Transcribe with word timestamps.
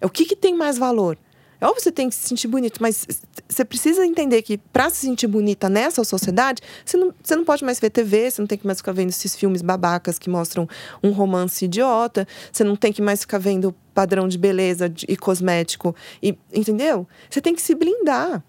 É 0.00 0.06
o 0.06 0.10
que, 0.10 0.24
que 0.24 0.36
tem 0.36 0.54
mais 0.54 0.76
valor? 0.78 1.16
É 1.60 1.66
óbvio 1.66 1.76
que 1.76 1.82
você 1.84 1.92
tem 1.92 2.08
que 2.08 2.14
se 2.14 2.28
sentir 2.28 2.46
bonito, 2.46 2.82
mas 2.82 3.06
você 3.48 3.64
precisa 3.64 4.04
entender 4.04 4.42
que 4.42 4.58
para 4.58 4.90
se 4.90 4.98
sentir 4.98 5.26
bonita 5.26 5.68
nessa 5.68 6.04
sociedade, 6.04 6.60
você 6.84 6.96
não, 6.96 7.14
você 7.22 7.34
não 7.36 7.44
pode 7.44 7.64
mais 7.64 7.80
ver 7.80 7.88
TV, 7.90 8.30
você 8.30 8.42
não 8.42 8.46
tem 8.46 8.58
que 8.58 8.66
mais 8.66 8.78
ficar 8.78 8.92
vendo 8.92 9.08
esses 9.08 9.34
filmes 9.34 9.62
babacas 9.62 10.18
que 10.18 10.28
mostram 10.28 10.68
um 11.02 11.10
romance 11.10 11.64
idiota, 11.64 12.28
você 12.52 12.64
não 12.64 12.76
tem 12.76 12.92
que 12.92 13.00
mais 13.00 13.20
ficar 13.20 13.38
vendo 13.38 13.74
padrão 13.94 14.28
de 14.28 14.36
beleza 14.36 14.92
e 15.08 15.16
cosmético, 15.16 15.94
e, 16.22 16.36
entendeu? 16.52 17.06
Você 17.30 17.40
tem 17.40 17.54
que 17.54 17.62
se 17.62 17.74
blindar 17.74 18.44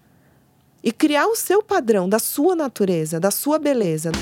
e 0.82 0.92
criar 0.92 1.26
o 1.26 1.36
seu 1.36 1.62
padrão 1.62 2.08
da 2.08 2.18
sua 2.18 2.54
natureza, 2.54 3.18
da 3.18 3.30
sua 3.30 3.58
beleza. 3.58 4.12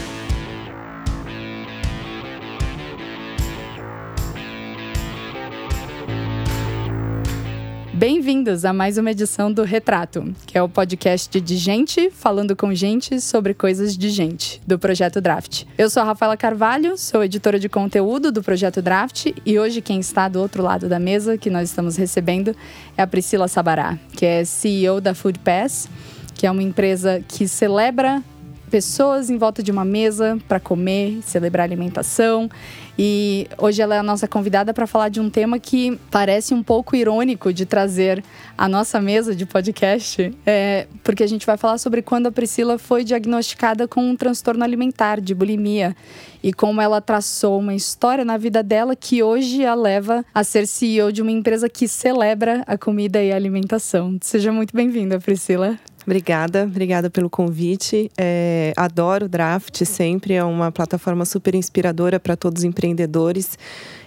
Bem-vindos 8.06 8.66
a 8.66 8.72
mais 8.74 8.98
uma 8.98 9.12
edição 9.12 9.50
do 9.50 9.62
Retrato, 9.62 10.34
que 10.44 10.58
é 10.58 10.62
o 10.62 10.68
podcast 10.68 11.40
de 11.40 11.56
gente 11.56 12.10
falando 12.10 12.54
com 12.54 12.74
gente 12.74 13.18
sobre 13.18 13.54
coisas 13.54 13.96
de 13.96 14.10
gente, 14.10 14.60
do 14.66 14.78
Projeto 14.78 15.22
Draft. 15.22 15.64
Eu 15.78 15.88
sou 15.88 16.02
a 16.02 16.04
Rafaela 16.04 16.36
Carvalho, 16.36 16.98
sou 16.98 17.24
editora 17.24 17.58
de 17.58 17.66
conteúdo 17.66 18.30
do 18.30 18.42
Projeto 18.42 18.82
Draft 18.82 19.32
e 19.46 19.58
hoje 19.58 19.80
quem 19.80 20.00
está 20.00 20.28
do 20.28 20.38
outro 20.38 20.62
lado 20.62 20.86
da 20.86 20.98
mesa, 20.98 21.38
que 21.38 21.48
nós 21.48 21.70
estamos 21.70 21.96
recebendo, 21.96 22.54
é 22.94 23.00
a 23.00 23.06
Priscila 23.06 23.48
Sabará, 23.48 23.98
que 24.12 24.26
é 24.26 24.44
CEO 24.44 25.00
da 25.00 25.14
Food 25.14 25.38
Pass, 25.38 25.88
que 26.34 26.46
é 26.46 26.50
uma 26.50 26.62
empresa 26.62 27.24
que 27.26 27.48
celebra 27.48 28.22
pessoas 28.70 29.30
em 29.30 29.38
volta 29.38 29.62
de 29.62 29.70
uma 29.70 29.84
mesa 29.84 30.36
para 30.46 30.60
comer, 30.60 31.20
celebrar 31.22 31.64
alimentação. 31.64 32.50
E 32.98 33.48
hoje 33.58 33.82
ela 33.82 33.96
é 33.96 33.98
a 33.98 34.02
nossa 34.02 34.28
convidada 34.28 34.72
para 34.72 34.86
falar 34.86 35.08
de 35.08 35.20
um 35.20 35.28
tema 35.28 35.58
que 35.58 35.98
parece 36.10 36.54
um 36.54 36.62
pouco 36.62 36.94
irônico 36.94 37.52
de 37.52 37.66
trazer 37.66 38.22
à 38.56 38.68
nossa 38.68 39.00
mesa 39.00 39.34
de 39.34 39.44
podcast, 39.44 40.32
é, 40.46 40.86
porque 41.02 41.24
a 41.24 41.26
gente 41.26 41.44
vai 41.44 41.56
falar 41.56 41.78
sobre 41.78 42.02
quando 42.02 42.28
a 42.28 42.32
Priscila 42.32 42.78
foi 42.78 43.02
diagnosticada 43.02 43.88
com 43.88 44.00
um 44.08 44.16
transtorno 44.16 44.62
alimentar 44.62 45.20
de 45.20 45.34
bulimia 45.34 45.96
e 46.42 46.52
como 46.52 46.80
ela 46.80 47.00
traçou 47.00 47.58
uma 47.58 47.74
história 47.74 48.24
na 48.24 48.36
vida 48.36 48.62
dela 48.62 48.94
que 48.94 49.22
hoje 49.22 49.64
a 49.64 49.74
leva 49.74 50.24
a 50.32 50.44
ser 50.44 50.66
CEO 50.66 51.10
de 51.10 51.20
uma 51.22 51.30
empresa 51.30 51.68
que 51.68 51.88
celebra 51.88 52.62
a 52.66 52.78
comida 52.78 53.22
e 53.22 53.32
a 53.32 53.36
alimentação. 53.36 54.18
Seja 54.20 54.52
muito 54.52 54.74
bem-vinda, 54.76 55.18
Priscila. 55.18 55.78
Obrigada, 56.06 56.64
obrigada 56.64 57.08
pelo 57.08 57.30
convite. 57.30 58.10
É, 58.18 58.72
adoro 58.76 59.24
o 59.24 59.28
Draft, 59.28 59.84
sempre 59.84 60.34
é 60.34 60.44
uma 60.44 60.70
plataforma 60.70 61.24
super 61.24 61.54
inspiradora 61.54 62.20
para 62.20 62.36
todos 62.36 62.60
os 62.60 62.64
empreendedores 62.64 62.83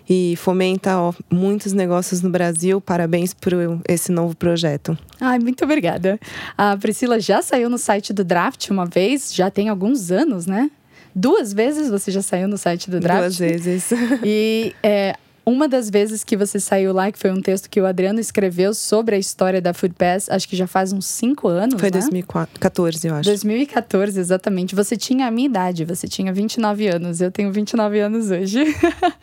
e 0.10 0.36
fomenta 0.38 0.98
ó, 0.98 1.14
muitos 1.30 1.74
negócios 1.74 2.22
no 2.22 2.30
Brasil. 2.30 2.80
Parabéns 2.80 3.34
por 3.34 3.54
esse 3.88 4.12
novo 4.12 4.36
projeto. 4.36 4.98
Ai, 5.20 5.40
muito 5.40 5.64
obrigada. 5.64 6.20
A 6.58 6.78
Priscila 6.78 7.20
já 7.20 7.42
saiu 7.42 7.70
no 7.70 7.78
site 7.78 8.14
do 8.14 8.24
Draft 8.24 8.70
uma 8.70 8.86
vez, 8.86 9.34
já 9.34 9.50
tem 9.50 9.70
alguns 9.70 10.12
anos, 10.12 10.46
né? 10.46 10.72
Duas 11.14 11.52
vezes 11.52 11.90
você 11.90 12.12
já 12.12 12.22
saiu 12.22 12.48
no 12.48 12.58
site 12.58 12.92
do 12.92 13.00
Draft. 13.00 13.22
Duas 13.22 13.40
vezes. 13.40 13.90
E 14.24 14.76
é, 14.84 15.16
uma 15.48 15.66
das 15.66 15.90
vezes 15.90 16.26
que 16.26 16.36
você 16.36 16.60
saiu 16.60 16.92
lá, 16.92 17.10
que 17.10 17.18
foi 17.18 17.32
um 17.32 17.42
texto 17.42 17.70
que 17.70 17.80
o 17.80 17.86
Adriano 17.86 18.20
escreveu 18.20 18.74
sobre 18.74 19.16
a 19.16 19.18
história 19.18 19.62
da 19.62 19.74
Food 19.74 19.96
Pass, 19.98 20.30
acho 20.30 20.46
que 20.46 20.58
já 20.58 20.68
faz 20.68 20.92
uns 20.92 21.06
cinco 21.06 21.48
anos. 21.48 21.80
Foi 21.80 21.88
né? 21.88 21.92
2014, 21.92 23.08
eu 23.08 23.16
acho. 23.16 23.30
2014, 23.30 24.20
exatamente. 24.20 24.76
Você 24.76 24.98
tinha 24.98 25.26
a 25.26 25.32
minha 25.32 25.46
idade, 25.46 25.86
você 25.86 26.06
tinha 26.06 26.34
29 26.34 26.90
anos, 26.90 27.22
eu 27.22 27.32
tenho 27.32 27.50
29 27.50 27.98
anos 27.98 28.30
hoje. 28.30 28.62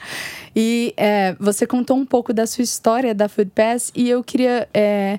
e 0.56 0.94
é, 0.96 1.36
você 1.38 1.66
contou 1.66 1.98
um 1.98 2.06
pouco 2.06 2.32
da 2.32 2.46
sua 2.46 2.64
história 2.64 3.14
da 3.14 3.28
Food 3.28 3.50
Pass 3.54 3.92
e 3.94 4.08
eu 4.08 4.24
queria. 4.24 4.66
É, 4.72 5.18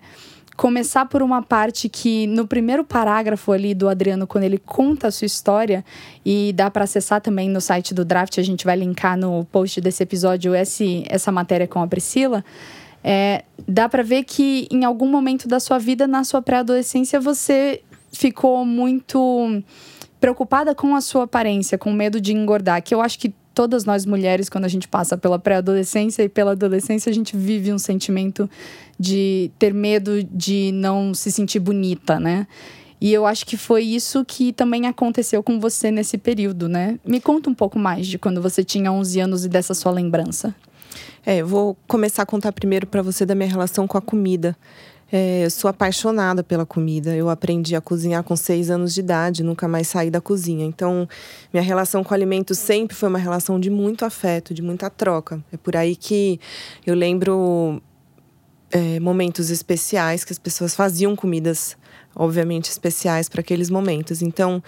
começar 0.55 1.05
por 1.05 1.21
uma 1.21 1.41
parte 1.41 1.89
que 1.89 2.27
no 2.27 2.47
primeiro 2.47 2.83
parágrafo 2.83 3.51
ali 3.51 3.73
do 3.73 3.89
Adriano, 3.89 4.25
quando 4.25 4.45
ele 4.45 4.57
conta 4.57 5.07
a 5.07 5.11
sua 5.11 5.25
história, 5.25 5.83
e 6.25 6.53
dá 6.53 6.71
para 6.71 6.85
acessar 6.85 7.21
também 7.21 7.49
no 7.49 7.59
site 7.59 7.93
do 7.93 8.05
Draft, 8.05 8.37
a 8.37 8.43
gente 8.43 8.65
vai 8.65 8.75
linkar 8.77 9.17
no 9.17 9.45
post 9.45 9.81
desse 9.81 10.03
episódio 10.03 10.55
esse, 10.55 11.03
essa 11.07 11.31
matéria 11.31 11.67
com 11.67 11.81
a 11.81 11.87
Priscila. 11.87 12.43
É, 13.03 13.43
dá 13.67 13.87
para 13.87 14.01
ver 14.01 14.23
que 14.23 14.67
em 14.71 14.83
algum 14.83 15.07
momento 15.07 15.47
da 15.47 15.59
sua 15.59 15.77
vida, 15.77 16.07
na 16.07 16.23
sua 16.23 16.41
pré-adolescência, 16.41 17.19
você 17.19 17.81
ficou 18.11 18.65
muito 18.65 19.61
preocupada 20.19 20.73
com 20.73 20.95
a 20.95 21.01
sua 21.01 21.25
aparência, 21.25 21.77
com 21.77 21.91
medo 21.91 22.19
de 22.19 22.33
engordar, 22.33 22.81
que 22.81 22.95
eu 22.95 23.01
acho 23.01 23.19
que 23.19 23.33
todas 23.55 23.85
nós 23.85 24.05
mulheres, 24.05 24.49
quando 24.49 24.65
a 24.65 24.67
gente 24.67 24.87
passa 24.87 25.17
pela 25.17 25.39
pré-adolescência 25.39 26.21
e 26.21 26.29
pela 26.29 26.51
adolescência, 26.51 27.09
a 27.09 27.13
gente 27.13 27.37
vive 27.37 27.71
um 27.71 27.79
sentimento 27.79 28.49
de 28.99 29.49
ter 29.57 29.73
medo 29.73 30.21
de 30.23 30.71
não 30.73 31.13
se 31.13 31.31
sentir 31.31 31.59
bonita, 31.59 32.19
né? 32.19 32.45
E 32.99 33.13
eu 33.13 33.25
acho 33.25 33.45
que 33.45 33.57
foi 33.57 33.83
isso 33.83 34.23
que 34.25 34.51
também 34.53 34.87
aconteceu 34.87 35.41
com 35.41 35.59
você 35.59 35.89
nesse 35.89 36.17
período, 36.17 36.67
né? 36.67 36.99
Me 37.05 37.19
conta 37.21 37.49
um 37.49 37.53
pouco 37.53 37.79
mais 37.79 38.07
de 38.07 38.17
quando 38.17 38.41
você 38.41 38.63
tinha 38.63 38.91
11 38.91 39.19
anos 39.19 39.45
e 39.45 39.49
dessa 39.49 39.73
sua 39.73 39.91
lembrança. 39.91 40.53
É, 41.25 41.37
eu 41.37 41.47
vou 41.47 41.77
começar 41.87 42.23
a 42.23 42.25
contar 42.25 42.51
primeiro 42.51 42.85
para 42.85 43.01
você 43.01 43.25
da 43.25 43.35
minha 43.35 43.49
relação 43.49 43.87
com 43.87 43.97
a 43.97 44.01
comida. 44.01 44.55
É, 45.11 45.45
eu 45.45 45.49
sou 45.49 45.69
apaixonada 45.69 46.43
pela 46.43 46.65
comida. 46.65 47.15
Eu 47.15 47.29
aprendi 47.29 47.75
a 47.75 47.81
cozinhar 47.81 48.23
com 48.23 48.35
seis 48.35 48.69
anos 48.69 48.93
de 48.93 49.01
idade, 49.01 49.43
nunca 49.43 49.67
mais 49.67 49.87
saí 49.87 50.09
da 50.09 50.19
cozinha. 50.19 50.65
Então, 50.65 51.07
minha 51.53 51.63
relação 51.63 52.03
com 52.03 52.11
o 52.11 52.15
alimento 52.15 52.55
sempre 52.55 52.95
foi 52.95 53.09
uma 53.09 53.19
relação 53.19 53.59
de 53.59 53.69
muito 53.69 54.03
afeto, 54.03 54.53
de 54.53 54.61
muita 54.61 54.89
troca. 54.89 55.43
É 55.51 55.57
por 55.57 55.75
aí 55.75 55.95
que 55.95 56.39
eu 56.85 56.95
lembro 56.95 57.81
é, 58.71 58.99
momentos 58.99 59.49
especiais 59.49 60.23
que 60.23 60.33
as 60.33 60.39
pessoas 60.39 60.75
faziam 60.75 61.15
comidas, 61.15 61.77
obviamente, 62.15 62.69
especiais 62.69 63.29
para 63.29 63.41
aqueles 63.41 63.69
momentos. 63.69 64.21
Então, 64.21 64.61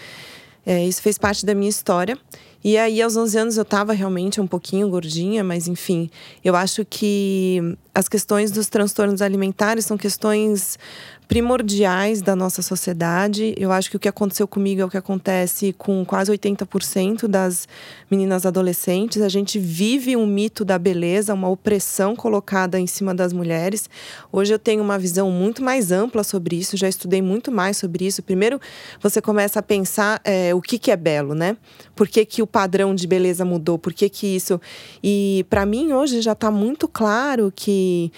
é, 0.66 0.86
isso 0.86 1.02
fez 1.02 1.18
parte 1.18 1.46
da 1.46 1.56
minha 1.56 1.70
história. 1.70 2.18
E 2.64 2.78
aí, 2.78 3.02
aos 3.02 3.16
11 3.16 3.38
anos, 3.38 3.58
eu 3.58 3.64
estava 3.64 3.94
realmente 3.94 4.42
um 4.42 4.48
pouquinho 4.48 4.90
gordinha, 4.90 5.44
mas 5.44 5.68
enfim, 5.68 6.10
eu 6.44 6.56
acho 6.56 6.84
que 6.84 7.78
as 7.94 8.08
questões 8.08 8.52
dos 8.52 8.68
transtornos 8.68 9.22
alimentares 9.22 9.86
são 9.86 9.98
questões 9.98 10.78
primordiais 11.28 12.22
da 12.22 12.36
nossa 12.36 12.62
sociedade. 12.62 13.54
Eu 13.58 13.72
acho 13.72 13.90
que 13.90 13.98
o 13.98 14.00
que 14.00 14.08
aconteceu 14.08 14.48
comigo 14.48 14.82
é 14.82 14.86
o 14.86 14.90
que 14.90 14.98
acontece 14.98 15.74
com 15.78 16.06
quase 16.06 16.32
80% 16.32 17.28
das 17.28 17.68
meninas 18.10 18.46
adolescentes. 18.46 19.22
A 19.22 19.28
gente 19.28 19.60
vive 19.60 20.16
um 20.16 20.26
mito 20.26 20.64
da 20.64 20.80
beleza, 20.80 21.34
uma 21.34 21.50
opressão 21.50 22.16
colocada 22.16 22.80
em 22.80 22.88
cima 22.88 23.14
das 23.14 23.34
mulheres. 23.34 23.90
Hoje 24.32 24.54
eu 24.54 24.60
tenho 24.60 24.82
uma 24.82 24.98
visão 24.98 25.30
muito 25.30 25.62
mais 25.62 25.92
ampla 25.92 26.24
sobre 26.24 26.56
isso, 26.56 26.78
já 26.78 26.88
estudei 26.88 27.22
muito 27.22 27.52
mais 27.52 27.76
sobre 27.76 28.06
isso. 28.06 28.24
Primeiro, 28.24 28.60
você 29.02 29.22
começa 29.22 29.60
a 29.60 29.64
pensar 29.64 30.22
é, 30.24 30.56
o 30.56 30.62
que, 30.62 30.80
que 30.80 30.92
é 30.92 30.96
belo, 30.96 31.36
né? 31.36 31.58
Por 31.94 32.08
que, 32.08 32.24
que 32.26 32.42
o 32.42 32.48
padrão 32.48 32.96
de 32.96 33.06
beleza 33.06 33.44
mudou? 33.44 33.78
Por 33.78 33.94
que, 33.94 34.08
que 34.08 34.28
isso. 34.28 34.62
E 35.04 35.46
para 35.50 35.66
mim, 35.66 35.92
hoje 35.92 36.22
já 36.22 36.32
está 36.32 36.50
muito 36.50 36.88
claro 36.88 37.52
que. 37.54 38.12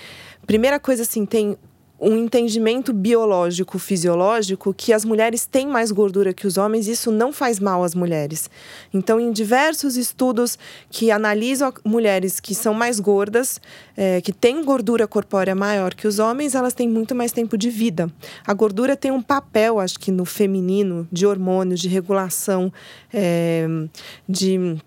Primeira 0.45 0.79
coisa, 0.79 1.03
assim, 1.03 1.27
tem 1.27 1.55
um 1.99 2.17
entendimento 2.17 2.93
biológico, 2.93 3.77
fisiológico, 3.77 4.73
que 4.73 4.93
as 4.93 5.03
mulheres 5.03 5.45
têm 5.45 5.67
mais 5.67 5.91
gordura 5.91 6.33
que 6.33 6.47
os 6.47 6.57
homens, 6.57 6.87
e 6.87 6.91
isso 6.91 7.11
não 7.11 7.33
faz 7.33 7.59
mal 7.59 7.83
às 7.83 7.93
mulheres. 7.93 8.49
Então, 8.93 9.19
em 9.19 9.31
diversos 9.31 9.97
estudos 9.97 10.57
que 10.89 11.11
analisam 11.11 11.73
mulheres 11.83 12.39
que 12.39 12.55
são 12.55 12.73
mais 12.73 12.99
gordas, 12.99 13.59
é, 13.97 14.21
que 14.21 14.31
têm 14.31 14.63
gordura 14.63 15.07
corpórea 15.07 15.53
maior 15.53 15.93
que 15.93 16.07
os 16.07 16.19
homens, 16.19 16.55
elas 16.55 16.73
têm 16.73 16.87
muito 16.87 17.13
mais 17.13 17.31
tempo 17.31 17.57
de 17.57 17.69
vida. 17.69 18.09
A 18.45 18.53
gordura 18.53 18.95
tem 18.95 19.11
um 19.11 19.21
papel, 19.21 19.79
acho 19.79 19.99
que 19.99 20.11
no 20.11 20.25
feminino, 20.25 21.07
de 21.11 21.25
hormônios, 21.25 21.79
de 21.79 21.89
regulação, 21.89 22.71
é, 23.13 23.67
de 24.27 24.77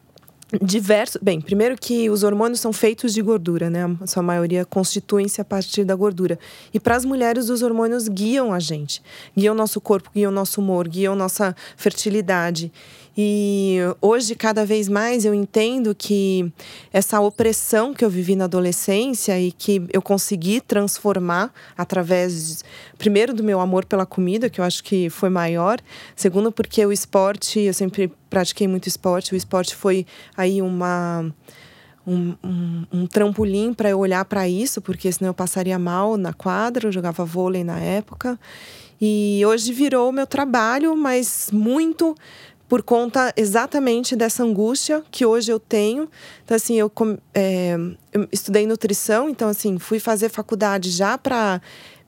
diversos. 0.61 1.21
Bem, 1.23 1.41
primeiro 1.41 1.77
que 1.77 2.11
os 2.11 2.23
hormônios 2.23 2.61
são 2.61 2.73
feitos 2.73 3.15
de 3.15 3.23
gordura, 3.23 3.71
né? 3.71 3.97
A 4.01 4.07
sua 4.07 4.23
maioria 4.23 4.65
constituem-se 4.65 5.41
a 5.41 5.45
partir 5.45 5.85
da 5.85 5.95
gordura. 5.95 6.39
E 6.75 6.81
para 6.81 6.97
as 6.97 7.05
mulheres, 7.05 7.49
os 7.49 7.63
hormônios 7.63 8.09
guiam 8.09 8.53
a 8.53 8.61
gente, 8.61 9.03
guiam 9.37 9.55
nosso 9.55 9.81
corpo, 9.81 10.11
guiam 10.15 10.31
nosso 10.31 10.61
humor, 10.61 10.89
guiam 10.89 11.15
nossa 11.15 11.57
fertilidade. 11.77 12.73
E 13.17 13.77
hoje, 14.01 14.35
cada 14.35 14.65
vez 14.65 14.89
mais, 14.89 15.25
eu 15.25 15.35
entendo 15.35 15.95
que 15.95 16.51
essa 16.91 17.21
opressão 17.21 17.93
que 17.93 18.03
eu 18.03 18.09
vivi 18.09 18.35
na 18.35 18.45
adolescência 18.45 19.39
e 19.39 19.53
que 19.53 19.83
eu 19.93 20.01
consegui 20.01 20.63
transformar 20.63 21.53
através, 21.77 22.65
primeiro, 22.97 23.35
do 23.35 23.45
meu 23.45 23.61
amor 23.61 23.85
pela 23.85 24.07
comida, 24.07 24.49
que 24.49 24.61
eu 24.61 24.65
acho 24.65 24.83
que 24.83 25.11
foi 25.11 25.29
maior, 25.29 25.79
segundo, 26.17 26.51
porque 26.51 26.85
o 26.87 26.93
esporte, 26.93 27.61
eu 27.61 27.75
sempre 27.75 28.11
pratiquei 28.31 28.67
muito 28.67 28.87
esporte, 28.87 29.35
o 29.35 29.37
esporte 29.37 29.77
foi 29.77 30.07
aí 30.37 30.63
uma. 30.63 31.31
Um, 32.05 32.35
um, 32.43 32.87
um, 32.93 33.07
trampolim 33.07 33.73
para 33.73 33.89
eu 33.89 34.01
olhar 34.01 34.25
para 34.25 34.49
isso, 34.49 34.83
porque 34.83 35.13
senão 35.13 35.29
eu 35.29 35.35
passaria 35.35 35.79
mal 35.79 36.17
na 36.17 36.33
quadra. 36.33 36.89
Eu 36.89 36.93
jogava 36.93 37.25
vôlei 37.25 37.63
na 37.63 37.79
época. 37.79 38.37
E 39.05 39.43
hoje 39.45 39.73
virou 39.73 40.13
meu 40.13 40.29
trabalho, 40.29 40.97
mas 40.97 41.51
muito 41.53 42.15
por 42.73 42.83
conta 42.83 43.35
exatamente 43.37 44.17
dessa 44.17 44.43
angústia 44.43 45.03
que 45.11 45.27
hoje 45.27 45.53
eu 45.53 45.61
tenho. 45.61 46.09
Então, 46.43 46.57
assim, 46.57 46.77
eu, 46.77 46.91
é, 47.35 47.77
eu 48.11 48.27
estudei 48.33 48.67
nutrição, 48.67 49.29
então, 49.29 49.51
assim, 49.51 49.79
fui 49.79 50.01
fazer 50.01 50.31
faculdade 50.31 50.89
já 50.89 51.19
para 51.19 51.61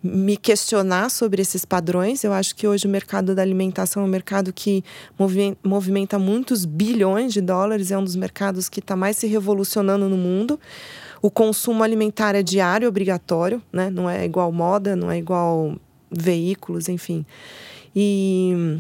me 0.03 0.39
questionar 0.39 1.11
sobre 1.11 1.43
esses 1.43 1.67
padrões. 1.67 2.25
Eu 2.25 2.33
acho 2.33 2.57
que 2.57 2.67
hoje 2.67 2.87
o 2.87 2.89
mercado 2.89 3.35
da 3.35 3.43
alimentação 3.43 4.05
é 4.05 4.07
um 4.07 4.09
mercado 4.09 4.55
que 4.55 4.83
movimenta 5.63 6.19
muitos 6.19 6.65
bilhões 6.65 7.35
de 7.35 7.43
dólares, 7.43 7.91
é 7.91 7.99
um 7.99 8.05
dos 8.05 8.17
mercados 8.17 8.67
que 8.67 8.81
está 8.81 8.97
mais 8.97 9.19
se 9.19 9.27
revolucionando 9.27 10.09
no 10.09 10.17
mundo. 10.17 10.59
O 11.21 11.31
consumo 11.31 11.85
alimentar 11.85 12.35
é 12.35 12.43
diário, 12.43 12.89
obrigatório, 12.89 13.61
né? 13.71 13.91
Não 13.91 14.09
é 14.09 14.25
igual 14.25 14.51
moda, 14.51 14.97
não 14.97 15.11
é 15.11 15.19
igual 15.19 15.77
veículos, 16.11 16.89
enfim. 16.89 17.27
E 17.95 18.79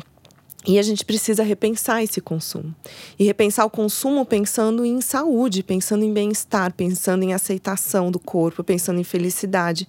e 0.66 0.78
a 0.78 0.82
gente 0.82 1.05
precisa 1.05 1.43
repensar 1.43 2.02
esse 2.02 2.20
consumo. 2.20 2.75
E 3.19 3.25
repensar 3.25 3.64
o 3.64 3.70
consumo 3.70 4.25
pensando 4.25 4.84
em 4.84 5.00
saúde, 5.00 5.62
pensando 5.62 6.05
em 6.05 6.12
bem-estar, 6.12 6.72
pensando 6.72 7.22
em 7.22 7.34
aceitação 7.34 8.11
do 8.11 8.19
corpo, 8.19 8.64
pensando 8.64 8.99
em 8.99 9.05
felicidade, 9.05 9.87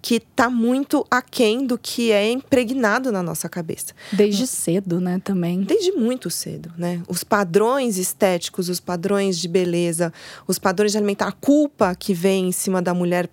que 0.00 0.16
está 0.16 0.48
muito 0.48 1.04
aquém 1.10 1.66
do 1.66 1.76
que 1.76 2.12
é 2.12 2.30
impregnado 2.30 3.10
na 3.10 3.22
nossa 3.22 3.48
cabeça. 3.48 3.92
Desde 4.12 4.46
cedo, 4.46 5.00
né, 5.00 5.20
também. 5.22 5.62
Desde 5.62 5.92
muito 5.92 6.30
cedo, 6.30 6.72
né? 6.78 7.02
Os 7.08 7.24
padrões 7.24 7.98
estéticos, 7.98 8.68
os 8.68 8.78
padrões 8.78 9.38
de 9.38 9.48
beleza, 9.48 10.12
os 10.46 10.58
padrões 10.58 10.92
de 10.92 10.98
alimentar, 10.98 11.26
a 11.26 11.32
culpa 11.32 11.94
que 11.94 12.14
vem 12.14 12.48
em 12.48 12.52
cima 12.52 12.80
da 12.80 12.94
mulher 12.94 13.28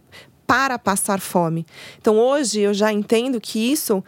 para 0.53 0.77
passar 0.77 1.19
fome. 1.19 1.65
Então 2.00 2.19
hoje 2.19 2.59
eu 2.59 2.75
já 2.75 2.94
entendo 2.94 3.41
que 3.41 3.71
isso, 3.71 4.03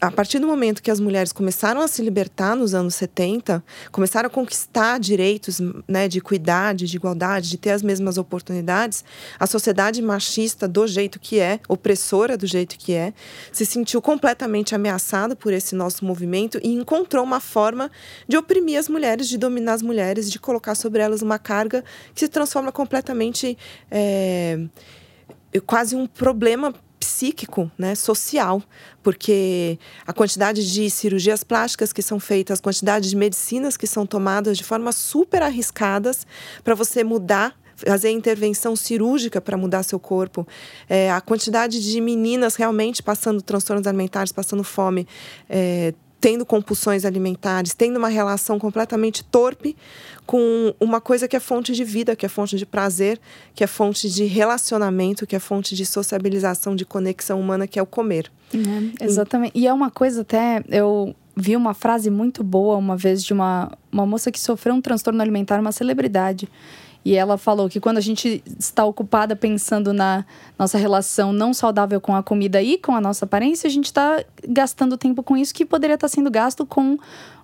a 0.00 0.12
partir 0.12 0.38
do 0.38 0.46
momento 0.46 0.80
que 0.80 0.92
as 0.92 1.00
mulheres 1.00 1.32
começaram 1.32 1.80
a 1.80 1.88
se 1.88 2.00
libertar 2.02 2.54
nos 2.54 2.72
anos 2.72 2.94
70, 2.94 3.64
começaram 3.90 4.28
a 4.28 4.30
conquistar 4.30 5.00
direitos 5.00 5.60
né, 5.88 6.06
de 6.06 6.18
equidade, 6.18 6.86
de 6.86 6.96
igualdade, 6.96 7.50
de 7.50 7.58
ter 7.58 7.70
as 7.70 7.82
mesmas 7.82 8.16
oportunidades, 8.16 9.04
a 9.40 9.46
sociedade 9.48 10.00
machista 10.00 10.68
do 10.68 10.86
jeito 10.86 11.18
que 11.18 11.40
é, 11.40 11.58
opressora 11.68 12.36
do 12.36 12.46
jeito 12.46 12.78
que 12.78 12.92
é, 12.92 13.12
se 13.50 13.66
sentiu 13.66 14.00
completamente 14.00 14.76
ameaçada 14.76 15.34
por 15.34 15.52
esse 15.52 15.74
nosso 15.74 16.04
movimento 16.04 16.60
e 16.62 16.68
encontrou 16.74 17.24
uma 17.24 17.40
forma 17.40 17.90
de 18.28 18.36
oprimir 18.36 18.78
as 18.78 18.88
mulheres, 18.88 19.28
de 19.28 19.36
dominar 19.36 19.72
as 19.72 19.82
mulheres, 19.82 20.30
de 20.30 20.38
colocar 20.38 20.76
sobre 20.76 21.02
elas 21.02 21.22
uma 21.22 21.40
carga 21.40 21.82
que 22.14 22.20
se 22.20 22.28
transforma 22.28 22.70
completamente. 22.70 23.58
É, 23.90 24.60
quase 25.66 25.96
um 25.96 26.06
problema 26.06 26.74
psíquico, 26.98 27.70
né, 27.78 27.94
social, 27.94 28.62
porque 29.02 29.78
a 30.06 30.12
quantidade 30.12 30.70
de 30.70 30.90
cirurgias 30.90 31.42
plásticas 31.42 31.92
que 31.92 32.02
são 32.02 32.20
feitas, 32.20 32.58
a 32.58 32.62
quantidade 32.62 33.08
de 33.08 33.16
medicinas 33.16 33.76
que 33.76 33.86
são 33.86 34.04
tomadas 34.04 34.58
de 34.58 34.64
forma 34.64 34.92
super 34.92 35.42
arriscadas 35.42 36.26
para 36.62 36.74
você 36.74 37.02
mudar 37.02 37.56
fazer 37.86 38.10
intervenção 38.10 38.74
cirúrgica 38.74 39.40
para 39.40 39.56
mudar 39.56 39.84
seu 39.84 40.00
corpo, 40.00 40.46
é, 40.88 41.12
a 41.12 41.20
quantidade 41.20 41.80
de 41.80 42.00
meninas 42.00 42.56
realmente 42.56 43.00
passando 43.00 43.40
transtornos 43.40 43.86
alimentares, 43.86 44.32
passando 44.32 44.64
fome, 44.64 45.06
é, 45.48 45.94
tendo 46.20 46.44
compulsões 46.44 47.04
alimentares, 47.04 47.74
tendo 47.74 47.96
uma 47.96 48.08
relação 48.08 48.58
completamente 48.58 49.22
torpe 49.24 49.76
com 50.26 50.74
uma 50.80 51.00
coisa 51.00 51.28
que 51.28 51.36
é 51.36 51.40
fonte 51.40 51.72
de 51.72 51.84
vida, 51.84 52.16
que 52.16 52.26
é 52.26 52.28
fonte 52.28 52.56
de 52.56 52.66
prazer, 52.66 53.20
que 53.54 53.62
é 53.62 53.66
fonte 53.66 54.10
de 54.10 54.24
relacionamento, 54.24 55.26
que 55.26 55.36
é 55.36 55.38
fonte 55.38 55.74
de 55.74 55.86
sociabilização, 55.86 56.74
de 56.74 56.84
conexão 56.84 57.40
humana, 57.40 57.66
que 57.66 57.78
é 57.78 57.82
o 57.82 57.86
comer. 57.86 58.30
É, 59.00 59.04
exatamente. 59.04 59.52
E 59.56 59.66
é 59.66 59.72
uma 59.72 59.90
coisa 59.90 60.22
até 60.22 60.62
eu 60.68 61.14
vi 61.36 61.54
uma 61.54 61.72
frase 61.72 62.10
muito 62.10 62.42
boa 62.42 62.76
uma 62.76 62.96
vez 62.96 63.22
de 63.22 63.32
uma, 63.32 63.70
uma 63.92 64.04
moça 64.04 64.32
que 64.32 64.40
sofreu 64.40 64.74
um 64.74 64.80
transtorno 64.80 65.22
alimentar, 65.22 65.60
uma 65.60 65.72
celebridade. 65.72 66.48
E 67.04 67.14
ela 67.14 67.38
falou 67.38 67.68
que 67.68 67.80
quando 67.80 67.98
a 67.98 68.02
gente 68.02 68.42
está 68.58 68.84
ocupada 68.84 69.34
pensando 69.34 69.92
na 69.92 70.24
nossa 70.58 70.76
relação 70.76 71.32
não 71.32 71.54
saudável 71.54 72.00
com 72.00 72.14
a 72.14 72.22
comida 72.22 72.60
e 72.60 72.76
com 72.76 72.94
a 72.94 73.00
nossa 73.00 73.24
aparência, 73.24 73.66
a 73.66 73.70
gente 73.70 73.86
está 73.86 74.22
gastando 74.46 74.96
tempo 74.98 75.22
com 75.22 75.36
isso 75.36 75.54
que 75.54 75.64
poderia 75.64 75.94
estar 75.94 76.08
sendo 76.08 76.30
gasto 76.30 76.66
com 76.66 76.98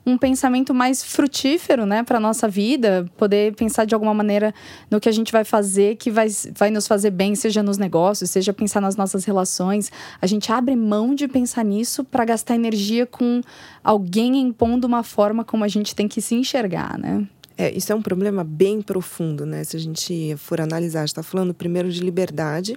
um 0.06 0.18
pensamento 0.18 0.74
mais 0.74 1.02
frutífero, 1.02 1.86
né, 1.86 2.02
para 2.02 2.20
nossa 2.20 2.46
vida, 2.46 3.06
poder 3.16 3.54
pensar 3.54 3.86
de 3.86 3.94
alguma 3.94 4.12
maneira 4.12 4.54
no 4.90 5.00
que 5.00 5.08
a 5.08 5.12
gente 5.12 5.32
vai 5.32 5.44
fazer 5.44 5.96
que 5.96 6.10
vai, 6.10 6.26
vai 6.54 6.70
nos 6.70 6.86
fazer 6.86 7.10
bem, 7.10 7.34
seja 7.34 7.62
nos 7.62 7.78
negócios, 7.78 8.30
seja 8.30 8.52
pensar 8.52 8.80
nas 8.80 8.96
nossas 8.96 9.24
relações. 9.24 9.90
A 10.20 10.26
gente 10.26 10.52
abre 10.52 10.76
mão 10.76 11.14
de 11.14 11.26
pensar 11.26 11.64
nisso 11.64 12.04
para 12.04 12.24
gastar 12.24 12.54
energia 12.54 13.06
com 13.06 13.40
alguém 13.82 14.36
impondo 14.36 14.86
uma 14.86 15.02
forma 15.02 15.42
como 15.42 15.64
a 15.64 15.68
gente 15.68 15.94
tem 15.94 16.06
que 16.06 16.20
se 16.20 16.34
enxergar, 16.34 16.98
né? 16.98 17.26
É, 17.56 17.70
isso 17.70 17.92
é 17.92 17.94
um 17.94 18.02
problema 18.02 18.42
bem 18.42 18.82
profundo, 18.82 19.46
né? 19.46 19.62
Se 19.62 19.76
a 19.76 19.80
gente 19.80 20.34
for 20.36 20.60
analisar, 20.60 21.04
está 21.04 21.22
falando 21.22 21.54
primeiro 21.54 21.90
de 21.90 22.00
liberdade, 22.00 22.76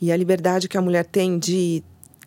e 0.00 0.12
a 0.12 0.16
liberdade 0.16 0.68
que 0.68 0.76
a 0.76 0.82
mulher 0.82 1.04
tem 1.04 1.38
de 1.38 1.82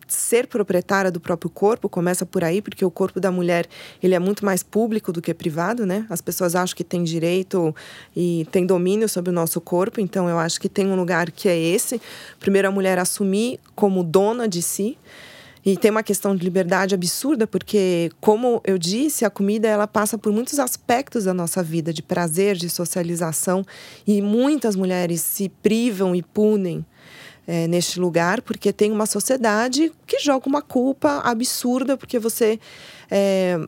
ser 0.07 0.47
proprietária 0.47 1.11
do 1.11 1.19
próprio 1.19 1.49
corpo 1.49 1.87
começa 1.87 2.25
por 2.25 2.43
aí, 2.43 2.61
porque 2.61 2.83
o 2.83 2.91
corpo 2.91 3.19
da 3.19 3.31
mulher 3.31 3.67
ele 4.01 4.15
é 4.15 4.19
muito 4.19 4.43
mais 4.43 4.63
público 4.63 5.13
do 5.13 5.21
que 5.21 5.33
privado, 5.33 5.85
né? 5.85 6.05
As 6.09 6.19
pessoas 6.19 6.55
acham 6.55 6.75
que 6.75 6.83
tem 6.83 7.03
direito 7.03 7.73
e 8.15 8.47
tem 8.51 8.65
domínio 8.65 9.07
sobre 9.07 9.29
o 9.29 9.33
nosso 9.33 9.61
corpo, 9.61 10.01
então 10.01 10.27
eu 10.27 10.39
acho 10.39 10.59
que 10.59 10.67
tem 10.67 10.87
um 10.87 10.95
lugar 10.95 11.31
que 11.31 11.47
é 11.47 11.57
esse. 11.57 12.01
Primeiro 12.39 12.67
a 12.67 12.71
mulher 12.71 12.97
assumir 12.97 13.59
como 13.75 14.03
dona 14.03 14.47
de 14.47 14.61
si. 14.61 14.97
E 15.65 15.75
tem 15.75 15.91
uma 15.91 16.03
questão 16.03 16.35
de 16.35 16.43
liberdade 16.43 16.95
absurda, 16.95 17.45
porque, 17.45 18.11
como 18.21 18.61
eu 18.63 18.77
disse, 18.77 19.25
a 19.25 19.29
comida 19.29 19.67
ela 19.67 19.87
passa 19.87 20.17
por 20.17 20.31
muitos 20.31 20.57
aspectos 20.57 21.25
da 21.25 21.33
nossa 21.33 21.61
vida, 21.61 21.91
de 21.91 22.01
prazer, 22.01 22.55
de 22.55 22.69
socialização, 22.69 23.65
e 24.07 24.21
muitas 24.21 24.75
mulheres 24.75 25.21
se 25.21 25.49
privam 25.49 26.15
e 26.15 26.23
punem 26.23 26.85
é, 27.45 27.67
neste 27.67 27.99
lugar, 27.99 28.41
porque 28.41 28.71
tem 28.71 28.91
uma 28.91 29.05
sociedade 29.05 29.91
que 30.07 30.19
joga 30.19 30.47
uma 30.47 30.61
culpa 30.61 31.19
absurda, 31.23 31.97
porque 31.97 32.19
você. 32.19 32.59
É, 33.11 33.59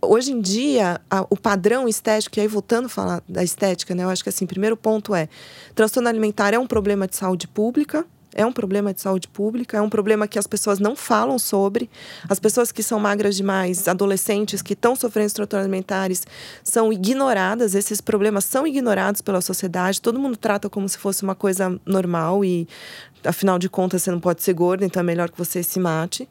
hoje 0.00 0.32
em 0.32 0.40
dia, 0.40 1.00
a, 1.10 1.26
o 1.28 1.36
padrão 1.36 1.88
estético, 1.88 2.38
e 2.38 2.40
aí 2.40 2.48
voltando 2.48 2.86
a 2.86 2.88
falar 2.88 3.22
da 3.28 3.42
estética, 3.42 3.94
né, 3.94 4.04
eu 4.04 4.10
acho 4.10 4.22
que 4.22 4.28
assim, 4.28 4.46
primeiro 4.46 4.76
ponto 4.76 5.14
é: 5.14 5.28
transtorno 5.74 6.08
alimentar 6.08 6.54
é 6.54 6.58
um 6.58 6.66
problema 6.66 7.06
de 7.06 7.16
saúde 7.16 7.46
pública 7.46 8.06
é 8.34 8.44
um 8.44 8.52
problema 8.52 8.92
de 8.92 9.00
saúde 9.00 9.28
pública, 9.28 9.76
é 9.76 9.80
um 9.80 9.88
problema 9.88 10.28
que 10.28 10.38
as 10.38 10.46
pessoas 10.46 10.78
não 10.78 10.94
falam 10.94 11.38
sobre. 11.38 11.90
As 12.28 12.38
pessoas 12.38 12.70
que 12.70 12.82
são 12.82 12.98
magras 12.98 13.36
demais, 13.36 13.88
adolescentes 13.88 14.62
que 14.62 14.72
estão 14.72 14.94
sofrendo 14.94 15.18
transtornos 15.18 15.54
alimentares, 15.54 16.26
são 16.62 16.92
ignoradas. 16.92 17.74
Esses 17.74 18.00
problemas 18.00 18.44
são 18.44 18.66
ignorados 18.66 19.20
pela 19.20 19.40
sociedade. 19.40 20.00
Todo 20.00 20.18
mundo 20.18 20.36
trata 20.36 20.68
como 20.68 20.88
se 20.88 20.98
fosse 20.98 21.22
uma 21.22 21.34
coisa 21.34 21.78
normal 21.84 22.44
e, 22.44 22.68
afinal 23.24 23.58
de 23.58 23.68
contas, 23.68 24.02
você 24.02 24.10
não 24.10 24.20
pode 24.20 24.42
ser 24.42 24.52
gorda, 24.52 24.84
então 24.84 25.00
é 25.00 25.04
melhor 25.04 25.30
que 25.30 25.38
você 25.38 25.62
se 25.62 25.80
mate. 25.80 26.28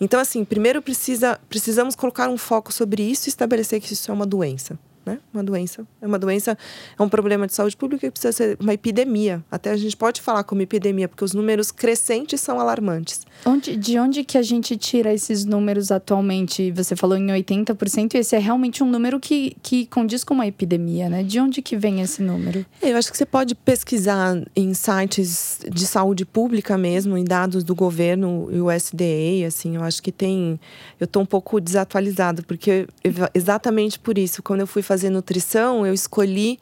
Então, 0.00 0.20
assim, 0.20 0.44
primeiro 0.44 0.82
precisa, 0.82 1.40
precisamos 1.48 1.94
colocar 1.96 2.28
um 2.28 2.36
foco 2.36 2.72
sobre 2.72 3.02
isso 3.02 3.28
e 3.28 3.30
estabelecer 3.30 3.80
que 3.80 3.92
isso 3.92 4.10
é 4.10 4.14
uma 4.14 4.26
doença 4.26 4.78
né? 5.06 5.18
Uma 5.32 5.44
doença. 5.44 5.86
É 6.02 6.06
uma 6.06 6.18
doença, 6.18 6.58
é 6.98 7.02
um 7.02 7.08
problema 7.08 7.46
de 7.46 7.54
saúde 7.54 7.76
pública 7.76 8.08
que 8.08 8.10
precisa 8.10 8.32
ser 8.32 8.58
uma 8.60 8.74
epidemia. 8.74 9.42
Até 9.50 9.70
a 9.70 9.76
gente 9.76 9.96
pode 9.96 10.20
falar 10.20 10.42
como 10.42 10.60
epidemia, 10.60 11.08
porque 11.08 11.24
os 11.24 11.32
números 11.32 11.70
crescentes 11.70 12.40
são 12.40 12.58
alarmantes. 12.58 13.24
Onde, 13.44 13.76
de 13.76 13.98
onde 13.98 14.24
que 14.24 14.36
a 14.36 14.42
gente 14.42 14.76
tira 14.76 15.14
esses 15.14 15.44
números 15.44 15.92
atualmente? 15.92 16.72
Você 16.72 16.96
falou 16.96 17.16
em 17.16 17.28
80%, 17.28 18.14
e 18.14 18.18
esse 18.18 18.34
é 18.34 18.38
realmente 18.38 18.82
um 18.82 18.90
número 18.90 19.20
que, 19.20 19.56
que 19.62 19.86
condiz 19.86 20.24
com 20.24 20.34
uma 20.34 20.46
epidemia, 20.46 21.08
né? 21.08 21.22
De 21.22 21.38
onde 21.38 21.62
que 21.62 21.76
vem 21.76 22.00
esse 22.00 22.20
número? 22.20 22.66
É, 22.82 22.90
eu 22.90 22.96
acho 22.96 23.10
que 23.10 23.16
você 23.16 23.26
pode 23.26 23.54
pesquisar 23.54 24.36
em 24.56 24.74
sites 24.74 25.60
de 25.70 25.86
saúde 25.86 26.24
pública 26.24 26.76
mesmo, 26.76 27.16
em 27.16 27.24
dados 27.24 27.62
do 27.62 27.74
governo 27.74 28.48
e 28.50 28.60
o 28.60 28.70
SDA, 28.70 29.46
assim, 29.46 29.76
eu 29.76 29.84
acho 29.84 30.02
que 30.02 30.10
tem... 30.10 30.58
Eu 30.98 31.04
estou 31.04 31.22
um 31.22 31.26
pouco 31.26 31.60
desatualizado, 31.60 32.42
porque 32.42 32.88
exatamente 33.32 33.98
por 33.98 34.18
isso, 34.18 34.42
quando 34.42 34.60
eu 34.60 34.66
fui 34.66 34.82
fazer 34.82 34.95
fazer 34.96 35.10
nutrição, 35.10 35.86
eu 35.86 35.92
escolhi 35.92 36.58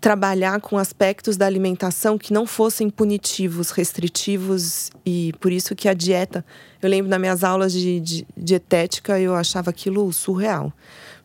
trabalhar 0.00 0.60
com 0.60 0.78
aspectos 0.78 1.36
da 1.36 1.44
alimentação 1.44 2.16
que 2.16 2.32
não 2.32 2.46
fossem 2.46 2.88
punitivos, 2.88 3.70
restritivos 3.70 4.92
e 5.04 5.32
por 5.40 5.50
isso 5.50 5.74
que 5.74 5.88
a 5.88 5.92
dieta, 5.92 6.44
eu 6.80 6.88
lembro 6.88 7.10
nas 7.10 7.18
minhas 7.18 7.42
aulas 7.42 7.72
de, 7.72 7.98
de 7.98 8.26
dietética, 8.36 9.18
eu 9.18 9.34
achava 9.34 9.70
aquilo 9.70 10.12
surreal. 10.12 10.72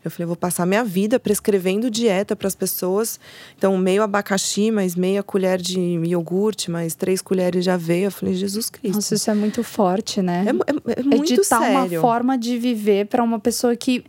Eu 0.03 0.11
falei, 0.11 0.25
vou 0.25 0.35
passar 0.35 0.65
minha 0.65 0.83
vida 0.83 1.17
prescrevendo 1.17 1.89
dieta 1.89 2.35
para 2.35 2.47
as 2.47 2.55
pessoas. 2.55 3.17
Então, 3.57 3.77
meio 3.77 4.03
abacaxi, 4.03 4.69
mais 4.69 4.95
meia 4.95 5.23
colher 5.23 5.61
de 5.61 5.79
iogurte, 5.79 6.69
mais 6.69 6.93
três 6.93 7.21
colheres 7.21 7.63
de 7.63 7.69
aveia. 7.69 8.07
Eu 8.07 8.11
falei, 8.11 8.33
Jesus 8.33 8.69
Cristo. 8.69 8.95
Nossa, 8.95 9.15
isso 9.15 9.31
é 9.31 9.33
muito 9.33 9.63
forte, 9.63 10.21
né? 10.21 10.45
É, 10.45 10.91
é, 10.91 10.99
é 10.99 11.03
muito 11.03 11.39
é 11.39 11.43
sério. 11.43 11.99
uma 11.99 12.01
forma 12.01 12.37
de 12.37 12.57
viver 12.57 13.05
para 13.05 13.23
uma 13.23 13.39
pessoa 13.39 13.77
que 13.77 14.03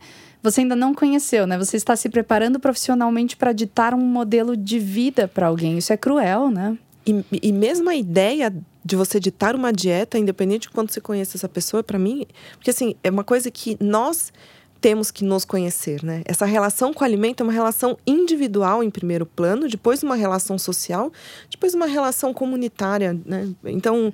você 0.45 0.61
ainda 0.61 0.75
não 0.75 0.93
conheceu, 0.93 1.47
né? 1.47 1.57
Você 1.57 1.75
está 1.75 1.95
se 1.95 2.07
preparando 2.07 2.59
profissionalmente 2.59 3.35
para 3.35 3.51
ditar 3.51 3.93
um 3.93 3.99
modelo 3.99 4.55
de 4.55 4.77
vida 4.77 5.27
para 5.27 5.47
alguém. 5.47 5.77
Isso 5.77 5.91
é 5.91 5.97
cruel, 5.97 6.51
né? 6.51 6.77
E, 7.05 7.23
e 7.41 7.51
mesmo 7.51 7.89
a 7.89 7.95
ideia 7.95 8.53
de 8.83 8.95
você 8.95 9.19
ditar 9.19 9.55
uma 9.55 9.73
dieta, 9.73 10.19
independente 10.19 10.67
de 10.67 10.69
quanto 10.69 10.93
você 10.93 11.01
conheça 11.01 11.35
essa 11.35 11.49
pessoa, 11.49 11.83
para 11.83 11.97
mim, 11.97 12.25
porque 12.53 12.69
assim, 12.69 12.95
é 13.03 13.09
uma 13.09 13.23
coisa 13.23 13.49
que 13.49 13.75
nós 13.79 14.31
temos 14.79 15.09
que 15.09 15.23
nos 15.23 15.43
conhecer, 15.43 16.03
né? 16.03 16.21
Essa 16.25 16.45
relação 16.45 16.93
com 16.93 17.03
o 17.03 17.05
alimento 17.05 17.41
é 17.41 17.43
uma 17.43 17.51
relação 17.51 17.97
individual 18.05 18.83
em 18.83 18.91
primeiro 18.91 19.25
plano, 19.25 19.67
depois 19.67 20.03
uma 20.03 20.15
relação 20.15 20.59
social, 20.59 21.11
depois 21.49 21.73
uma 21.73 21.87
relação 21.87 22.31
comunitária, 22.31 23.19
né? 23.25 23.49
Então, 23.65 24.13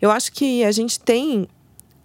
eu 0.00 0.10
acho 0.10 0.30
que 0.32 0.62
a 0.62 0.72
gente 0.72 1.00
tem 1.00 1.48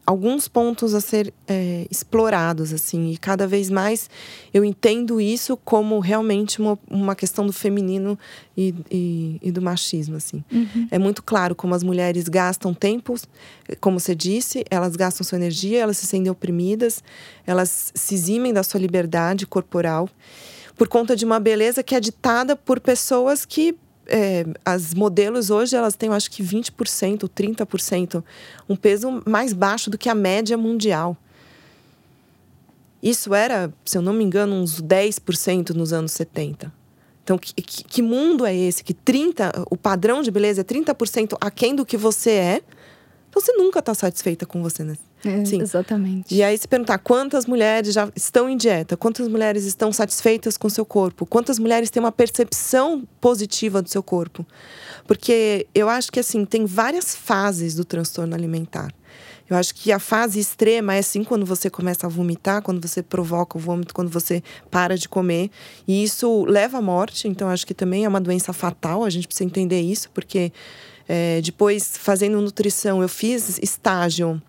alguns 0.06 0.48
pontos 0.48 0.94
a 0.94 1.02
ser 1.02 1.34
é, 1.48 1.88
explorados, 1.90 2.72
assim, 2.72 3.12
e 3.12 3.18
cada 3.18 3.48
vez 3.48 3.70
mais 3.70 4.10
eu 4.54 4.64
entendo 4.64 5.20
isso 5.20 5.58
como 5.58 6.00
realmente 6.00 6.60
uma, 6.62 6.78
uma 6.90 7.16
questão 7.16 7.46
do 7.48 7.52
feminino 7.52 8.18
e, 8.56 8.74
e, 8.92 9.40
e 9.42 9.52
do 9.52 9.62
machismo, 9.62 10.16
assim. 10.16 10.44
Uhum. 10.52 10.88
É 10.92 11.00
muito 11.00 11.24
claro 11.24 11.56
como 11.56 11.74
as 11.74 11.84
mulheres 11.84 12.30
gastam 12.30 12.74
tempo, 12.74 13.16
como 13.82 14.00
você 14.00 14.14
disse, 14.14 14.64
elas 14.70 14.96
gastam 14.96 15.26
sua 15.26 15.38
energia, 15.38 15.80
elas 15.80 15.98
se 15.98 16.06
sentem 16.06 16.32
oprimidas, 16.32 17.04
elas 17.46 17.92
se 17.96 18.14
eximem 18.14 18.54
da 18.54 18.64
sua 18.64 18.80
liberdade 18.80 19.48
corporal 19.48 20.08
por 20.78 20.88
conta 20.88 21.16
de 21.16 21.26
uma 21.26 21.40
beleza 21.40 21.82
que 21.82 21.96
é 21.96 22.00
ditada 22.00 22.56
por 22.56 22.80
pessoas 22.80 23.46
que 23.46 23.76
é, 24.08 24.46
as 24.64 24.94
modelos 24.94 25.50
hoje 25.50 25.76
elas 25.76 25.96
têm, 25.96 26.10
acho 26.10 26.30
que 26.30 26.44
20%, 26.44 27.30
30%, 27.30 28.24
um 28.70 28.76
peso 28.76 29.22
mais 29.26 29.54
baixo 29.54 29.90
do 29.90 29.98
que 29.98 30.10
a 30.10 30.16
média 30.16 30.58
mundial. 30.58 31.18
Isso 33.02 33.34
era, 33.34 33.72
se 33.84 33.98
eu 33.98 34.02
não 34.02 34.14
me 34.14 34.24
engano, 34.24 34.56
uns 34.56 34.82
10% 34.82 35.72
nos 35.72 35.94
anos 35.94 36.12
70. 36.14 36.74
Então, 37.24 37.38
que, 37.38 37.54
que, 37.54 37.84
que, 37.84 38.02
mundo 38.02 38.46
é 38.46 38.56
esse? 38.56 38.84
Que 38.84 38.94
30, 38.94 39.66
o 39.70 39.78
padrão 39.78 40.22
de 40.22 40.30
beleza 40.30 40.62
é 40.62 40.64
30% 40.64 41.38
aquém 41.42 41.76
do 41.76 41.86
que 41.86 41.98
você 41.98 42.32
é. 42.32 42.62
Então, 43.30 43.42
você 43.42 43.52
nunca 43.54 43.80
está 43.80 43.94
satisfeita 43.94 44.46
com 44.46 44.62
você, 44.62 44.84
né? 44.84 44.96
É, 45.26 45.44
Sim. 45.44 45.62
Exatamente. 45.62 46.34
E 46.34 46.44
aí 46.44 46.56
se 46.58 46.68
perguntar 46.68 47.00
quantas 47.00 47.46
mulheres 47.46 47.94
já 47.94 48.08
estão 48.16 48.48
em 48.48 48.56
dieta, 48.56 48.96
quantas 48.96 49.28
mulheres 49.28 49.66
estão 49.66 49.92
satisfeitas 49.92 50.56
com 50.56 50.70
seu 50.70 50.86
corpo, 50.86 51.26
quantas 51.26 51.58
mulheres 51.58 51.90
têm 51.90 52.02
uma 52.02 52.12
percepção 52.12 53.04
positiva 53.20 53.82
do 53.82 53.90
seu 53.90 54.04
corpo. 54.04 54.46
Porque 55.08 55.68
eu 55.74 55.90
acho 55.90 56.12
que 56.12 56.20
assim, 56.20 56.46
tem 56.46 56.66
várias 56.66 57.16
fases 57.16 57.74
do 57.74 57.84
transtorno 57.84 58.36
alimentar. 58.36 58.94
Eu 59.50 59.56
acho 59.56 59.76
que 59.76 59.92
a 59.92 60.00
fase 60.00 60.40
extrema 60.40 60.96
é 60.96 61.00
assim 61.00 61.24
quando 61.24 61.46
você 61.46 61.70
começa 61.70 62.08
a 62.08 62.10
vomitar, 62.10 62.62
quando 62.64 62.86
você 62.86 63.04
provoca 63.04 63.58
o 63.58 63.62
vômito, 63.62 63.94
quando 63.94 64.10
você 64.10 64.42
para 64.72 64.98
de 64.98 65.08
comer. 65.08 65.52
E 65.88 66.04
isso 66.04 66.46
leva 66.46 66.80
à 66.80 66.82
morte. 66.82 67.28
Então, 67.28 67.48
acho 67.48 67.66
que 67.66 67.74
também 67.74 68.06
é 68.06 68.08
uma 68.10 68.20
doença 68.20 68.52
fatal. 68.54 69.04
A 69.04 69.10
gente 69.10 69.28
precisa 69.28 69.46
entender 69.46 69.82
isso, 69.82 70.10
porque 70.12 70.52
é, 71.08 71.42
depois, 71.42 71.96
fazendo 71.96 72.42
nutrição, 72.42 73.04
eu 73.04 73.10
fiz 73.10 73.60
estágio 73.62 74.42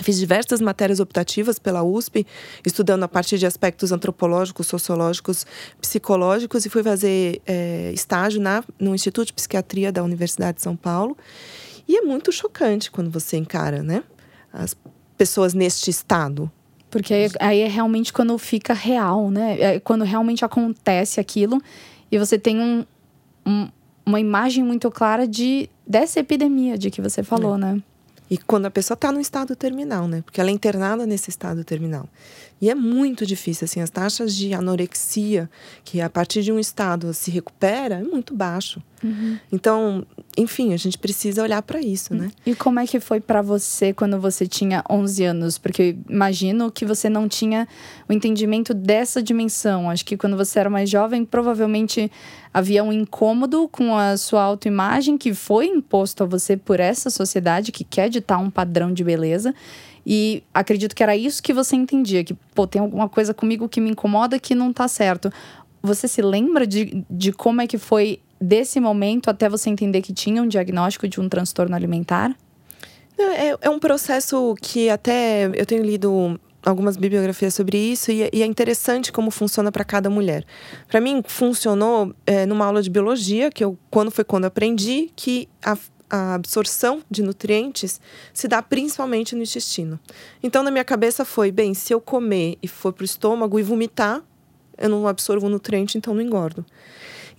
Fiz 0.00 0.18
diversas 0.18 0.60
matérias 0.60 1.00
optativas 1.00 1.58
pela 1.58 1.82
USP, 1.82 2.26
estudando 2.64 3.02
a 3.02 3.08
partir 3.08 3.38
de 3.38 3.46
aspectos 3.46 3.92
antropológicos, 3.92 4.66
sociológicos, 4.66 5.46
psicológicos, 5.80 6.64
e 6.64 6.70
fui 6.70 6.82
fazer 6.82 7.42
é, 7.46 7.92
estágio 7.92 8.40
na, 8.40 8.64
no 8.78 8.94
Instituto 8.94 9.26
de 9.26 9.32
Psiquiatria 9.34 9.92
da 9.92 10.02
Universidade 10.02 10.56
de 10.56 10.62
São 10.62 10.74
Paulo. 10.74 11.16
E 11.86 11.96
é 11.96 12.02
muito 12.02 12.32
chocante 12.32 12.90
quando 12.90 13.10
você 13.10 13.36
encara, 13.36 13.82
né? 13.82 14.02
As 14.52 14.74
pessoas 15.16 15.52
neste 15.52 15.90
estado. 15.90 16.50
Porque 16.90 17.12
aí, 17.12 17.30
aí 17.40 17.60
é 17.60 17.68
realmente 17.68 18.12
quando 18.12 18.36
fica 18.38 18.72
real, 18.72 19.30
né? 19.30 19.60
É 19.60 19.80
quando 19.80 20.04
realmente 20.04 20.44
acontece 20.44 21.20
aquilo 21.20 21.60
e 22.10 22.18
você 22.18 22.38
tem 22.38 22.60
um, 22.60 22.84
um, 23.46 23.68
uma 24.04 24.20
imagem 24.20 24.62
muito 24.62 24.90
clara 24.90 25.26
de 25.26 25.68
dessa 25.86 26.20
epidemia 26.20 26.78
de 26.78 26.90
que 26.90 27.00
você 27.00 27.22
falou, 27.22 27.56
é. 27.56 27.58
né? 27.58 27.82
E 28.32 28.38
quando 28.38 28.64
a 28.64 28.70
pessoa 28.70 28.94
está 28.94 29.12
no 29.12 29.20
estado 29.20 29.54
terminal, 29.54 30.08
né? 30.08 30.22
Porque 30.22 30.40
ela 30.40 30.48
é 30.48 30.54
internada 30.54 31.04
nesse 31.04 31.28
estado 31.28 31.62
terminal. 31.64 32.08
E 32.62 32.70
é 32.70 32.74
muito 32.74 33.26
difícil, 33.26 33.66
assim, 33.66 33.82
as 33.82 33.90
taxas 33.90 34.34
de 34.34 34.54
anorexia, 34.54 35.50
que 35.84 36.00
a 36.00 36.08
partir 36.08 36.42
de 36.42 36.50
um 36.50 36.58
estado 36.58 37.12
se 37.12 37.30
recupera, 37.30 37.96
é 37.96 38.02
muito 38.02 38.34
baixo. 38.34 38.82
Uhum. 39.02 39.38
Então, 39.50 40.06
enfim, 40.36 40.72
a 40.72 40.76
gente 40.76 40.96
precisa 40.96 41.42
olhar 41.42 41.60
para 41.62 41.80
isso, 41.80 42.14
né? 42.14 42.30
E 42.46 42.54
como 42.54 42.78
é 42.78 42.86
que 42.86 43.00
foi 43.00 43.20
para 43.20 43.42
você 43.42 43.92
quando 43.92 44.18
você 44.20 44.46
tinha 44.46 44.84
11 44.88 45.24
anos? 45.24 45.58
Porque 45.58 45.96
imagino 46.08 46.70
que 46.70 46.84
você 46.84 47.08
não 47.08 47.28
tinha 47.28 47.66
o 48.08 48.12
entendimento 48.12 48.72
dessa 48.72 49.22
dimensão. 49.22 49.90
Acho 49.90 50.04
que 50.04 50.16
quando 50.16 50.36
você 50.36 50.58
era 50.60 50.70
mais 50.70 50.88
jovem, 50.88 51.24
provavelmente 51.24 52.10
havia 52.54 52.84
um 52.84 52.92
incômodo 52.92 53.68
com 53.68 53.96
a 53.96 54.16
sua 54.16 54.42
autoimagem 54.42 55.16
que 55.18 55.34
foi 55.34 55.66
imposto 55.66 56.22
a 56.22 56.26
você 56.26 56.56
por 56.56 56.80
essa 56.80 57.10
sociedade 57.10 57.72
que 57.72 57.84
quer 57.84 58.08
ditar 58.08 58.38
um 58.38 58.50
padrão 58.50 58.92
de 58.92 59.02
beleza. 59.02 59.54
E 60.04 60.42
acredito 60.52 60.94
que 60.94 61.02
era 61.02 61.16
isso 61.16 61.42
que 61.42 61.52
você 61.52 61.76
entendia, 61.76 62.24
que, 62.24 62.34
pô, 62.54 62.66
tem 62.66 62.80
alguma 62.80 63.08
coisa 63.08 63.32
comigo 63.32 63.68
que 63.68 63.80
me 63.80 63.90
incomoda 63.90 64.38
que 64.38 64.54
não 64.54 64.72
tá 64.72 64.88
certo. 64.88 65.32
Você 65.82 66.08
se 66.08 66.20
lembra 66.20 66.66
de, 66.66 67.04
de 67.08 67.32
como 67.32 67.60
é 67.60 67.66
que 67.66 67.78
foi 67.78 68.20
desse 68.42 68.80
momento 68.80 69.30
até 69.30 69.48
você 69.48 69.70
entender 69.70 70.02
que 70.02 70.12
tinha 70.12 70.42
um 70.42 70.48
diagnóstico 70.48 71.08
de 71.08 71.20
um 71.20 71.28
transtorno 71.28 71.74
alimentar? 71.74 72.36
É, 73.18 73.56
é 73.60 73.70
um 73.70 73.78
processo 73.78 74.54
que 74.60 74.90
até 74.90 75.46
eu 75.54 75.64
tenho 75.64 75.82
lido 75.82 76.40
algumas 76.64 76.96
bibliografias 76.96 77.54
sobre 77.54 77.76
isso 77.76 78.10
e, 78.10 78.28
e 78.32 78.42
é 78.42 78.46
interessante 78.46 79.12
como 79.12 79.30
funciona 79.30 79.70
para 79.70 79.84
cada 79.84 80.10
mulher. 80.10 80.44
Para 80.88 81.00
mim 81.00 81.22
funcionou 81.26 82.14
é, 82.26 82.46
numa 82.46 82.66
aula 82.66 82.82
de 82.82 82.90
biologia 82.90 83.50
que 83.50 83.64
eu 83.64 83.78
quando 83.90 84.10
foi 84.10 84.24
quando 84.24 84.44
aprendi 84.44 85.10
que 85.14 85.48
a, 85.64 85.76
a 86.10 86.34
absorção 86.34 87.02
de 87.10 87.22
nutrientes 87.22 88.00
se 88.32 88.48
dá 88.48 88.62
principalmente 88.62 89.34
no 89.34 89.42
intestino. 89.42 89.98
Então 90.42 90.62
na 90.62 90.70
minha 90.70 90.84
cabeça 90.84 91.24
foi 91.24 91.52
bem 91.52 91.74
se 91.74 91.92
eu 91.92 92.00
comer 92.00 92.56
e 92.62 92.68
for 92.68 92.92
para 92.92 93.02
o 93.02 93.04
estômago 93.04 93.58
e 93.58 93.62
vomitar 93.62 94.22
eu 94.78 94.88
não 94.88 95.06
absorvo 95.06 95.48
nutriente 95.48 95.98
então 95.98 96.14
não 96.14 96.22
engordo. 96.22 96.64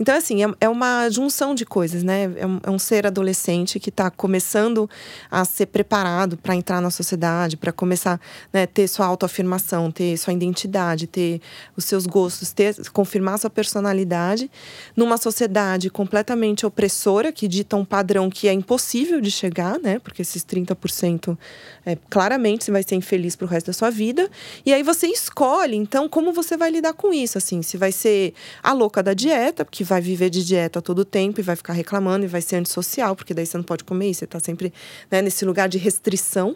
Então, 0.04 0.18
assim, 0.18 0.44
é, 0.44 0.48
é 0.60 0.68
uma 0.68 1.10
junção 1.10 1.56
de 1.56 1.66
coisas, 1.66 2.04
né? 2.04 2.30
É 2.36 2.46
um, 2.46 2.60
é 2.64 2.70
um 2.70 2.78
ser 2.78 3.08
adolescente 3.08 3.80
que 3.80 3.88
está 3.88 4.12
começando 4.12 4.90
a 5.32 5.46
ser 5.46 5.68
preparado 5.68 6.36
para 6.36 6.54
entrar 6.54 6.82
na 6.82 6.92
sociedade, 6.92 7.56
para 7.56 7.72
começar 7.72 8.20
né, 8.52 8.68
ter 8.68 8.86
sua 8.90 9.06
autoafirmação, 9.06 9.90
ter 9.90 10.18
sua 10.18 10.34
identidade, 10.34 11.08
ter 11.08 11.40
os 11.78 11.86
seus 11.86 12.06
gostos, 12.06 12.52
ter, 12.52 12.76
confirmar 12.92 13.40
sua 13.40 13.50
personalidade 13.50 14.52
numa 14.94 15.16
sociedade 15.16 15.90
completamente 15.90 16.66
opressora, 16.66 17.32
que 17.32 17.48
dita 17.48 17.78
um 17.78 17.86
padrão 17.86 18.30
que 18.30 18.50
é 18.50 18.52
impossível 18.52 19.22
de 19.22 19.32
chegar, 19.32 19.80
né? 19.80 20.00
Porque 20.00 20.22
esses 20.22 20.44
30% 20.44 21.38
é, 21.86 21.98
claramente 22.10 22.66
você 22.66 22.72
vai 22.74 22.84
ser 22.84 22.96
infeliz 22.96 23.38
pro 23.38 23.48
resto 23.48 23.68
da 23.68 23.74
sua 23.74 23.90
vida. 23.90 24.30
E 24.66 24.74
aí 24.74 24.84
você 24.84 25.08
escolhe, 25.08 25.78
então, 25.78 26.10
como 26.10 26.34
você 26.34 26.58
vai 26.58 26.70
lidar 26.70 26.92
com 26.92 27.14
isso, 27.14 27.38
assim. 27.38 27.62
Se 27.62 27.78
vai 27.78 27.94
ser 27.94 28.34
a 28.62 28.74
louca 28.74 29.02
da 29.02 29.14
dieta, 29.14 29.64
porque 29.64 29.82
vai 29.93 29.93
viver 30.02 30.30
de 30.30 30.44
dieta 30.44 30.82
todo 30.82 31.04
tempo 31.06 31.40
e 31.40 31.44
vai 31.44 31.56
ficar 31.56 31.74
reclamando 31.74 32.26
e 32.26 32.28
vai 32.28 32.42
ser 32.42 32.58
antissocial, 32.58 33.16
porque 33.16 33.34
daí 33.34 33.46
você 33.46 33.58
não 33.58 33.64
pode 33.64 33.84
comer, 33.84 34.14
você 34.14 34.26
está 34.26 34.40
sempre 34.40 34.74
né, 35.10 35.22
nesse 35.22 35.46
lugar 35.46 35.68
de 35.70 35.78
restrição. 35.78 36.56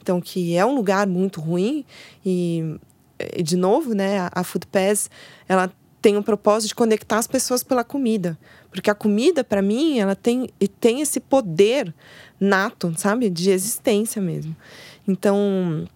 Então, 0.00 0.20
que 0.20 0.56
é 0.56 0.64
um 0.64 0.74
lugar 0.74 1.06
muito 1.06 1.40
ruim. 1.40 1.84
E, 2.24 2.78
de 3.42 3.56
novo, 3.56 3.94
né, 3.94 4.28
a, 4.32 4.42
Food 4.42 4.66
Pass, 4.68 5.10
ela 5.48 5.72
tem 6.00 6.16
um 6.16 6.22
propósito 6.22 6.68
de 6.68 6.74
conectar 6.74 7.18
as 7.18 7.26
pessoas 7.26 7.62
pela 7.62 7.84
comida. 7.84 8.38
Porque 8.70 8.90
a 8.90 8.94
comida, 8.94 9.42
para 9.42 9.60
mim, 9.60 9.98
ela 9.98 10.14
tem, 10.14 10.48
tem 10.80 11.00
esse 11.00 11.20
poder 11.20 11.92
nato, 12.38 12.94
sabe? 12.96 13.28
De 13.28 13.50
existência 13.50 14.22
mesmo. 14.22 14.56
Então, 15.06 15.86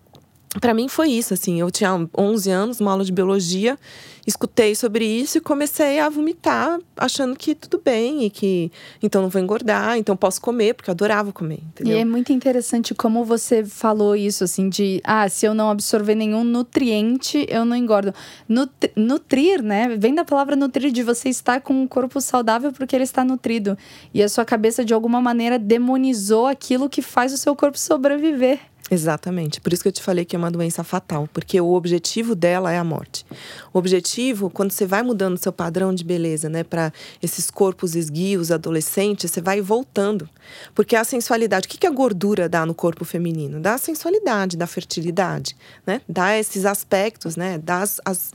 para 0.61 0.75
mim 0.75 0.89
foi 0.89 1.11
isso, 1.11 1.33
assim. 1.33 1.61
Eu 1.61 1.71
tinha 1.71 2.09
11 2.17 2.51
anos, 2.51 2.81
uma 2.81 2.93
aula 2.93 3.05
de 3.05 3.13
biologia, 3.13 3.79
escutei 4.27 4.75
sobre 4.75 5.05
isso 5.05 5.39
e 5.39 5.41
comecei 5.41 5.99
a 5.99 6.09
vomitar, 6.09 6.79
achando 6.97 7.35
que 7.37 7.55
tudo 7.55 7.81
bem 7.83 8.25
e 8.25 8.31
que 8.31 8.71
então 9.03 9.23
não 9.23 9.29
vou 9.29 9.41
engordar, 9.41 9.97
então 9.97 10.17
posso 10.17 10.41
comer, 10.41 10.75
porque 10.75 10.91
eu 10.91 10.93
adorava 10.93 11.33
comer, 11.33 11.61
entendeu? 11.69 11.97
E 11.97 12.01
é 12.01 12.05
muito 12.05 12.33
interessante 12.33 12.95
como 12.95 13.25
você 13.25 13.65
falou 13.65 14.15
isso, 14.15 14.45
assim, 14.45 14.69
de 14.69 15.01
ah, 15.05 15.29
se 15.29 15.47
eu 15.47 15.55
não 15.55 15.71
absorver 15.71 16.15
nenhum 16.15 16.45
nutriente, 16.45 17.47
eu 17.49 17.65
não 17.65 17.77
engordo. 17.77 18.15
Nutri 18.49 18.93
nutrir, 18.95 19.63
né? 19.63 19.97
Vem 19.97 20.15
da 20.15 20.25
palavra 20.25 20.55
nutrir, 20.55 20.93
de 20.93 21.03
você 21.03 21.29
estar 21.29 21.61
com 21.61 21.73
um 21.73 21.87
corpo 21.87 22.21
saudável 22.21 22.73
porque 22.73 22.95
ele 22.95 23.05
está 23.05 23.25
nutrido. 23.25 23.77
E 24.13 24.23
a 24.23 24.29
sua 24.29 24.45
cabeça, 24.45 24.85
de 24.85 24.93
alguma 24.93 25.21
maneira, 25.21 25.59
demonizou 25.59 26.47
aquilo 26.47 26.89
que 26.89 27.01
faz 27.01 27.33
o 27.33 27.39
seu 27.39 27.57
corpo 27.57 27.79
sobreviver. 27.79 28.72
Exatamente. 28.93 29.59
Por 29.59 29.73
isso 29.73 29.83
que 29.83 29.89
eu 29.89 29.93
te 29.93 30.03
falei 30.03 30.23
que 30.23 30.37
é 30.37 30.39
uma 30.39 30.51
doença 30.51 30.85
fatal, 30.85 31.27
porque 31.33 31.59
o 31.59 31.73
objetivo 31.73 32.35
dela 32.35 32.71
é 32.71 32.77
a 32.77 32.85
morte. 32.85 33.25
O 33.73 33.79
objetivo, 33.79 34.51
quando 34.51 34.71
você 34.71 34.85
vai 34.85 35.03
mudando 35.03 35.39
seu 35.39 35.51
padrão 35.51 35.95
de 35.95 36.05
beleza, 36.05 36.51
né, 36.51 36.63
para 36.63 36.93
esses 37.23 37.51
corpos 37.51 37.97
esguios, 37.97 38.51
adolescentes, 38.51 39.31
você 39.31 39.41
vai 39.41 39.63
voltando. 39.63 40.29
Porque 40.75 40.95
a 40.95 41.05
sensualidade, 41.05 41.67
o 41.67 41.71
que, 41.71 41.79
que 41.79 41.87
a 41.87 41.91
gordura 41.91 42.51
dá 42.51 42.67
no 42.67 42.75
corpo 42.75 43.03
feminino? 43.03 43.63
Dá 43.63 43.73
a 43.73 43.79
sensualidade, 43.79 44.59
dá 44.59 44.67
a 44.67 44.69
fertilidade, 44.69 45.57
né? 45.87 46.03
Dá 46.07 46.39
esses 46.39 46.67
aspectos, 46.67 47.35
né? 47.35 47.57
Dá 47.57 47.81
as, 47.81 47.99
as, 48.05 48.35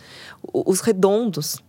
os 0.51 0.79
redondos 0.79 1.61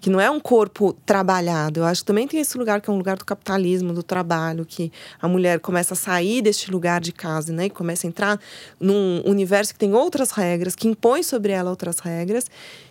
que 0.00 0.08
não 0.08 0.20
é 0.20 0.30
um 0.30 0.40
corpo 0.40 0.94
trabalhado. 1.04 1.80
Eu 1.80 1.84
acho 1.84 2.00
que 2.00 2.06
também 2.06 2.26
tem 2.26 2.40
esse 2.40 2.56
lugar 2.56 2.80
que 2.80 2.88
é 2.88 2.92
um 2.92 2.96
lugar 2.96 3.16
do 3.16 3.24
capitalismo, 3.24 3.92
do 3.92 4.02
trabalho, 4.02 4.64
que 4.64 4.90
a 5.20 5.28
mulher 5.28 5.60
começa 5.60 5.94
a 5.94 5.96
sair 5.96 6.40
deste 6.40 6.70
lugar 6.70 7.00
de 7.00 7.12
casa, 7.12 7.52
né? 7.52 7.66
E 7.66 7.70
começa 7.70 8.06
a 8.06 8.08
entrar 8.08 8.40
num 8.80 9.22
universo 9.26 9.74
que 9.74 9.78
tem 9.78 9.92
outras 9.92 10.30
regras, 10.30 10.74
que 10.74 10.88
impõe 10.88 11.22
sobre 11.22 11.52
ela 11.52 11.68
outras 11.68 11.98
regras 11.98 12.46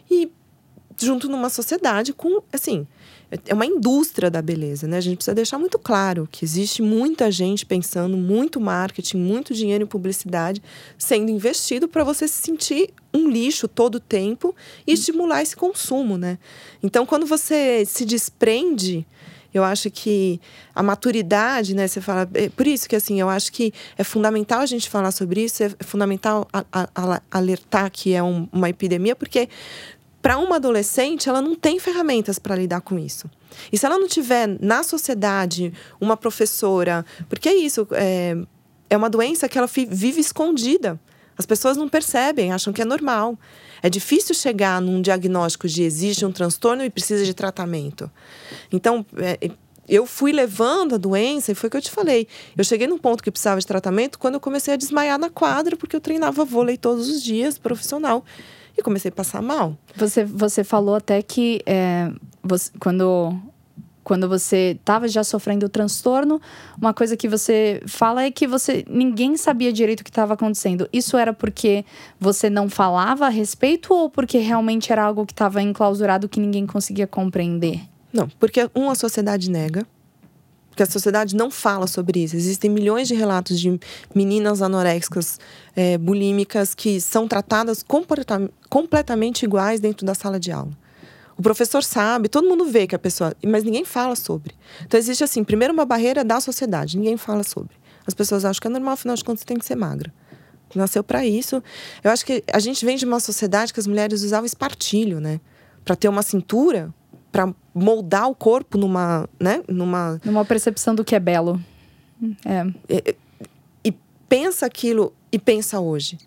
e 0.10 0.32
junto 0.98 1.28
numa 1.30 1.50
sociedade 1.50 2.14
com, 2.14 2.44
assim, 2.54 2.86
é 3.46 3.54
uma 3.54 3.66
indústria 3.66 4.30
da 4.30 4.42
beleza, 4.42 4.88
né? 4.88 4.98
A 4.98 5.02
gente 5.02 5.18
precisa 5.18 5.36
deixar 5.36 5.60
muito 5.60 5.78
claro 5.78 6.28
que 6.32 6.44
existe 6.44 6.82
muita 6.82 7.30
gente 7.30 7.66
pensando, 7.66 8.18
muito 8.18 8.60
marketing, 8.60 9.18
muito 9.18 9.54
dinheiro 9.54 9.84
em 9.84 9.88
publicidade 9.88 10.62
sendo 10.98 11.30
investido 11.30 11.88
para 11.88 12.04
você 12.04 12.28
se 12.28 12.42
sentir 12.42 12.90
um 13.14 13.30
lixo 13.30 13.68
todo 13.68 13.96
o 13.96 14.00
tempo 14.00 14.56
e 14.86 14.94
estimular 14.94 15.42
esse 15.42 15.56
consumo, 15.56 16.18
né? 16.18 16.40
Então, 16.82 17.06
quando 17.06 17.26
você 17.26 17.84
se 17.86 18.04
desprende 18.04 19.06
eu 19.54 19.64
acho 19.64 19.90
que 19.90 20.40
a 20.76 20.84
maturidade, 20.84 21.76
né? 21.76 21.88
Você 21.88 22.00
fala. 22.00 22.30
É 22.34 22.50
por 22.50 22.68
isso 22.68 22.88
que, 22.88 22.96
assim, 22.96 23.20
eu 23.20 23.30
acho 23.30 23.52
que 23.52 23.74
é 23.98 24.04
fundamental 24.04 24.62
a 24.62 24.66
gente 24.66 24.90
falar 24.90 25.12
sobre 25.12 25.44
isso, 25.44 25.64
é 25.64 25.70
fundamental 25.80 26.48
a, 26.54 26.64
a, 26.72 26.88
a 26.94 27.22
alertar 27.32 27.90
que 27.92 28.14
é 28.14 28.22
um, 28.22 28.48
uma 28.52 28.70
epidemia, 28.70 29.16
porque 29.16 29.50
para 30.22 30.38
uma 30.38 30.58
adolescente, 30.58 31.30
ela 31.30 31.42
não 31.42 31.56
tem 31.56 31.80
ferramentas 31.80 32.38
para 32.38 32.56
lidar 32.56 32.82
com 32.82 33.00
isso. 33.00 33.30
E 33.72 33.78
se 33.78 33.86
ela 33.86 33.98
não 33.98 34.08
tiver 34.08 34.48
na 34.60 34.84
sociedade 34.84 35.74
uma 36.00 36.18
professora, 36.18 37.06
porque 37.28 37.50
é 37.50 37.56
isso, 37.56 37.88
é, 37.92 38.36
é 38.90 38.98
uma 38.98 39.10
doença 39.10 39.48
que 39.48 39.58
ela 39.58 39.68
vive 39.68 40.20
escondida. 40.20 41.00
As 41.38 41.46
pessoas 41.46 41.78
não 41.78 41.88
percebem, 41.88 42.52
acham 42.52 42.74
que 42.74 42.82
é 42.82 42.86
normal. 42.86 43.40
É 43.82 43.90
difícil 43.90 44.36
chegar 44.36 44.82
num 44.82 45.02
diagnóstico 45.02 45.70
de 45.70 45.84
existe 45.84 46.26
um 46.26 46.34
transtorno 46.34 46.84
e 46.84 46.90
precisa 46.90 47.24
de 47.24 47.34
tratamento. 47.34 48.12
Então, 48.70 49.06
é, 49.18 49.50
eu 49.88 50.06
fui 50.06 50.34
levando 50.34 50.96
a 50.96 50.98
doença, 50.98 51.54
e 51.54 51.56
foi 51.56 51.68
o 51.68 51.72
que 51.72 51.78
eu 51.78 51.82
te 51.82 51.90
falei. 51.90 52.28
Eu 52.58 52.64
cheguei 52.66 52.88
num 52.88 52.98
ponto 52.98 53.24
que 53.24 53.32
precisava 53.32 53.60
de 53.60 53.66
tratamento 53.66 54.20
quando 54.20 54.34
eu 54.34 54.40
comecei 54.42 54.74
a 54.74 54.78
desmaiar 54.78 55.18
na 55.18 55.30
quadra, 55.30 55.78
porque 55.78 55.96
eu 55.96 56.02
treinava 56.02 56.44
vôlei 56.44 56.76
todos 56.76 57.08
os 57.08 57.24
dias, 57.24 57.58
profissional 57.58 58.26
e 58.78 58.82
comecei 58.82 59.10
a 59.10 59.12
passar 59.12 59.42
mal. 59.42 59.76
Você, 59.96 60.24
você 60.24 60.64
falou 60.64 60.96
até 60.96 61.22
que 61.22 61.62
é, 61.66 62.12
você, 62.44 62.72
quando 62.80 63.38
quando 64.10 64.28
você 64.28 64.76
estava 64.80 65.08
já 65.08 65.24
sofrendo 65.24 65.68
o 65.68 65.70
transtorno, 65.70 66.42
uma 66.82 66.96
coisa 66.96 67.16
que 67.16 67.28
você 67.28 67.80
fala 67.86 68.24
é 68.24 68.32
que 68.32 68.48
você 68.48 68.84
ninguém 68.90 69.38
sabia 69.38 69.72
direito 69.72 70.00
o 70.00 70.04
que 70.04 70.10
estava 70.10 70.34
acontecendo. 70.34 70.90
Isso 70.92 71.16
era 71.16 71.32
porque 71.32 71.86
você 72.20 72.50
não 72.50 72.68
falava 72.68 73.28
a 73.28 73.30
respeito 73.30 73.94
ou 73.94 74.10
porque 74.10 74.40
realmente 74.40 74.92
era 74.92 75.04
algo 75.04 75.28
que 75.28 75.34
estava 75.34 75.62
enclausurado 75.62 76.28
que 76.28 76.40
ninguém 76.40 76.66
conseguia 76.66 77.06
compreender? 77.06 77.82
Não, 78.12 78.28
porque 78.40 78.68
uma 78.74 78.96
sociedade 78.96 79.48
nega, 79.52 79.86
porque 80.80 80.84
a 80.84 80.92
sociedade 80.92 81.36
não 81.36 81.52
fala 81.52 81.88
sobre 81.88 82.24
isso. 82.24 82.38
Existem 82.38 82.72
milhões 82.72 83.10
de 83.10 83.14
relatos 83.14 83.60
de 83.60 83.78
meninas 84.16 84.62
anoréxicas, 84.62 85.38
é, 85.76 85.98
bulímicas, 85.98 86.74
que 86.74 87.02
são 87.02 87.28
tratadas 87.28 87.84
completamente 88.70 89.44
iguais 89.44 89.82
dentro 89.82 90.06
da 90.06 90.16
sala 90.16 90.40
de 90.40 90.54
aula. 90.54 90.72
O 91.38 91.42
professor 91.42 91.84
sabe, 91.84 92.30
todo 92.30 92.48
mundo 92.48 92.66
vê 92.66 92.88
que 92.88 92.96
a 92.96 93.00
pessoa. 93.00 93.36
Mas 93.46 93.66
ninguém 93.66 93.84
fala 93.84 94.16
sobre. 94.16 94.56
Então, 94.86 94.98
existe, 94.98 95.22
assim, 95.22 95.44
primeiro 95.44 95.74
uma 95.74 95.84
barreira 95.84 96.24
da 96.24 96.40
sociedade, 96.40 96.98
ninguém 96.98 97.18
fala 97.18 97.44
sobre. 97.44 97.76
As 98.08 98.14
pessoas 98.14 98.46
acham 98.46 98.62
que 98.62 98.68
é 98.68 98.70
normal, 98.70 98.94
afinal 98.94 99.18
de 99.18 99.24
contas, 99.24 99.44
tem 99.44 99.58
que 99.58 99.66
ser 99.66 99.76
magra. 99.76 100.14
Nasceu 100.74 101.04
para 101.04 101.26
isso. 101.26 101.62
Eu 102.02 102.12
acho 102.12 102.26
que 102.26 102.42
a 102.54 102.60
gente 102.60 102.86
vem 102.86 102.96
de 102.96 103.04
uma 103.04 103.20
sociedade 103.20 103.74
que 103.74 103.82
as 103.82 103.88
mulheres 103.88 104.24
usavam 104.24 104.46
espartilho, 104.46 105.20
né? 105.20 105.42
Para 105.84 105.98
ter 105.98 106.08
uma 106.08 106.22
cintura, 106.22 106.94
para 107.32 107.54
moldar 107.74 108.30
o 108.30 108.36
corpo 108.36 108.78
numa, 108.78 109.28
né, 109.40 109.64
numa 109.68 110.20
numa 110.24 110.44
percepção 110.44 110.96
do 110.96 111.04
que 111.04 111.16
é 111.16 111.20
belo. 111.20 111.62
É. 112.46 112.66
E, 112.90 113.16
e 113.86 113.94
pensa 114.28 114.66
aquilo 114.66 115.14
e 115.32 115.40
pensa 115.40 115.80
hoje. 115.80 116.18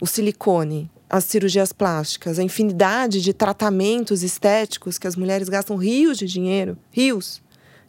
O 0.00 0.06
silicone, 0.06 0.90
as 1.08 1.24
cirurgias 1.24 1.72
plásticas, 1.72 2.38
a 2.38 2.42
infinidade 2.42 3.20
de 3.20 3.32
tratamentos 3.32 4.22
estéticos 4.22 4.98
que 4.98 5.06
as 5.06 5.16
mulheres 5.16 5.48
gastam 5.48 5.76
rios 5.76 6.18
de 6.18 6.26
dinheiro, 6.26 6.76
rios, 6.90 7.40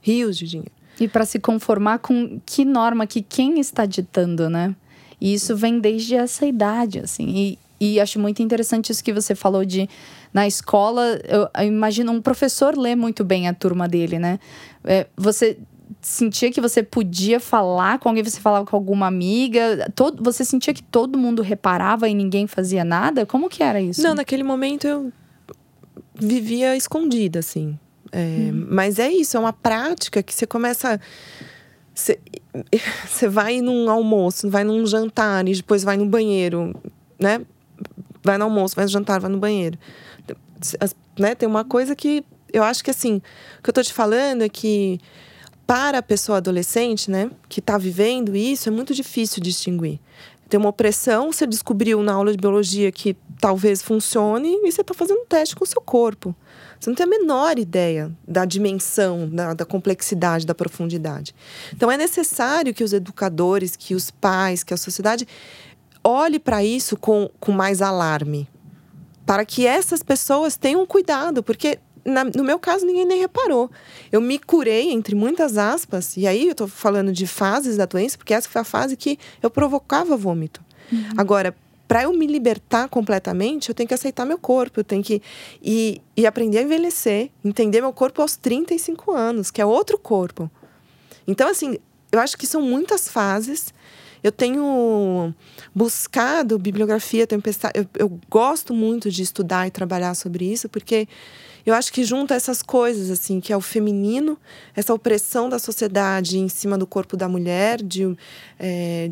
rios 0.02 0.38
de 0.38 0.48
dinheiro. 0.48 0.72
E 1.00 1.08
para 1.08 1.26
se 1.26 1.40
conformar 1.40 2.00
com 2.00 2.42
que 2.46 2.66
norma 2.66 3.08
que 3.08 3.22
quem 3.22 3.60
está 3.60 3.86
ditando, 3.86 4.50
né? 4.50 4.76
E 5.20 5.34
isso 5.34 5.56
vem 5.56 5.80
desde 5.80 6.16
essa 6.16 6.46
idade, 6.46 7.00
assim. 7.00 7.28
E, 7.30 7.60
e 7.79 8.00
acho 8.00 8.20
muito 8.20 8.42
interessante 8.42 8.92
isso 8.92 9.03
que 9.03 9.13
você 9.13 9.33
falou 9.33 9.63
de 9.63 9.89
na 10.33 10.48
escola, 10.48 11.20
eu, 11.27 11.48
eu 11.57 11.68
imagino 11.68 12.11
um 12.11 12.22
professor 12.22 12.77
lê 12.77 12.96
muito 12.96 13.24
bem 13.24 13.48
a 13.48 13.53
turma 13.53 13.87
dele, 13.87 14.20
né? 14.20 14.39
É, 14.83 15.07
você 15.18 15.57
sentia 16.01 16.51
que 16.51 16.61
você 16.61 16.83
podia 16.83 17.39
falar 17.39 18.00
com 18.00 18.09
alguém, 18.09 18.24
você 18.24 18.39
falava 18.39 18.65
com 18.65 18.75
alguma 18.75 19.07
amiga, 19.07 19.92
todo, 19.96 20.24
você 20.24 20.46
sentia 20.46 20.74
que 20.74 20.83
todo 20.83 21.18
mundo 21.18 21.42
reparava 21.42 22.07
e 22.07 22.13
ninguém 22.13 22.48
fazia 22.48 22.83
nada? 22.83 23.25
Como 23.25 23.50
que 23.50 23.63
era 23.63 23.81
isso? 23.81 24.01
Não, 24.01 24.13
naquele 24.13 24.44
momento 24.44 24.87
eu 24.87 25.11
vivia 26.15 26.75
escondida, 26.75 27.39
assim. 27.39 27.77
É, 28.11 28.51
hum. 28.51 28.68
Mas 28.70 29.00
é 29.00 29.09
isso, 29.09 29.37
é 29.37 29.39
uma 29.39 29.53
prática 29.53 30.22
que 30.22 30.33
você 30.33 30.46
começa. 30.46 31.00
Você, 31.94 32.20
você 33.07 33.27
vai 33.27 33.61
num 33.61 33.89
almoço, 33.89 34.50
vai 34.50 34.63
num 34.63 34.85
jantar 34.85 35.48
e 35.48 35.53
depois 35.53 35.83
vai 35.83 35.98
no 35.98 36.05
banheiro, 36.05 36.74
né? 37.20 37.42
Vai 38.24 38.37
no 38.37 38.46
almoço, 38.46 38.75
vai 38.75 38.85
no 38.85 38.92
jantar, 38.92 39.20
vai 39.20 39.29
no 39.29 39.37
banheiro 39.37 39.77
né, 41.18 41.35
tem 41.35 41.48
uma 41.48 41.63
coisa 41.63 41.96
que 41.96 42.24
eu 42.51 42.63
acho 42.63 42.83
que 42.83 42.89
assim, 42.89 43.22
o 43.59 43.63
que 43.63 43.70
eu 43.70 43.74
tô 43.74 43.83
te 43.83 43.94
falando 43.94 44.42
é 44.42 44.50
que 44.50 45.00
para 45.68 46.00
a 46.00 46.03
pessoa 46.03 46.39
adolescente, 46.39 47.11
né, 47.11 47.29
que 47.48 47.59
está 47.59 47.77
vivendo 47.77 48.35
isso, 48.35 48.70
é 48.70 48.72
muito 48.72 48.94
difícil 48.94 49.42
distinguir. 49.42 50.00
Tem 50.50 50.59
uma 50.59 50.70
opressão, 50.70 51.31
você 51.31 51.46
descobriu 51.46 52.01
na 52.01 52.13
aula 52.13 52.31
de 52.31 52.37
biologia 52.37 52.92
que 52.92 53.15
talvez 53.39 53.83
funcione 53.83 54.50
e 54.63 54.72
você 54.72 54.81
está 54.81 54.96
fazendo 54.96 55.20
um 55.20 55.25
teste 55.25 55.55
com 55.55 55.63
o 55.63 55.68
seu 55.68 55.79
corpo. 55.79 56.35
Você 56.79 56.89
não 56.89 56.96
tem 56.96 57.05
a 57.05 57.09
menor 57.09 57.59
ideia 57.59 58.11
da 58.27 58.46
dimensão, 58.46 59.29
da, 59.29 59.53
da 59.53 59.63
complexidade, 59.63 60.48
da 60.48 60.55
profundidade. 60.55 61.35
Então 61.72 61.92
é 61.92 61.98
necessário 61.98 62.74
que 62.74 62.83
os 62.83 62.94
educadores, 62.94 63.75
que 63.75 63.94
os 63.94 64.09
pais, 64.09 64.63
que 64.63 64.74
a 64.74 64.77
sociedade 64.77 65.27
olhe 66.03 66.40
para 66.40 66.64
isso 66.64 66.98
com, 66.98 67.29
com 67.40 67.51
mais 67.51 67.81
alarme, 67.81 68.48
para 69.25 69.46
que 69.46 69.66
essas 69.66 70.01
pessoas 70.01 70.57
tenham 70.57 70.85
cuidado, 70.85 71.44
porque 71.44 71.79
na, 72.05 72.24
no 72.24 72.44
meu 72.44 72.59
caso 72.59 72.85
ninguém 72.85 73.05
nem 73.05 73.20
reparou. 73.20 73.70
Eu 74.12 74.22
me 74.22 74.40
curei, 74.40 74.92
entre 74.92 75.16
muitas 75.16 75.57
aspas, 75.57 76.18
e 76.18 76.25
aí 76.25 76.46
eu 76.46 76.51
estou 76.51 76.68
falando 76.68 77.12
de 77.12 77.27
fases 77.27 77.77
da 77.77 77.85
doença, 77.85 78.18
porque 78.18 78.33
essa 78.33 78.50
foi 78.50 78.62
a 78.62 78.66
fase 78.66 78.96
que 78.96 79.20
eu 79.42 79.50
provocava 79.50 80.18
vômito. 80.18 80.62
Uhum. 80.92 81.09
Agora, 81.18 81.55
para 81.88 82.03
eu 82.03 82.14
me 82.14 82.27
libertar 82.27 82.88
completamente, 82.88 83.70
eu 83.70 83.75
tenho 83.75 83.88
que 83.88 83.94
aceitar 83.94 84.25
meu 84.25 84.38
corpo, 84.38 84.79
eu 84.79 84.83
tenho 84.83 85.03
que 85.03 85.22
e, 85.62 86.01
e 86.16 86.25
aprender 86.25 86.59
a 86.59 86.62
envelhecer, 86.62 87.31
entender 87.44 87.81
meu 87.81 87.92
corpo 87.92 88.22
aos 88.22 88.35
35 88.38 89.12
anos, 89.12 89.50
que 89.50 89.62
é 89.62 89.66
outro 89.66 89.98
corpo. 89.98 90.50
Então, 91.27 91.50
assim, 91.50 91.79
eu 92.12 92.20
acho 92.20 92.38
que 92.38 92.46
são 92.46 92.62
muitas 92.62 93.09
fases 93.09 93.74
eu 94.24 94.32
tenho 94.32 95.34
buscado 95.74 96.58
bibliografia, 96.60 97.25
tenho 97.27 97.42
pensado, 97.42 97.74
eu, 97.75 97.88
eu 97.98 98.20
gosto 98.29 98.74
muito 98.74 99.10
de 99.10 99.24
estudar 99.24 99.68
e 99.68 99.72
trabalhar 99.72 100.14
sobre 100.16 100.46
isso, 100.46 100.68
porque 100.68 101.08
eu 101.66 101.74
acho 101.74 101.92
que 101.92 102.03
junta 102.03 102.34
essas 102.34 102.62
coisas, 102.62 103.10
assim, 103.10 103.40
que 103.40 103.53
é 103.53 103.58
o 103.58 103.62
feminino, 103.62 104.38
essa 104.75 104.94
opressão 104.94 105.50
da 105.50 105.60
sociedade 105.60 106.38
em 106.38 106.50
cima 106.50 106.77
do 106.77 106.88
corpo 106.88 107.16
da 107.16 107.27
mulher, 107.29 107.82
de, 107.82 108.16
é, 108.60 109.12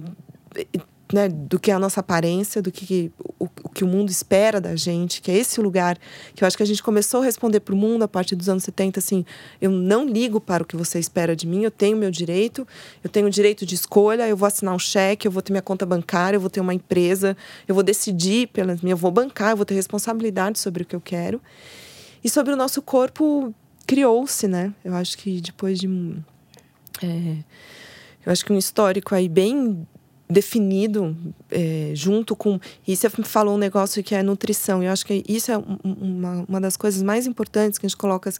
né, 1.13 1.29
do 1.29 1.59
que 1.59 1.71
é 1.71 1.73
a 1.73 1.79
nossa 1.79 2.01
aparência, 2.01 2.61
do 2.61 2.71
que 2.71 3.11
o, 3.39 3.45
o, 3.63 3.69
que 3.69 3.83
o 3.83 3.87
mundo 3.87 4.09
espera 4.09 4.59
da 4.59 4.75
gente, 4.75 5.21
que 5.21 5.31
é 5.31 5.37
esse 5.37 5.61
lugar 5.61 5.97
que 6.35 6.43
eu 6.43 6.47
acho 6.47 6.57
que 6.57 6.63
a 6.63 6.65
gente 6.65 6.83
começou 6.83 7.21
a 7.21 7.25
responder 7.25 7.61
para 7.61 7.73
o 7.73 7.77
mundo 7.77 8.03
a 8.03 8.07
partir 8.07 8.35
dos 8.35 8.49
anos 8.49 8.63
70, 8.63 8.99
assim, 8.99 9.25
eu 9.61 9.71
não 9.71 10.05
ligo 10.05 10.41
para 10.41 10.63
o 10.63 10.65
que 10.65 10.75
você 10.75 10.99
espera 10.99 11.35
de 11.35 11.47
mim, 11.47 11.63
eu 11.63 11.71
tenho 11.71 11.95
meu 11.95 12.11
direito, 12.11 12.67
eu 13.03 13.09
tenho 13.09 13.27
o 13.27 13.29
direito 13.29 13.65
de 13.65 13.75
escolha, 13.75 14.27
eu 14.27 14.35
vou 14.35 14.47
assinar 14.47 14.73
um 14.73 14.79
cheque, 14.79 15.27
eu 15.27 15.31
vou 15.31 15.41
ter 15.41 15.53
minha 15.53 15.61
conta 15.61 15.85
bancária, 15.85 16.35
eu 16.35 16.41
vou 16.41 16.49
ter 16.49 16.59
uma 16.59 16.73
empresa, 16.73 17.37
eu 17.67 17.73
vou 17.73 17.83
decidir 17.83 18.47
pelas 18.47 18.81
minhas, 18.81 18.97
eu 18.97 19.01
vou 19.01 19.11
bancar, 19.11 19.51
eu 19.51 19.57
vou 19.57 19.65
ter 19.65 19.75
responsabilidade 19.75 20.59
sobre 20.59 20.83
o 20.83 20.85
que 20.85 20.95
eu 20.95 21.01
quero. 21.01 21.41
E 22.23 22.29
sobre 22.29 22.51
o 22.51 22.57
nosso 22.57 22.81
corpo 22.81 23.53
criou-se, 23.85 24.47
né? 24.47 24.73
Eu 24.83 24.93
acho 24.93 25.17
que 25.17 25.39
depois 25.39 25.79
de 25.79 25.87
é, 27.01 27.37
eu 28.25 28.31
acho 28.31 28.43
que 28.43 28.51
um 28.51 28.57
histórico 28.57 29.15
aí 29.15 29.29
bem 29.29 29.87
definido 30.29 31.15
é, 31.49 31.91
junto 31.93 32.35
com. 32.35 32.59
E 32.85 32.95
você 32.95 33.09
falou 33.09 33.55
um 33.55 33.57
negócio 33.57 34.03
que 34.03 34.13
é 34.13 34.21
nutrição. 34.21 34.83
Eu 34.83 34.91
acho 34.91 35.05
que 35.05 35.23
isso 35.27 35.51
é 35.51 35.57
uma, 35.83 36.45
uma 36.47 36.61
das 36.61 36.75
coisas 36.75 37.01
mais 37.01 37.25
importantes 37.25 37.79
que 37.79 37.85
a 37.85 37.89
gente 37.89 37.97
coloca. 37.97 38.31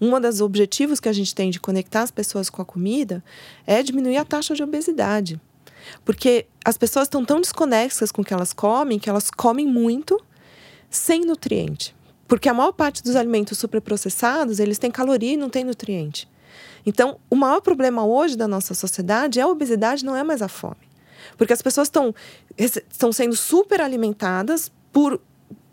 Um 0.00 0.18
dos 0.20 0.40
objetivos 0.40 0.98
que 0.98 1.08
a 1.08 1.12
gente 1.12 1.34
tem 1.34 1.50
de 1.50 1.60
conectar 1.60 2.02
as 2.02 2.10
pessoas 2.10 2.48
com 2.48 2.62
a 2.62 2.64
comida 2.64 3.22
é 3.66 3.82
diminuir 3.82 4.16
a 4.16 4.24
taxa 4.24 4.54
de 4.54 4.62
obesidade. 4.62 5.40
Porque 6.04 6.46
as 6.64 6.76
pessoas 6.76 7.06
estão 7.06 7.24
tão 7.24 7.40
desconexas 7.40 8.10
com 8.10 8.22
o 8.22 8.24
que 8.24 8.34
elas 8.34 8.52
comem 8.52 8.98
que 8.98 9.10
elas 9.10 9.30
comem 9.30 9.66
muito 9.66 10.20
sem 10.90 11.24
nutriente. 11.24 11.94
porque 12.28 12.48
a 12.48 12.54
maior 12.54 12.72
parte 12.72 13.04
dos 13.04 13.14
alimentos 13.14 13.56
superprocessados, 13.56 14.58
eles 14.58 14.78
têm 14.78 14.90
caloria 14.90 15.34
e 15.34 15.36
não 15.36 15.48
têm 15.48 15.62
nutriente. 15.62 16.28
Então, 16.84 17.18
o 17.30 17.36
maior 17.36 17.60
problema 17.60 18.04
hoje 18.04 18.36
da 18.36 18.48
nossa 18.48 18.74
sociedade 18.74 19.38
é 19.38 19.42
a 19.42 19.48
obesidade, 19.48 20.04
não 20.04 20.16
é 20.16 20.24
mais 20.24 20.42
a 20.42 20.48
fome. 20.48 20.85
Porque 21.36 21.52
as 21.52 21.62
pessoas 21.62 21.88
estão, 21.88 22.14
sendo 23.12 23.36
super 23.36 23.80
alimentadas 23.80 24.70
por 24.92 25.20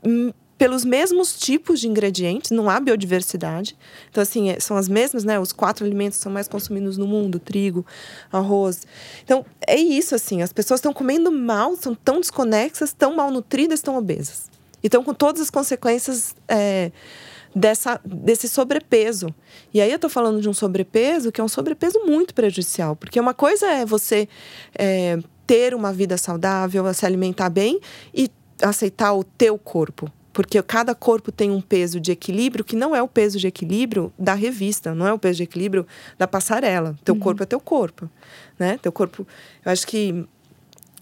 hum, 0.06 0.32
pelos 0.63 0.86
mesmos 0.86 1.38
tipos 1.38 1.80
de 1.80 1.89
ingredientes, 1.89 2.52
não 2.52 2.69
há 2.69 2.80
biodiversidade. 2.80 3.76
Então, 4.10 4.21
assim, 4.21 4.49
é, 4.49 4.60
são 4.62 4.78
as 4.78 4.88
mesmas, 4.88 5.23
né? 5.23 5.39
Os 5.39 5.52
quatro 5.52 5.86
alimentos 5.86 6.19
são 6.19 6.32
mais 6.32 6.47
consumidos 6.47 6.97
no 6.97 7.08
mundo: 7.08 7.38
trigo, 7.38 7.86
arroz. 8.32 8.88
Então, 9.23 9.45
é 9.67 9.76
isso, 9.76 10.15
assim. 10.15 10.41
As 10.41 10.54
pessoas 10.54 10.80
estão 10.80 10.93
comendo 10.93 11.32
mal, 11.32 11.76
são 11.76 11.93
tão 11.93 12.19
desconexas, 12.19 12.93
tão 12.93 13.15
malnutridas, 13.15 13.82
tão 13.82 13.97
obesas. 13.97 14.49
Então, 14.82 15.04
com 15.04 15.13
todas 15.13 15.41
as 15.41 15.49
consequências 15.49 16.36
é, 16.47 16.91
dessa, 17.56 17.99
desse 18.04 18.47
sobrepeso. 18.47 19.34
E 19.73 19.82
aí 19.82 19.89
eu 19.89 19.95
estou 19.95 20.10
falando 20.10 20.41
de 20.41 20.49
um 20.49 20.54
sobrepeso 20.54 21.32
que 21.32 21.41
é 21.41 21.43
um 21.43 21.47
sobrepeso 21.49 21.99
muito 22.06 22.34
prejudicial, 22.34 22.95
porque 22.95 23.19
uma 23.19 23.34
coisa 23.34 23.67
é 23.67 23.86
você 23.86 24.28
é, 24.78 25.17
ter 25.45 25.73
uma 25.73 25.91
vida 25.93 26.17
saudável, 26.17 26.91
se 26.93 27.06
alimentar 27.06 27.49
bem 27.49 27.79
e 28.13 28.29
aceitar 28.62 29.13
o 29.13 29.23
teu 29.23 29.58
corpo. 29.58 30.12
Porque 30.32 30.62
cada 30.63 30.95
corpo 30.95 31.32
tem 31.32 31.51
um 31.51 31.62
peso 31.62 31.99
de 31.99 32.12
equilíbrio 32.12 32.65
que 32.65 32.75
não 32.75 32.95
é 32.95 33.01
o 33.03 33.08
peso 33.08 33.38
de 33.38 33.45
equilíbrio 33.45 34.12
da 34.17 34.34
revista, 34.34 34.95
não 34.95 35.06
é 35.06 35.13
o 35.13 35.19
peso 35.19 35.38
de 35.38 35.43
equilíbrio 35.43 35.86
da 36.17 36.27
passarela. 36.27 36.95
Teu 37.06 37.13
uhum. 37.13 37.21
corpo 37.21 37.43
é 37.43 37.45
teu 37.45 37.60
corpo, 37.60 38.10
né? 38.58 38.79
Teu 38.82 38.91
corpo, 38.91 39.27
eu 39.63 39.71
acho 39.71 39.86
que 39.86 40.25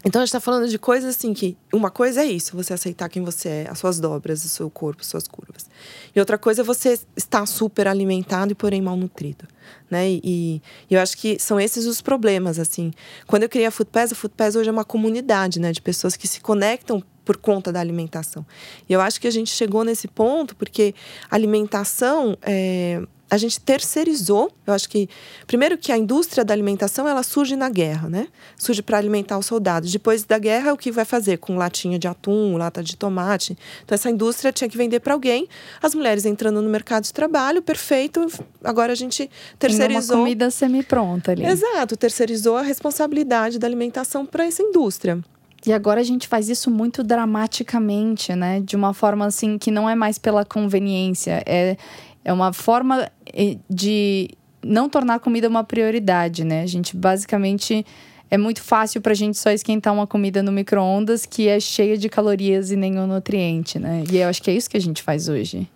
então 0.04 0.22
a 0.22 0.26
gente 0.26 0.30
está 0.30 0.40
falando 0.40 0.68
de 0.68 0.80
coisas 0.80 1.16
assim 1.16 1.34
que 1.34 1.56
uma 1.72 1.92
coisa 1.92 2.22
é 2.22 2.26
isso, 2.26 2.56
você 2.56 2.74
aceitar 2.74 3.08
quem 3.08 3.24
você 3.24 3.50
é, 3.50 3.68
as 3.70 3.78
suas 3.78 4.00
dobras, 4.00 4.44
o 4.44 4.50
seu 4.50 4.70
corpo, 4.70 5.06
suas 5.06 5.28
curvas. 5.28 5.70
E 6.16 6.20
outra 6.20 6.38
coisa 6.38 6.62
é 6.62 6.64
você 6.64 7.00
estar 7.16 7.46
super 7.46 7.88
alimentado 7.88 8.52
e 8.52 8.56
porém 8.56 8.82
malnutrido, 8.82 9.48
né? 9.90 10.10
E, 10.10 10.62
e 10.90 10.94
eu 10.94 11.00
acho 11.00 11.18
que 11.18 11.38
são 11.40 11.60
esses 11.60 11.86
os 11.86 12.02
problemas 12.02 12.58
assim. 12.58 12.92
Quando 13.28 13.44
eu 13.44 13.50
criei 13.50 13.68
a 13.68 13.72
Foodpass, 13.72 14.12
a 14.12 14.16
Foodpass 14.16 14.56
hoje 14.56 14.70
é 14.70 14.72
uma 14.72 14.86
comunidade, 14.86 15.60
né, 15.60 15.72
de 15.72 15.82
pessoas 15.82 16.16
que 16.16 16.28
se 16.28 16.42
conectam 16.42 17.04
por 17.24 17.38
conta 17.38 17.72
da 17.72 17.80
alimentação. 17.80 18.46
E 18.90 18.94
eu 18.94 19.00
acho 19.00 19.22
que 19.22 19.28
a 19.28 19.32
gente 19.32 19.52
chegou 19.52 19.84
nesse 19.84 20.08
ponto 20.08 20.56
porque 20.56 20.96
alimentação 21.30 22.36
é, 22.42 23.02
a 23.32 23.38
gente 23.38 23.62
terceirizou. 23.62 24.52
Eu 24.68 24.74
acho 24.74 24.90
que 24.90 25.08
primeiro 25.48 25.78
que 25.78 25.90
a 25.90 25.98
indústria 25.98 26.44
da 26.44 26.54
alimentação 26.54 27.08
ela 27.08 27.24
surge 27.24 27.56
na 27.56 27.70
guerra, 27.70 28.10
né? 28.10 28.28
Surge 28.58 28.82
para 28.82 28.98
alimentar 28.98 29.38
os 29.38 29.46
soldados. 29.46 29.90
Depois 29.90 30.26
da 30.26 30.38
guerra, 30.38 30.74
o 30.74 30.78
que 30.78 30.92
vai 30.92 31.06
fazer 31.06 31.38
com 31.38 31.56
latinha 31.56 31.98
de 31.98 32.10
atum, 32.10 32.58
lata 32.58 32.84
de 32.84 32.98
tomate? 32.98 33.58
Então 33.86 33.96
essa 33.96 34.10
indústria 34.10 34.52
tinha 34.52 34.70
que 34.70 34.78
vender 34.78 35.00
para 35.00 35.14
alguém. 35.14 35.48
As 35.82 35.96
mulheres 35.96 36.26
entrando 36.26 36.62
no 36.62 36.70
mercado 36.70 37.06
de 37.06 37.14
trabalho, 37.14 37.62
perfeito. 37.62 38.28
Agora 38.62 38.92
a 38.92 38.96
gente 38.96 39.32
terceirizou. 39.58 40.02
Tem 40.02 40.18
uma 40.18 40.24
comida 40.24 40.52
semi-pronta 40.52 41.32
ali. 41.32 41.46
Exato, 41.46 41.96
terceirizou 41.96 42.58
a 42.58 42.62
responsabilidade 42.62 43.58
da 43.58 43.66
alimentação 43.66 44.26
para 44.26 44.44
essa 44.44 44.62
indústria. 44.62 45.24
E 45.66 45.72
agora 45.72 46.02
a 46.02 46.04
gente 46.04 46.28
faz 46.28 46.50
isso 46.50 46.72
muito 46.72 47.04
dramaticamente, 47.04 48.34
né? 48.36 48.60
De 48.62 48.76
uma 48.76 48.94
forma 48.94 49.28
assim 49.28 49.58
que 49.60 49.70
não 49.70 49.88
é 49.88 49.94
mais 49.94 50.18
pela 50.18 50.44
conveniência, 50.44 51.44
é 51.46 51.78
é 52.24 52.32
uma 52.32 52.54
forma 52.54 53.10
eh, 53.34 53.58
de 53.70 54.30
não 54.64 54.90
tornar 54.90 55.16
a 55.16 55.20
comida 55.20 55.48
uma 55.48 55.64
prioridade, 55.64 56.44
né? 56.44 56.62
A 56.62 56.68
gente 56.68 56.96
basicamente 56.96 57.86
é 58.30 58.38
muito 58.38 58.62
fácil 58.62 59.02
para 59.02 59.12
a 59.12 59.16
gente 59.16 59.38
só 59.38 59.52
esquentar 59.52 59.94
uma 59.94 60.08
comida 60.08 60.42
no 60.42 60.52
micro-ondas 60.52 61.26
que 61.26 61.48
é 61.48 61.60
cheia 61.60 61.98
de 61.98 62.08
calorias 62.08 62.72
e 62.72 62.76
nenhum 62.76 63.06
nutriente, 63.06 63.78
né? 63.78 64.04
E 64.10 64.18
eu 64.18 64.30
acho 64.30 64.42
que 64.42 64.50
é 64.50 64.54
isso 64.54 64.70
que 64.70 64.78
a 64.78 64.82
gente 64.82 65.04
faz 65.04 65.28
hoje. 65.28 65.68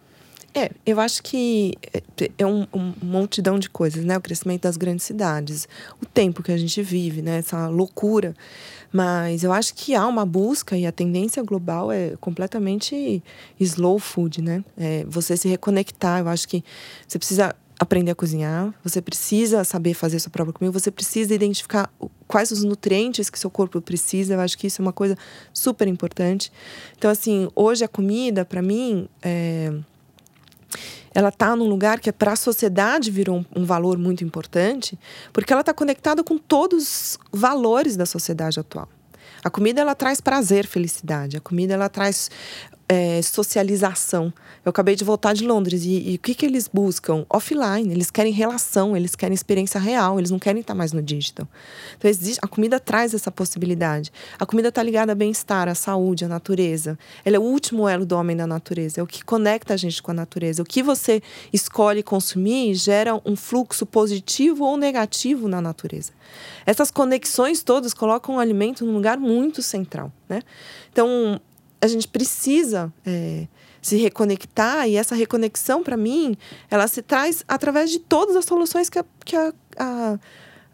É, 0.54 0.72
eu 0.86 1.02
acho 1.02 1.22
que 1.22 1.74
é, 1.94 2.32
é 2.38 2.46
um, 2.46 2.66
um 2.74 2.94
multidão 3.04 3.60
de 3.60 3.70
coisas, 3.70 4.06
né? 4.06 4.18
O 4.18 4.22
crescimento 4.22 4.62
das 4.62 4.78
grandes 4.78 5.04
cidades, 5.04 5.68
o 6.02 6.06
tempo 6.06 6.42
que 6.42 6.52
a 6.52 6.58
gente 6.58 6.82
vive, 6.82 7.22
né? 7.22 7.40
Essa 7.40 7.68
loucura. 7.68 8.34
Mas 8.96 9.44
eu 9.44 9.52
acho 9.52 9.74
que 9.74 9.94
há 9.94 10.08
uma 10.08 10.26
busca 10.26 10.78
e 10.78 10.86
a 10.86 10.92
tendência 10.92 11.44
global 11.44 11.92
é 11.92 12.16
completamente 12.22 13.22
slow 13.60 14.00
food, 14.00 14.42
né? 14.42 14.64
É 14.78 15.04
você 15.06 15.36
se 15.36 15.50
reconectar. 15.50 16.22
Eu 16.22 16.30
acho 16.30 16.48
que 16.48 16.64
você 17.06 17.20
precisa 17.20 17.54
aprender 17.78 18.12
a 18.12 18.16
cozinhar, 18.16 18.74
você 18.82 19.02
precisa 19.02 19.66
saber 19.66 19.96
fazer 19.96 20.18
sua 20.20 20.32
própria 20.32 20.54
comida, 20.54 20.80
você 20.80 20.90
precisa 20.90 21.36
identificar 21.36 21.92
quais 22.26 22.52
os 22.52 22.64
nutrientes 22.64 23.30
que 23.30 23.38
seu 23.38 23.50
corpo 23.50 23.82
precisa. 23.82 24.36
Eu 24.36 24.40
acho 24.40 24.58
que 24.58 24.68
isso 24.68 24.82
é 24.82 24.84
uma 24.84 24.94
coisa 24.94 25.18
super 25.52 25.90
importante. 25.90 26.50
Então, 26.98 27.12
assim, 27.12 27.50
hoje 27.54 27.84
a 27.84 27.90
comida, 27.90 28.46
para 28.46 28.62
mim, 28.62 29.10
é 29.22 29.74
ela 31.16 31.30
está 31.30 31.56
num 31.56 31.68
lugar 31.68 32.00
que 32.02 32.10
é 32.10 32.12
para 32.12 32.34
a 32.34 32.36
sociedade 32.36 33.10
virou 33.10 33.38
um, 33.38 33.62
um, 33.62 33.66
valor 33.66 33.98
muito 33.98 34.24
importante, 34.24 35.00
porque 35.32 35.54
ela 35.54 35.62
está 35.62 35.74
conectada 35.74 36.22
com 36.24 36.38
todos 36.38 37.18
os 37.32 37.40
valores 37.40 37.96
da 37.96 38.06
sociedade 38.06 38.60
atual. 38.60 38.90
A 39.42 39.50
comida 39.50 39.80
ela 39.80 39.96
traz 39.96 40.20
prazer, 40.20 40.68
felicidade. 40.68 41.38
A 41.38 41.40
comida 41.40 41.74
ela 41.74 41.88
traz 41.88 42.30
é, 42.88 43.22
socialização. 43.22 44.32
Eu 44.64 44.70
acabei 44.70 44.96
de 44.96 45.04
voltar 45.04 45.34
de 45.34 45.46
Londres 45.46 45.84
e, 45.86 46.12
e, 46.12 46.16
o 46.16 46.20
que, 46.20 46.36
que 46.36 46.46
eles 46.46 46.68
buscam? 46.72 47.26
Offline. 47.30 47.92
Eles 47.92 48.12
querem 48.12 48.32
relação, 48.32 48.96
eles 48.96 49.16
querem 49.16 49.34
experiência 49.34 49.80
real, 49.80 50.20
eles 50.20 50.32
não 50.32 50.40
querem 50.40 50.62
estar 50.62 50.76
mais 50.76 50.92
no 50.92 51.02
digital. 51.02 51.48
Então, 51.98 52.10
existe, 52.10 52.40
a 52.42 52.48
comida 52.48 52.80
traz 52.80 53.14
essa 53.14 53.32
possibilidade. 53.32 54.12
A 54.40 54.46
comida 54.46 54.70
está 54.70 54.84
ligada 54.84 55.12
ao 55.12 55.16
bem-estar, 55.16 55.68
à 55.68 55.76
saúde, 55.76 56.26
à 56.26 56.28
natureza. 56.28 56.98
Ela 57.24 57.38
é 57.38 57.40
o 57.40 57.44
último 57.44 57.88
elo 57.88 58.06
do 58.06 58.16
homem 58.16 58.36
da 58.36 58.46
natureza, 58.46 59.00
é 59.00 59.04
o 59.04 59.08
que 59.08 59.24
conecta 59.24 59.74
a 59.74 59.78
gente 59.78 60.02
com 60.02 60.12
a 60.12 60.14
natureza. 60.14 60.62
O 60.62 60.66
que 60.66 60.84
você 60.84 61.22
escolhe 61.52 62.04
consumir 62.04 62.76
gera 62.76 63.20
um 63.26 63.36
fluxo 63.36 63.86
positivo 63.86 64.64
ou 64.64 64.78
negativo 64.78 65.48
na 65.48 65.62
natureza. 65.62 66.12
Essas 66.66 66.92
conexões 66.92 67.64
todas 67.64 67.94
colocam 67.94 68.36
o 68.36 68.40
alimento 68.40 68.86
num 68.86 68.94
lugar 68.94 69.18
muito 69.18 69.62
central. 69.62 70.12
Né? 70.28 70.42
Então, 70.92 71.40
a 71.86 71.94
gente 71.94 72.08
precisa 72.08 72.92
é, 73.06 73.48
se 73.82 73.96
reconectar 73.98 74.88
e 74.88 74.96
essa 74.96 75.14
reconexão, 75.14 75.84
para 75.84 75.96
mim, 75.96 76.36
ela 76.70 76.88
se 76.88 77.02
traz 77.02 77.44
através 77.48 77.92
de 77.92 78.00
todas 78.00 78.36
as 78.36 78.46
soluções 78.46 78.90
que 78.90 78.98
a, 78.98 79.06
que 79.24 79.36
a, 79.36 79.54
a, 79.78 80.20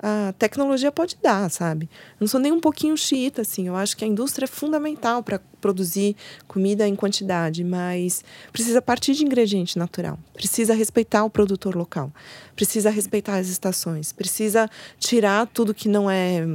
a 0.01 0.33
tecnologia 0.39 0.91
pode 0.91 1.17
dar, 1.21 1.49
sabe? 1.51 1.89
Eu 2.13 2.21
não 2.21 2.27
sou 2.27 2.39
nem 2.39 2.51
um 2.51 2.59
pouquinho 2.59 2.95
xiita, 2.97 3.41
assim. 3.41 3.67
Eu 3.67 3.75
acho 3.75 3.95
que 3.95 4.05
a 4.05 4.07
indústria 4.07 4.45
é 4.45 4.47
fundamental 4.47 5.21
para 5.21 5.39
produzir 5.59 6.15
comida 6.47 6.87
em 6.87 6.95
quantidade, 6.95 7.63
mas 7.63 8.23
precisa 8.51 8.81
partir 8.81 9.13
de 9.13 9.23
ingrediente 9.25 9.77
natural. 9.77 10.17
Precisa 10.33 10.73
respeitar 10.73 11.23
o 11.23 11.29
produtor 11.29 11.75
local. 11.75 12.11
Precisa 12.55 12.89
respeitar 12.89 13.35
as 13.35 13.47
estações. 13.47 14.11
Precisa 14.11 14.69
tirar 14.97 15.47
tudo 15.47 15.73
que 15.73 15.87
não 15.87 16.09
é 16.09 16.47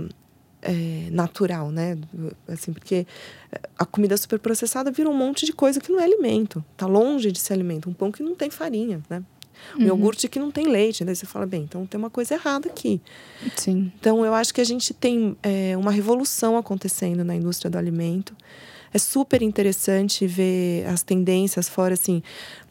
é, 0.67 1.09
natural, 1.11 1.71
né? 1.71 1.97
Assim, 2.49 2.73
porque 2.73 3.07
a 3.79 3.87
comida 3.87 4.17
super 4.17 4.39
processada 4.39 4.91
vira 4.91 5.09
um 5.09 5.17
monte 5.17 5.47
de 5.47 5.53
coisa 5.53 5.81
que 5.81 5.91
não 5.93 6.01
é 6.01 6.05
alimento. 6.05 6.65
Tá 6.77 6.87
longe 6.87 7.31
de 7.31 7.39
ser 7.39 7.53
alimento. 7.53 7.89
Um 7.89 7.93
pão 7.93 8.11
que 8.11 8.23
não 8.23 8.35
tem 8.35 8.51
farinha, 8.51 9.01
né? 9.09 9.23
Um 9.77 9.81
uhum. 9.81 9.87
iogurte 9.87 10.29
que 10.29 10.39
não 10.39 10.51
tem 10.51 10.67
leite. 10.67 11.05
Daí 11.05 11.15
você 11.15 11.25
fala, 11.25 11.47
bem, 11.47 11.63
então 11.63 11.87
tem 11.87 11.99
uma 11.99 12.11
coisa 12.11 12.35
errada 12.35 12.69
aqui. 12.69 13.01
Sim. 13.55 13.93
Então 13.99 14.25
eu 14.27 14.35
acho 14.35 14.53
que 14.53 14.61
a 14.61 14.65
gente 14.65 14.93
tem 14.93 15.37
é, 15.43 15.77
uma 15.77 15.91
revolução 15.91 16.59
acontecendo 16.59 17.25
na 17.25 17.35
indústria 17.35 17.71
do 17.71 17.79
alimento. 17.79 18.37
É 18.93 18.99
super 18.99 19.43
interessante 19.43 20.27
ver 20.27 20.87
as 20.87 21.03
tendências 21.03 21.69
fora, 21.69 21.95
assim, 21.95 22.23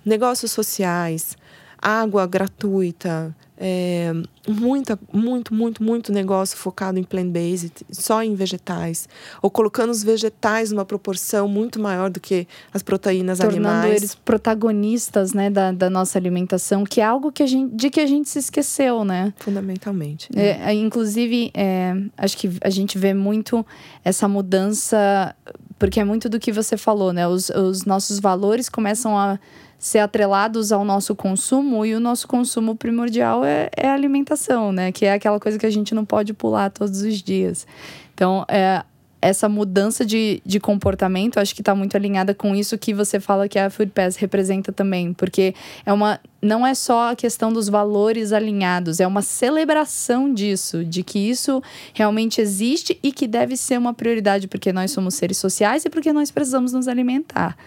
negócios 0.03 0.51
sociais, 0.51 1.37
água 1.85 2.25
gratuita, 2.25 3.35
é, 3.57 4.11
muita, 4.47 4.99
muito, 5.13 5.53
muito, 5.53 5.83
muito 5.83 6.11
negócio 6.11 6.57
focado 6.57 6.99
em 6.99 7.03
plant-based, 7.03 7.71
só 7.91 8.23
em 8.23 8.35
vegetais, 8.35 9.07
ou 9.41 9.49
colocando 9.49 9.91
os 9.91 10.03
vegetais 10.03 10.71
numa 10.71 10.83
proporção 10.83 11.47
muito 11.47 11.79
maior 11.79 12.09
do 12.09 12.19
que 12.19 12.47
as 12.73 12.81
proteínas 12.81 13.37
Tornando 13.37 13.57
animais. 13.57 13.81
Tornando 13.81 13.97
eles 13.97 14.15
protagonistas, 14.15 15.33
né, 15.33 15.49
da, 15.49 15.71
da 15.71 15.89
nossa 15.89 16.17
alimentação, 16.17 16.83
que 16.83 16.99
é 16.99 17.05
algo 17.05 17.31
que 17.31 17.43
a 17.43 17.47
gente, 17.47 17.75
de 17.75 17.89
que 17.89 17.99
a 17.99 18.07
gente 18.07 18.27
se 18.27 18.39
esqueceu, 18.39 19.05
né? 19.05 19.31
Fundamentalmente. 19.37 20.27
Né? 20.35 20.71
É, 20.71 20.73
inclusive, 20.73 21.51
é, 21.53 21.93
acho 22.17 22.37
que 22.37 22.49
a 22.61 22.69
gente 22.69 22.97
vê 22.97 23.13
muito 23.13 23.65
essa 24.03 24.27
mudança, 24.27 25.35
porque 25.79 25.99
é 25.99 26.03
muito 26.03 26.27
do 26.27 26.39
que 26.39 26.51
você 26.51 26.75
falou, 26.75 27.13
né? 27.13 27.27
Os, 27.27 27.49
os 27.49 27.85
nossos 27.85 28.19
valores 28.19 28.69
começam 28.69 29.17
a 29.17 29.39
ser 29.77 29.99
atrelados 29.99 30.71
ao 30.71 30.83
nosso 30.83 31.15
consumo 31.15 31.85
e 31.85 31.93
o 31.93 31.99
nosso 31.99 32.27
consumo 32.27 32.75
primordial 32.75 33.43
é, 33.43 33.69
é 33.75 33.89
alimentação, 33.89 34.71
né? 34.71 34.91
Que 34.91 35.05
é 35.05 35.13
aquela 35.13 35.39
coisa 35.39 35.57
que 35.57 35.65
a 35.65 35.71
gente 35.71 35.93
não 35.93 36.05
pode 36.05 36.33
pular 36.33 36.69
todos 36.69 37.01
os 37.01 37.21
dias. 37.21 37.67
Então, 38.13 38.45
é, 38.47 38.83
essa 39.25 39.49
mudança 39.49 40.05
de, 40.05 40.39
de 40.45 40.59
comportamento, 40.59 41.39
acho 41.39 41.55
que 41.55 41.61
está 41.61 41.73
muito 41.73 41.97
alinhada 41.97 42.35
com 42.35 42.55
isso 42.55 42.77
que 42.77 42.93
você 42.93 43.19
fala 43.19 43.49
que 43.49 43.57
a 43.57 43.71
Food 43.71 43.91
Pass 43.91 44.15
representa 44.17 44.71
também, 44.71 45.13
porque 45.13 45.55
é 45.83 45.91
uma 45.91 46.19
não 46.39 46.65
é 46.65 46.75
só 46.75 47.09
a 47.09 47.15
questão 47.15 47.51
dos 47.51 47.67
valores 47.67 48.31
alinhados, 48.31 48.99
é 48.99 49.07
uma 49.07 49.23
celebração 49.23 50.31
disso, 50.31 50.85
de 50.85 51.01
que 51.01 51.17
isso 51.17 51.59
realmente 51.91 52.39
existe 52.39 52.99
e 53.01 53.11
que 53.11 53.27
deve 53.27 53.57
ser 53.57 53.79
uma 53.79 53.95
prioridade 53.95 54.47
porque 54.47 54.71
nós 54.71 54.91
somos 54.91 55.15
seres 55.15 55.37
sociais 55.37 55.85
e 55.85 55.89
porque 55.89 56.13
nós 56.13 56.29
precisamos 56.29 56.71
nos 56.71 56.87
alimentar. 56.87 57.57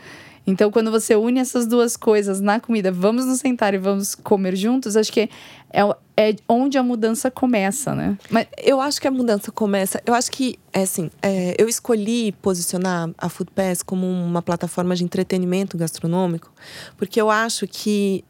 Então, 0.48 0.70
quando 0.70 0.90
você 0.90 1.14
une 1.14 1.40
essas 1.40 1.66
duas 1.66 1.94
coisas 1.94 2.40
na 2.40 2.58
comida, 2.58 2.90
vamos 2.90 3.26
nos 3.26 3.40
sentar 3.40 3.74
e 3.74 3.78
vamos 3.78 4.14
comer 4.14 4.56
juntos, 4.56 4.96
acho 4.96 5.12
que 5.12 5.28
é, 5.70 5.82
é 6.16 6.34
onde 6.48 6.78
a 6.78 6.82
mudança 6.82 7.30
começa, 7.30 7.94
né? 7.94 8.16
Mas 8.30 8.46
eu 8.56 8.80
acho 8.80 8.98
que 8.98 9.06
a 9.06 9.10
mudança 9.10 9.52
começa. 9.52 10.02
Eu 10.06 10.14
acho 10.14 10.30
que, 10.30 10.58
é 10.72 10.82
assim, 10.82 11.10
é, 11.20 11.54
eu 11.58 11.68
escolhi 11.68 12.32
posicionar 12.32 13.10
a 13.18 13.28
Food 13.28 13.50
Pass 13.54 13.82
como 13.82 14.06
uma 14.06 14.40
plataforma 14.40 14.96
de 14.96 15.04
entretenimento 15.04 15.76
gastronômico, 15.76 16.50
porque 16.96 17.20
eu 17.20 17.28
acho 17.28 17.66
que 17.68 18.24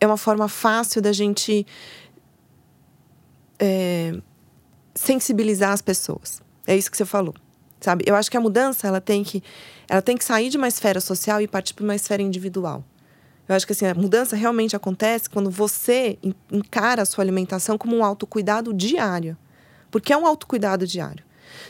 é 0.00 0.06
uma 0.06 0.16
forma 0.16 0.46
fácil 0.46 1.02
da 1.02 1.12
gente 1.12 1.66
é, 3.58 4.14
sensibilizar 4.94 5.72
as 5.72 5.82
pessoas. 5.82 6.40
É 6.68 6.76
isso 6.76 6.88
que 6.88 6.96
você 6.96 7.04
falou 7.04 7.34
sabe? 7.82 8.04
Eu 8.06 8.14
acho 8.14 8.30
que 8.30 8.36
a 8.36 8.40
mudança 8.40 8.86
ela 8.86 9.00
tem 9.00 9.22
que 9.22 9.42
ela 9.92 10.00
tem 10.00 10.16
que 10.16 10.24
sair 10.24 10.48
de 10.48 10.56
uma 10.56 10.68
esfera 10.68 11.02
social 11.02 11.42
e 11.42 11.46
partir 11.46 11.74
para 11.74 11.84
uma 11.84 11.94
esfera 11.94 12.22
individual. 12.22 12.82
Eu 13.46 13.54
acho 13.54 13.66
que 13.66 13.74
assim, 13.74 13.84
a 13.84 13.94
mudança 13.94 14.34
realmente 14.34 14.74
acontece 14.74 15.28
quando 15.28 15.50
você 15.50 16.18
encara 16.50 17.02
a 17.02 17.04
sua 17.04 17.22
alimentação 17.22 17.76
como 17.76 17.94
um 17.94 18.02
autocuidado 18.02 18.72
diário. 18.72 19.36
Porque 19.90 20.10
é 20.10 20.16
um 20.16 20.26
autocuidado 20.26 20.86
diário. 20.86 21.22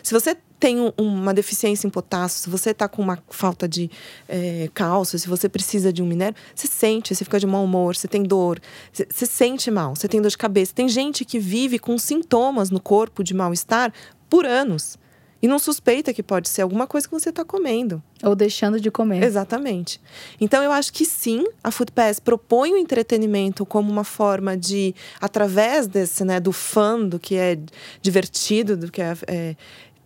Se 0.05 0.15
você 0.15 0.37
tem 0.61 0.79
um, 0.79 0.93
uma 0.97 1.35
deficiência 1.35 1.85
em 1.89 1.91
potássio, 1.91 2.45
se 2.45 2.49
você 2.49 2.71
está 2.71 2.87
com 2.87 3.03
uma 3.03 3.19
falta 3.29 3.69
de 3.69 3.91
é, 4.29 4.71
cálcio, 4.73 5.19
se 5.19 5.27
você 5.27 5.49
precisa 5.49 5.93
de 5.93 6.01
um 6.01 6.07
minério, 6.07 6.37
você 6.55 6.69
sente, 6.69 7.17
você 7.17 7.25
fica 7.25 7.41
de 7.41 7.47
mau 7.49 7.65
humor, 7.65 7.97
você 7.97 8.07
tem 8.07 8.23
dor, 8.23 8.61
você, 8.93 9.05
você 9.11 9.27
sente 9.27 9.69
mal, 9.69 9.97
você 9.97 10.07
tem 10.07 10.23
dor 10.23 10.31
de 10.31 10.39
cabeça. 10.39 10.73
Tem 10.73 10.89
gente 10.89 11.25
que 11.25 11.41
vive 11.41 11.77
com 11.77 11.99
sintomas 11.99 12.71
no 12.71 12.79
corpo 12.79 13.25
de 13.25 13.35
mal-estar 13.35 13.93
por 14.31 14.47
anos. 14.47 14.97
E 15.43 15.49
não 15.49 15.59
suspeita 15.59 16.15
que 16.15 16.23
pode 16.23 16.49
ser 16.49 16.63
alguma 16.63 16.87
coisa 16.87 17.09
que 17.09 17.13
você 17.13 17.31
está 17.31 17.45
comendo. 17.45 18.01
Ou 18.23 18.37
deixando 18.37 18.81
de 18.81 18.91
comer. 18.91 19.25
Exatamente. 19.25 20.01
Então, 20.41 20.63
eu 20.63 20.71
acho 20.71 20.93
que 20.93 21.05
sim, 21.05 21.45
a 21.65 21.73
Food 21.73 21.91
Pass 21.91 22.21
propõe 22.21 22.73
o 22.73 22.77
entretenimento 22.77 23.67
como 23.67 23.91
uma 23.91 24.05
forma 24.05 24.57
de, 24.57 24.95
através 25.21 25.89
desse, 25.89 26.25
né, 26.25 26.39
do 26.39 26.53
fã, 26.53 27.01
do 27.01 27.19
que 27.19 27.35
é 27.35 27.59
divertido, 28.01 28.77
do 28.77 28.93
que 28.93 29.03
é, 29.03 29.17
é 29.27 29.57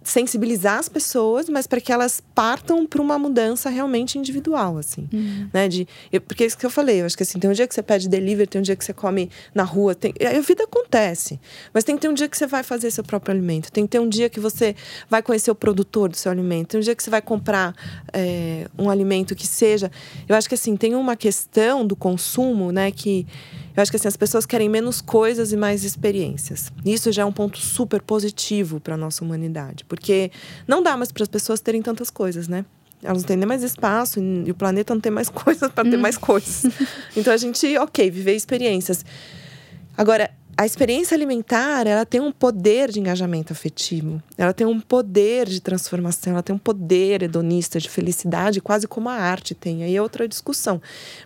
sensibilizar 0.07 0.79
as 0.79 0.89
pessoas, 0.89 1.49
mas 1.49 1.67
para 1.67 1.81
que 1.81 1.93
elas 1.93 2.23
partam 2.33 2.87
para 2.87 3.03
uma 3.03 3.19
mudança 3.19 3.69
realmente 3.69 4.17
individual, 4.17 4.79
assim, 4.79 5.09
uhum. 5.13 5.49
né? 5.53 5.67
De, 5.67 5.87
eu, 6.13 6.21
porque 6.21 6.45
é 6.45 6.47
isso 6.47 6.57
que 6.57 6.65
eu 6.65 6.71
falei, 6.71 7.01
eu 7.01 7.07
acho 7.07 7.17
que 7.17 7.25
assim, 7.25 7.41
tem 7.41 7.51
um 7.51 7.53
dia 7.53 7.67
que 7.67 7.75
você 7.75 7.83
pede 7.83 8.09
delivery, 8.09 8.47
tem 8.47 8.61
um 8.61 8.63
dia 8.63 8.77
que 8.77 8.85
você 8.85 8.93
come 8.93 9.29
na 9.53 9.65
rua, 9.65 9.97
tem, 9.97 10.15
a 10.21 10.41
vida 10.41 10.63
acontece, 10.63 11.41
mas 11.75 11.83
tem 11.83 11.97
que 11.97 12.03
ter 12.03 12.09
um 12.09 12.15
dia 12.15 12.29
que 12.29 12.39
você 12.39 12.47
vai 12.47 12.63
fazer 12.63 12.93
seu 12.93 13.03
próprio 13.03 13.35
alimento, 13.35 13.73
tem 13.73 13.85
que 13.85 13.91
ter 13.91 13.99
um 13.99 14.09
dia 14.09 14.31
que 14.31 14.39
você 14.39 14.77
vai 15.11 15.23
conhecer 15.23 15.51
o 15.51 15.57
produtor 15.57 16.09
do 16.09 16.17
seu 16.17 16.31
alimento, 16.31 16.69
tem 16.69 16.79
um 16.79 16.85
dia 16.85 16.95
que 16.95 17.03
você 17.03 17.11
vai 17.11 17.21
comprar 17.21 17.75
é, 18.13 18.69
um 18.79 18.89
alimento 18.89 19.35
que 19.35 19.47
seja, 19.47 19.91
eu 20.29 20.37
acho 20.37 20.49
que 20.49 20.55
assim, 20.55 20.77
tem 20.77 20.95
uma 20.95 21.17
questão 21.17 21.85
do 21.85 21.97
consumo, 21.97 22.71
né, 22.71 22.93
que 22.93 23.27
eu 23.77 23.83
acho 23.83 23.91
que 23.91 23.97
assim, 23.97 24.09
as 24.09 24.17
pessoas 24.17 24.47
querem 24.47 24.69
menos 24.69 25.03
coisas 25.03 25.53
e 25.53 25.57
mais 25.57 25.85
experiências. 25.85 26.73
Isso 26.85 27.13
já 27.13 27.23
é 27.23 27.25
um 27.25 27.33
ponto 27.33 27.59
super 27.59 28.01
positivo 28.01 28.81
para 28.81 28.95
a 28.95 28.97
nossa 28.97 29.23
humanidade, 29.23 29.85
porque 29.85 30.31
não 30.67 30.83
dá 30.83 30.97
mais 30.97 31.13
para 31.13 31.23
as 31.23 31.29
pessoas 31.29 31.61
terem 31.61 31.83
tantas 31.83 32.09
coisas, 32.09 32.49
né? 32.49 32.65
Elas 33.03 33.19
não 33.19 33.29
têm 33.29 33.37
nem 33.37 33.47
mais 33.47 33.63
espaço 33.63 34.19
e 34.19 34.51
o 34.51 34.55
planeta 34.55 34.95
não 34.95 35.01
tem 35.01 35.13
mais 35.13 35.29
coisas 35.31 35.71
para 35.71 35.89
ter 35.89 35.97
hum. 35.97 36.01
mais 36.01 36.17
coisas. 36.17 36.65
Então 37.15 37.33
a 37.33 37.37
gente, 37.37 37.77
ok, 37.77 38.11
viver 38.11 38.35
experiências. 38.35 39.05
Agora, 39.97 40.31
a 40.57 40.65
experiência 40.65 41.15
alimentar, 41.15 41.87
ela 41.87 42.07
tem 42.07 42.21
um 42.21 42.33
poder 42.33 42.91
de 42.91 42.99
engajamento 42.99 43.53
afetivo. 43.53 44.23
Ela 44.39 44.55
tem 44.55 44.67
um 44.67 44.81
poder 44.81 45.47
de 45.47 45.61
transformação, 45.61 46.33
ela 46.33 46.43
tem 46.43 46.55
um 46.55 46.59
poder 46.59 47.23
hedonista 47.23 47.79
de 47.79 47.91
felicidade, 47.91 48.61
quase 48.61 48.89
como 48.89 49.09
a 49.09 49.15
arte 49.15 49.55
tem. 49.55 49.85
Aí 49.85 49.95
é 49.95 50.01
outra 50.01 50.27
discussão. 50.27 50.81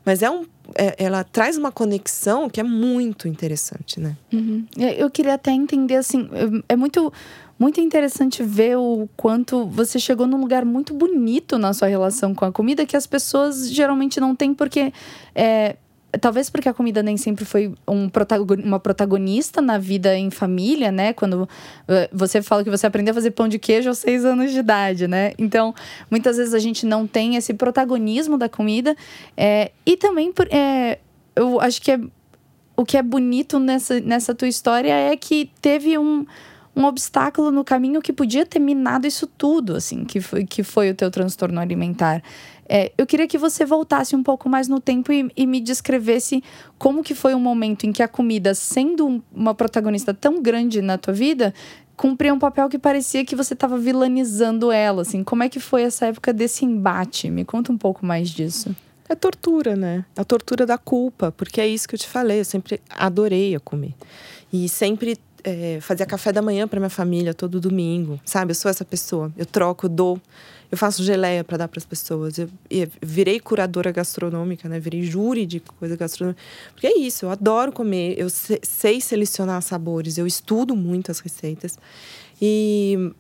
Mas 0.04 0.22
é 0.22 0.30
um 0.30 0.44
é, 0.76 0.94
ela 0.98 1.24
traz 1.24 1.56
uma 1.56 1.72
conexão 1.72 2.48
que 2.48 2.60
é 2.60 2.62
muito 2.62 3.26
interessante, 3.26 3.98
né? 3.98 4.16
Uhum. 4.32 4.64
É, 4.78 5.02
eu 5.02 5.10
queria 5.10 5.34
até 5.34 5.50
entender 5.50 5.96
assim, 5.96 6.28
é 6.68 6.76
muito 6.76 7.12
muito 7.58 7.78
interessante 7.78 8.42
ver 8.42 8.78
o 8.78 9.06
quanto 9.16 9.66
você 9.66 9.98
chegou 9.98 10.26
num 10.26 10.40
lugar 10.40 10.64
muito 10.64 10.94
bonito 10.94 11.58
na 11.58 11.74
sua 11.74 11.88
relação 11.88 12.34
com 12.34 12.46
a 12.46 12.52
comida 12.52 12.86
que 12.86 12.96
as 12.96 13.06
pessoas 13.06 13.70
geralmente 13.70 14.18
não 14.18 14.34
têm 14.34 14.54
porque 14.54 14.92
é, 15.34 15.76
talvez 16.18 16.50
porque 16.50 16.68
a 16.68 16.74
comida 16.74 17.02
nem 17.02 17.16
sempre 17.16 17.44
foi 17.44 17.72
um 17.86 18.10
uma 18.64 18.80
protagonista 18.80 19.60
na 19.60 19.78
vida 19.78 20.16
em 20.16 20.30
família, 20.30 20.90
né? 20.90 21.12
Quando 21.12 21.48
eh, 21.86 22.08
você 22.12 22.42
fala 22.42 22.64
que 22.64 22.70
você 22.70 22.86
aprendeu 22.86 23.12
a 23.12 23.14
fazer 23.14 23.30
pão 23.30 23.48
de 23.48 23.58
queijo 23.58 23.88
aos 23.88 23.98
seis 23.98 24.24
anos 24.24 24.50
de 24.50 24.58
idade, 24.58 25.06
né? 25.06 25.32
Então, 25.38 25.74
muitas 26.10 26.36
vezes 26.36 26.54
a 26.54 26.58
gente 26.58 26.86
não 26.86 27.06
tem 27.06 27.36
esse 27.36 27.54
protagonismo 27.54 28.36
da 28.36 28.48
comida. 28.48 28.96
É, 29.36 29.70
e 29.86 29.96
também, 29.96 30.32
é, 30.50 30.98
eu 31.36 31.60
acho 31.60 31.80
que 31.80 31.92
é, 31.92 32.00
o 32.76 32.84
que 32.84 32.96
é 32.96 33.02
bonito 33.02 33.58
nessa, 33.58 34.00
nessa 34.00 34.34
tua 34.34 34.48
história 34.48 34.92
é 34.92 35.16
que 35.16 35.50
teve 35.60 35.96
um 35.98 36.26
um 36.74 36.84
obstáculo 36.84 37.50
no 37.50 37.64
caminho 37.64 38.00
que 38.00 38.12
podia 38.12 38.46
ter 38.46 38.58
minado 38.58 39.06
isso 39.06 39.26
tudo, 39.26 39.74
assim, 39.74 40.04
que 40.04 40.20
foi, 40.20 40.46
que 40.46 40.62
foi 40.62 40.90
o 40.90 40.94
teu 40.94 41.10
transtorno 41.10 41.60
alimentar. 41.60 42.22
É, 42.72 42.92
eu 42.96 43.04
queria 43.04 43.26
que 43.26 43.36
você 43.36 43.64
voltasse 43.64 44.14
um 44.14 44.22
pouco 44.22 44.48
mais 44.48 44.68
no 44.68 44.78
tempo 44.78 45.12
e, 45.12 45.28
e, 45.36 45.44
me 45.44 45.60
descrevesse 45.60 46.40
como 46.78 47.02
que 47.02 47.16
foi 47.16 47.34
um 47.34 47.40
momento 47.40 47.84
em 47.84 47.90
que 47.90 48.00
a 48.00 48.06
comida, 48.06 48.54
sendo 48.54 49.20
uma 49.34 49.52
protagonista 49.52 50.14
tão 50.14 50.40
grande 50.40 50.80
na 50.80 50.96
tua 50.96 51.12
vida, 51.12 51.52
cumpria 51.96 52.32
um 52.32 52.38
papel 52.38 52.68
que 52.68 52.78
parecia 52.78 53.24
que 53.24 53.34
você 53.34 53.54
estava 53.54 53.76
vilanizando 53.76 54.70
ela, 54.70 55.02
assim. 55.02 55.24
Como 55.24 55.42
é 55.42 55.48
que 55.48 55.58
foi 55.58 55.82
essa 55.82 56.06
época 56.06 56.32
desse 56.32 56.64
embate? 56.64 57.28
Me 57.28 57.44
conta 57.44 57.72
um 57.72 57.76
pouco 57.76 58.06
mais 58.06 58.30
disso. 58.30 58.74
É 59.08 59.16
tortura, 59.16 59.74
né? 59.74 60.04
A 60.16 60.22
tortura 60.22 60.64
da 60.64 60.78
culpa, 60.78 61.32
porque 61.32 61.60
é 61.60 61.66
isso 61.66 61.88
que 61.88 61.96
eu 61.96 61.98
te 61.98 62.06
falei. 62.06 62.38
Eu 62.38 62.44
sempre 62.44 62.80
adorei 62.88 63.56
a 63.56 63.58
comer. 63.58 63.94
E 64.52 64.68
sempre 64.68 65.18
é, 65.42 65.78
fazia 65.80 66.06
café 66.06 66.30
da 66.30 66.40
manhã 66.40 66.68
para 66.68 66.78
minha 66.78 66.88
família 66.88 67.34
todo 67.34 67.60
domingo, 67.60 68.20
sabe? 68.24 68.52
Eu 68.52 68.54
sou 68.54 68.70
essa 68.70 68.84
pessoa. 68.84 69.32
Eu 69.36 69.44
troco, 69.44 69.88
dou. 69.88 70.20
Eu 70.70 70.78
faço 70.78 71.02
geleia 71.02 71.42
para 71.42 71.56
dar 71.56 71.68
para 71.68 71.78
as 71.78 71.84
pessoas. 71.84 72.38
Eu, 72.38 72.48
eu, 72.70 72.88
virei 73.02 73.40
curadora 73.40 73.90
gastronômica, 73.90 74.68
né? 74.68 74.78
Virei 74.78 75.02
júri 75.02 75.44
de 75.44 75.60
coisa 75.60 75.96
gastronômica. 75.96 76.40
Porque 76.72 76.86
é 76.86 76.98
isso, 76.98 77.24
eu 77.24 77.30
adoro 77.30 77.72
comer, 77.72 78.14
eu 78.16 78.28
sei 78.30 79.00
selecionar 79.00 79.60
sabores, 79.62 80.16
eu 80.16 80.26
estudo 80.26 80.76
muito 80.76 81.10
as 81.10 81.18
receitas. 81.18 81.78
E 82.40 83.12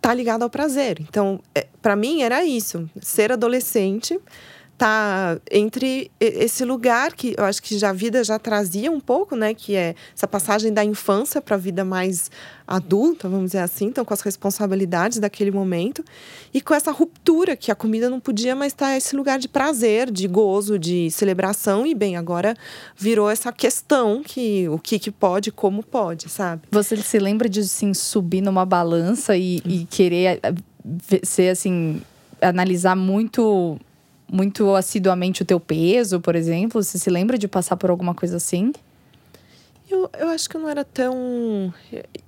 tá 0.00 0.12
ligado 0.12 0.42
ao 0.42 0.50
prazer. 0.50 1.00
Então, 1.00 1.40
é, 1.54 1.66
para 1.80 1.94
mim 1.94 2.22
era 2.22 2.44
isso, 2.44 2.88
ser 3.00 3.30
adolescente 3.30 4.18
tá 4.78 5.40
entre 5.50 6.08
esse 6.20 6.64
lugar 6.64 7.12
que 7.12 7.34
eu 7.36 7.44
acho 7.44 7.60
que 7.60 7.76
já 7.76 7.90
a 7.90 7.92
vida 7.92 8.22
já 8.22 8.38
trazia 8.38 8.92
um 8.92 9.00
pouco, 9.00 9.34
né, 9.34 9.52
que 9.52 9.74
é 9.74 9.96
essa 10.14 10.28
passagem 10.28 10.72
da 10.72 10.84
infância 10.84 11.42
para 11.42 11.56
a 11.56 11.58
vida 11.58 11.84
mais 11.84 12.30
adulta, 12.64 13.28
vamos 13.28 13.46
dizer 13.46 13.58
assim, 13.58 13.86
então 13.86 14.04
com 14.04 14.14
as 14.14 14.20
responsabilidades 14.20 15.18
daquele 15.18 15.50
momento 15.50 16.04
e 16.54 16.60
com 16.60 16.74
essa 16.74 16.92
ruptura 16.92 17.56
que 17.56 17.72
a 17.72 17.74
comida 17.74 18.08
não 18.08 18.20
podia 18.20 18.54
mais 18.54 18.72
estar 18.72 18.96
esse 18.96 19.16
lugar 19.16 19.40
de 19.40 19.48
prazer, 19.48 20.12
de 20.12 20.28
gozo, 20.28 20.78
de 20.78 21.10
celebração 21.10 21.84
e 21.84 21.92
bem, 21.92 22.16
agora 22.16 22.54
virou 22.96 23.28
essa 23.28 23.50
questão 23.50 24.22
que 24.22 24.68
o 24.68 24.78
que 24.78 24.98
que 25.00 25.10
pode, 25.10 25.50
como 25.50 25.82
pode, 25.82 26.28
sabe? 26.28 26.62
Você 26.70 26.96
se 26.98 27.18
lembra 27.18 27.48
de 27.48 27.60
assim 27.60 27.92
subir 27.92 28.42
numa 28.42 28.64
balança 28.64 29.36
e, 29.36 29.60
e 29.64 29.86
querer 29.86 30.38
eh, 30.40 31.20
ser 31.24 31.48
assim 31.48 32.00
analisar 32.40 32.94
muito 32.94 33.78
muito 34.30 34.74
assiduamente 34.74 35.42
o 35.42 35.44
teu 35.44 35.58
peso, 35.58 36.20
por 36.20 36.36
exemplo? 36.36 36.82
Você 36.82 36.98
se 36.98 37.10
lembra 37.10 37.38
de 37.38 37.48
passar 37.48 37.76
por 37.76 37.90
alguma 37.90 38.14
coisa 38.14 38.36
assim? 38.36 38.72
Eu, 39.90 40.10
eu 40.18 40.28
acho 40.28 40.50
que 40.50 40.56
eu 40.56 40.60
não 40.60 40.68
era 40.68 40.84
tão. 40.84 41.72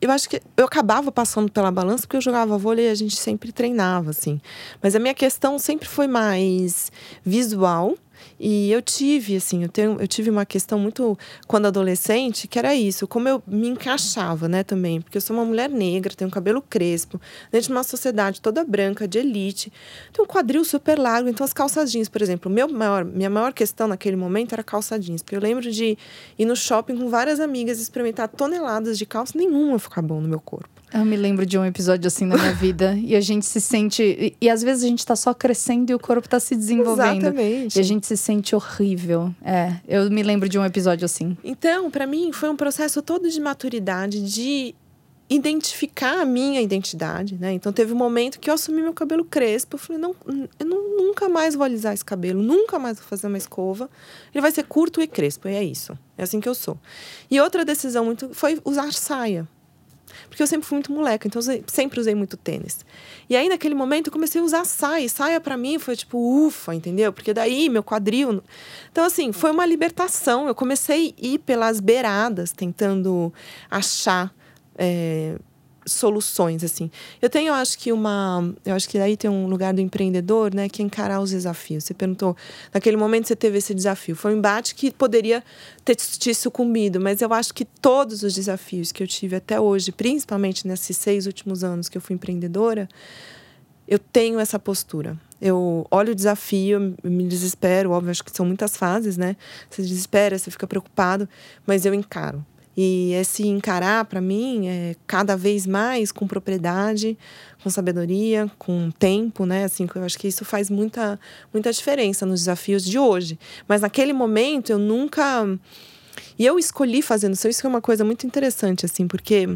Eu 0.01 0.11
acho 0.11 0.31
que 0.31 0.41
eu 0.57 0.65
acabava 0.65 1.13
passando 1.13 1.53
pela 1.53 1.71
balança 1.71 2.05
porque 2.05 2.17
eu 2.17 2.21
jogava 2.21 2.57
vôlei 2.57 2.87
e 2.87 2.91
a 2.91 2.95
gente 2.95 3.17
sempre 3.17 3.53
treinava, 3.53 4.11
assim. 4.11 4.41
Mas 4.83 4.97
a 4.97 4.99
minha 4.99 5.13
questão 5.13 5.59
sempre 5.59 5.87
foi 5.87 6.07
mais 6.07 6.91
visual 7.23 7.97
e 8.39 8.73
eu 8.73 8.81
tive, 8.81 9.37
assim, 9.37 9.63
eu, 9.63 9.69
tenho, 9.69 10.01
eu 10.01 10.09
tive 10.09 10.31
uma 10.31 10.47
questão 10.47 10.79
muito, 10.79 11.19
quando 11.47 11.67
adolescente, 11.67 12.49
que 12.49 12.59
era 12.59 12.75
isso, 12.75 13.07
como 13.07 13.29
eu 13.29 13.43
me 13.47 13.69
encaixava, 13.69 14.49
né, 14.49 14.63
também. 14.63 15.01
Porque 15.01 15.19
eu 15.19 15.21
sou 15.21 15.37
uma 15.37 15.45
mulher 15.45 15.69
negra, 15.69 16.15
tenho 16.15 16.31
cabelo 16.31 16.63
crespo, 16.63 17.21
dentro 17.53 17.69
de 17.69 17.73
uma 17.73 17.83
sociedade 17.83 18.41
toda 18.41 18.65
branca, 18.65 19.07
de 19.07 19.19
elite. 19.19 19.73
Tenho 20.13 20.25
um 20.25 20.29
quadril 20.29 20.65
super 20.65 20.99
largo, 20.99 21.29
então 21.29 21.45
as 21.45 21.53
calças 21.53 21.93
jeans, 21.93 22.09
por 22.09 22.23
exemplo. 22.23 22.51
Meu 22.51 22.69
maior, 22.69 23.05
minha 23.05 23.31
maior 23.31 23.53
questão 23.53 23.87
naquele 23.87 24.17
momento 24.17 24.53
era 24.53 24.63
calça 24.63 24.99
jeans. 24.99 25.23
Porque 25.23 25.37
eu 25.37 25.41
lembro 25.41 25.71
de 25.71 25.99
ir 26.39 26.45
no 26.45 26.57
shopping 26.57 26.97
com 26.97 27.09
várias 27.09 27.41
amigas 27.41 27.79
experimentar 27.79 28.29
toneladas 28.29 28.97
de 28.97 29.05
calça, 29.05 29.37
nenhuma 29.37 29.79
ficar 29.79 30.03
bom 30.03 30.21
no 30.21 30.29
meu 30.29 30.41
corpo. 30.41 30.80
Eu 30.93 31.05
me 31.05 31.17
lembro 31.17 31.47
de 31.47 31.57
um 31.57 31.65
episódio 31.65 32.07
assim 32.07 32.25
na 32.25 32.37
minha 32.37 32.53
vida 32.53 32.95
e 33.03 33.15
a 33.15 33.21
gente 33.21 33.47
se 33.47 33.61
sente. 33.61 34.03
E, 34.03 34.37
e, 34.41 34.51
às 34.51 34.63
vezes 34.63 34.85
a 34.85 34.89
gente 34.89 35.07
tá 35.07 35.15
só 35.15 35.33
crescendo 35.33 35.91
e 35.91 35.95
o 35.95 35.99
corpo 35.99 36.29
tá 36.29 36.41
se 36.41 36.57
desenvolvendo. 36.57 37.27
Exatamente. 37.27 37.77
E 37.77 37.81
a 37.81 37.83
gente 37.83 38.07
se 38.07 38.17
sente 38.17 38.55
horrível. 38.55 39.35
É, 39.43 39.75
eu 39.87 40.11
me 40.11 40.23
lembro 40.23 40.49
de 40.49 40.59
um 40.59 40.65
episódio 40.65 41.05
assim. 41.05 41.37
Então, 41.45 41.91
para 41.91 42.07
mim, 42.07 42.33
foi 42.33 42.49
um 42.49 42.57
processo 42.57 43.01
todo 43.03 43.31
de 43.31 43.41
maturidade, 43.41 44.23
de 44.23 44.75
identificar 45.31 46.21
a 46.21 46.25
minha 46.25 46.61
identidade, 46.61 47.39
né? 47.39 47.53
Então 47.53 47.73
teve 47.73 47.93
um 47.93 47.97
momento 47.97 48.41
que 48.41 48.51
eu 48.51 48.55
assumi 48.55 48.83
meu 48.83 48.93
cabelo 48.93 49.25
crespo. 49.25 49.77
Eu 49.77 49.79
falei, 49.79 50.03
não, 50.03 50.15
eu 50.59 50.67
não, 50.67 50.97
nunca 50.97 51.29
mais 51.29 51.55
vou 51.55 51.65
alisar 51.65 51.95
esse 51.95 52.05
cabelo, 52.05 52.43
nunca 52.43 52.81
mais 52.81 52.99
vou 52.99 53.07
fazer 53.07 53.29
uma 53.29 53.39
escova. 53.39 53.89
Ele 54.35 54.43
vai 54.43 54.51
ser 54.51 54.65
curto 54.65 55.01
e 55.01 55.07
crespo, 55.07 55.49
e 55.49 55.55
é 55.55 55.63
isso. 55.63 55.97
É 56.19 56.25
assim 56.25 56.41
que 56.41 56.49
eu 56.49 56.55
sou. 56.55 56.77
E 57.31 57.41
outra 57.41 57.65
decisão 57.65 58.05
muito 58.05 58.31
foi 58.35 58.61
usar 58.65 58.93
saia. 58.93 59.47
Porque 60.31 60.43
eu 60.43 60.47
sempre 60.47 60.67
fui 60.67 60.77
muito 60.77 60.93
moleca, 60.93 61.27
então 61.27 61.43
sempre 61.67 61.99
usei 61.99 62.15
muito 62.15 62.37
tênis. 62.37 62.79
E 63.29 63.37
aí, 63.37 63.49
naquele 63.49 63.75
momento, 63.75 64.07
eu 64.07 64.13
comecei 64.13 64.41
a 64.41 64.45
usar 64.45 64.65
saia. 64.65 65.09
Saia 65.09 65.41
para 65.41 65.57
mim 65.57 65.79
foi 65.79 65.97
tipo, 65.97 66.47
ufa, 66.47 66.73
entendeu? 66.73 67.13
Porque 67.13 67.35
daí 67.35 67.69
meu 67.69 67.83
quadril. 67.83 68.41
Então, 68.93 69.05
assim, 69.05 69.33
foi 69.33 69.51
uma 69.51 69.67
libertação. 69.67 70.47
Eu 70.47 70.55
comecei 70.55 71.13
a 71.21 71.27
ir 71.27 71.39
pelas 71.41 71.81
beiradas, 71.81 72.53
tentando 72.53 73.35
achar. 73.69 74.33
É, 74.79 75.37
soluções 75.91 76.65
assim. 76.65 76.91
Eu 77.21 77.29
tenho, 77.29 77.53
acho 77.53 77.79
que 77.79 77.93
uma, 77.93 78.55
eu 78.65 78.75
acho 78.75 78.89
que 78.89 78.99
daí 78.99 79.17
tem 79.17 79.31
um 79.31 79.47
lugar 79.47 79.75
do 79.75 79.81
empreendedor, 79.81 80.55
né, 80.55 80.69
que 80.69 80.83
é 80.83 80.85
encarar 80.85 81.21
os 81.21 81.31
desafios. 81.31 81.85
Você 81.85 81.95
perguntou, 81.95 82.37
naquele 82.73 82.97
momento 82.97 83.29
você 83.29 83.37
teve 83.37 83.59
esse 83.59 83.75
desafio. 83.75 84.17
Foi 84.17 84.35
um 84.35 84.39
embate 84.39 84.75
que 84.75 84.91
poderia 84.91 85.43
ter 85.85 85.95
te 85.95 86.35
sucumbido, 86.35 87.01
mas 87.01 87.21
eu 87.21 87.33
acho 87.33 87.53
que 87.53 87.65
todos 87.65 88.23
os 88.23 88.35
desafios 88.35 88.93
que 88.93 89.03
eu 89.03 89.07
tive 89.07 89.37
até 89.37 89.61
hoje, 89.61 89.93
principalmente 89.93 90.67
nesses 90.67 90.97
seis 90.97 91.27
últimos 91.27 91.65
anos 91.65 91.89
que 91.89 91.97
eu 91.97 92.01
fui 92.01 92.15
empreendedora, 92.15 92.89
eu 93.91 93.99
tenho 93.99 94.39
essa 94.39 94.59
postura. 94.59 95.19
Eu 95.43 95.87
olho 95.91 96.13
o 96.13 96.15
desafio, 96.15 96.95
me 97.03 97.27
desespero, 97.27 97.91
óbvio, 97.91 98.11
acho 98.11 98.23
que 98.23 98.31
são 98.31 98.47
muitas 98.47 98.77
fases, 98.77 99.17
né? 99.17 99.37
Você 99.69 99.83
desespera, 99.83 100.39
você 100.39 100.51
fica 100.51 100.67
preocupado, 100.67 101.29
mas 101.67 101.85
eu 101.85 101.93
encaro. 101.93 102.45
E 102.77 103.13
esse 103.15 103.47
encarar, 103.47 104.05
para 104.05 104.21
mim, 104.21 104.69
é 104.69 104.95
cada 105.07 105.37
vez 105.37 105.67
mais 105.67 106.13
com 106.13 106.27
propriedade, 106.27 107.19
com 107.63 107.69
sabedoria, 107.69 108.51
com 108.59 108.91
tempo, 108.93 109.45
né? 109.45 109.65
Assim, 109.65 109.89
eu 109.95 110.05
acho 110.05 110.19
que 110.19 110.29
isso 110.29 110.45
faz 110.45 110.71
muita, 110.71 111.19
muita 111.53 111.73
diferença 111.73 112.25
nos 112.25 112.41
desafios 112.41 112.85
de 112.85 112.99
hoje. 112.99 113.39
Mas 113.67 113.81
naquele 113.81 114.13
momento 114.13 114.71
eu 114.71 114.79
nunca. 114.79 115.47
E 116.39 116.47
eu 116.47 116.59
escolhi 116.59 117.03
fazendo 117.03 117.35
isso. 117.35 117.49
Isso 117.49 117.67
é 117.67 117.69
uma 117.69 117.81
coisa 117.81 118.05
muito 118.05 118.27
interessante, 118.27 118.87
assim, 118.87 119.07
porque 119.07 119.49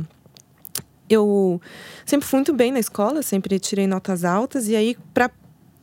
eu 1.08 1.60
sempre 2.04 2.26
fui 2.26 2.38
muito 2.38 2.52
bem 2.52 2.72
na 2.72 2.80
escola, 2.80 3.22
sempre 3.22 3.58
tirei 3.58 3.86
notas 3.86 4.24
altas, 4.24 4.68
e 4.68 4.76
aí, 4.76 4.96
para 5.12 5.30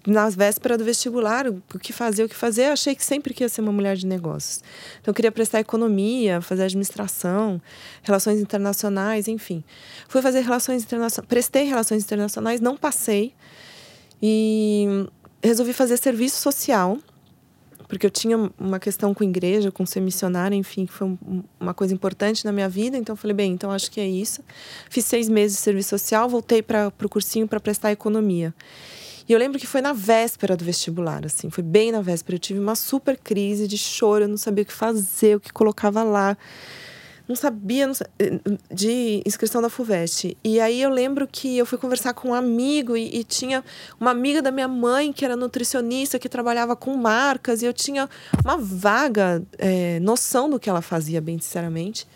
nas 0.05 0.35
vésperas 0.35 0.77
do 0.77 0.83
vestibular, 0.83 1.47
o 1.47 1.61
que 1.79 1.93
fazer, 1.93 2.23
o 2.23 2.29
que 2.29 2.35
fazer, 2.35 2.67
eu 2.67 2.73
achei 2.73 2.95
que 2.95 3.05
sempre 3.05 3.33
que 3.33 3.43
ia 3.43 3.49
ser 3.49 3.61
uma 3.61 3.71
mulher 3.71 3.95
de 3.95 4.07
negócios. 4.07 4.63
Então, 4.99 5.11
eu 5.11 5.13
queria 5.13 5.31
prestar 5.31 5.59
economia, 5.59 6.41
fazer 6.41 6.63
administração, 6.63 7.61
relações 8.01 8.39
internacionais, 8.39 9.27
enfim. 9.27 9.63
Fui 10.07 10.21
fazer 10.21 10.41
relações 10.41 10.83
internacionais, 10.83 11.27
prestei 11.27 11.65
relações 11.65 12.03
internacionais, 12.03 12.59
não 12.59 12.75
passei. 12.75 13.33
E 14.21 15.07
resolvi 15.43 15.73
fazer 15.73 15.97
serviço 15.97 16.39
social, 16.41 16.97
porque 17.87 18.05
eu 18.05 18.11
tinha 18.11 18.37
uma 18.57 18.79
questão 18.79 19.13
com 19.13 19.23
igreja, 19.23 19.71
com 19.71 19.85
ser 19.85 19.99
missionária, 19.99 20.55
enfim, 20.55 20.85
que 20.85 20.93
foi 20.93 21.17
uma 21.59 21.73
coisa 21.73 21.93
importante 21.93 22.45
na 22.45 22.51
minha 22.51 22.69
vida. 22.69 22.97
Então, 22.97 23.13
eu 23.13 23.17
falei, 23.17 23.35
bem, 23.35 23.51
então 23.51 23.69
acho 23.69 23.91
que 23.91 23.99
é 23.99 24.07
isso. 24.07 24.43
Fiz 24.89 25.05
seis 25.05 25.27
meses 25.27 25.57
de 25.57 25.63
serviço 25.63 25.89
social, 25.89 26.29
voltei 26.29 26.61
para 26.61 26.87
o 27.03 27.09
cursinho 27.09 27.47
para 27.47 27.59
prestar 27.59 27.91
economia. 27.91 28.53
E 29.27 29.33
eu 29.33 29.39
lembro 29.39 29.59
que 29.59 29.67
foi 29.67 29.81
na 29.81 29.93
véspera 29.93 30.55
do 30.57 30.65
vestibular, 30.65 31.25
assim, 31.25 31.49
foi 31.49 31.63
bem 31.63 31.91
na 31.91 32.01
véspera. 32.01 32.35
Eu 32.35 32.39
tive 32.39 32.59
uma 32.59 32.75
super 32.75 33.17
crise 33.17 33.67
de 33.67 33.77
choro, 33.77 34.25
eu 34.25 34.27
não 34.27 34.37
sabia 34.37 34.63
o 34.63 34.65
que 34.65 34.73
fazer, 34.73 35.35
o 35.37 35.39
que 35.39 35.51
colocava 35.51 36.03
lá. 36.03 36.37
Não 37.27 37.35
sabia, 37.35 37.87
não 37.87 37.93
sabia 37.93 38.41
de 38.69 39.21
inscrição 39.25 39.61
da 39.61 39.69
FUVEST. 39.69 40.35
E 40.43 40.59
aí 40.59 40.81
eu 40.81 40.89
lembro 40.89 41.25
que 41.25 41.57
eu 41.57 41.65
fui 41.65 41.77
conversar 41.77 42.13
com 42.13 42.29
um 42.29 42.33
amigo 42.33 42.97
e, 42.97 43.19
e, 43.19 43.23
tinha 43.23 43.63
uma 43.99 44.11
amiga 44.11 44.41
da 44.41 44.51
minha 44.51 44.67
mãe 44.67 45.13
que 45.13 45.23
era 45.23 45.37
nutricionista, 45.37 46.19
que 46.19 46.27
trabalhava 46.27 46.75
com 46.75 46.95
marcas, 46.97 47.61
e 47.61 47.65
eu 47.65 47.71
tinha 47.71 48.09
uma 48.43 48.57
vaga 48.57 49.41
é, 49.57 49.99
noção 50.01 50.49
do 50.49 50.59
que 50.59 50.69
ela 50.69 50.81
fazia, 50.81 51.21
bem 51.21 51.39
sinceramente 51.39 52.07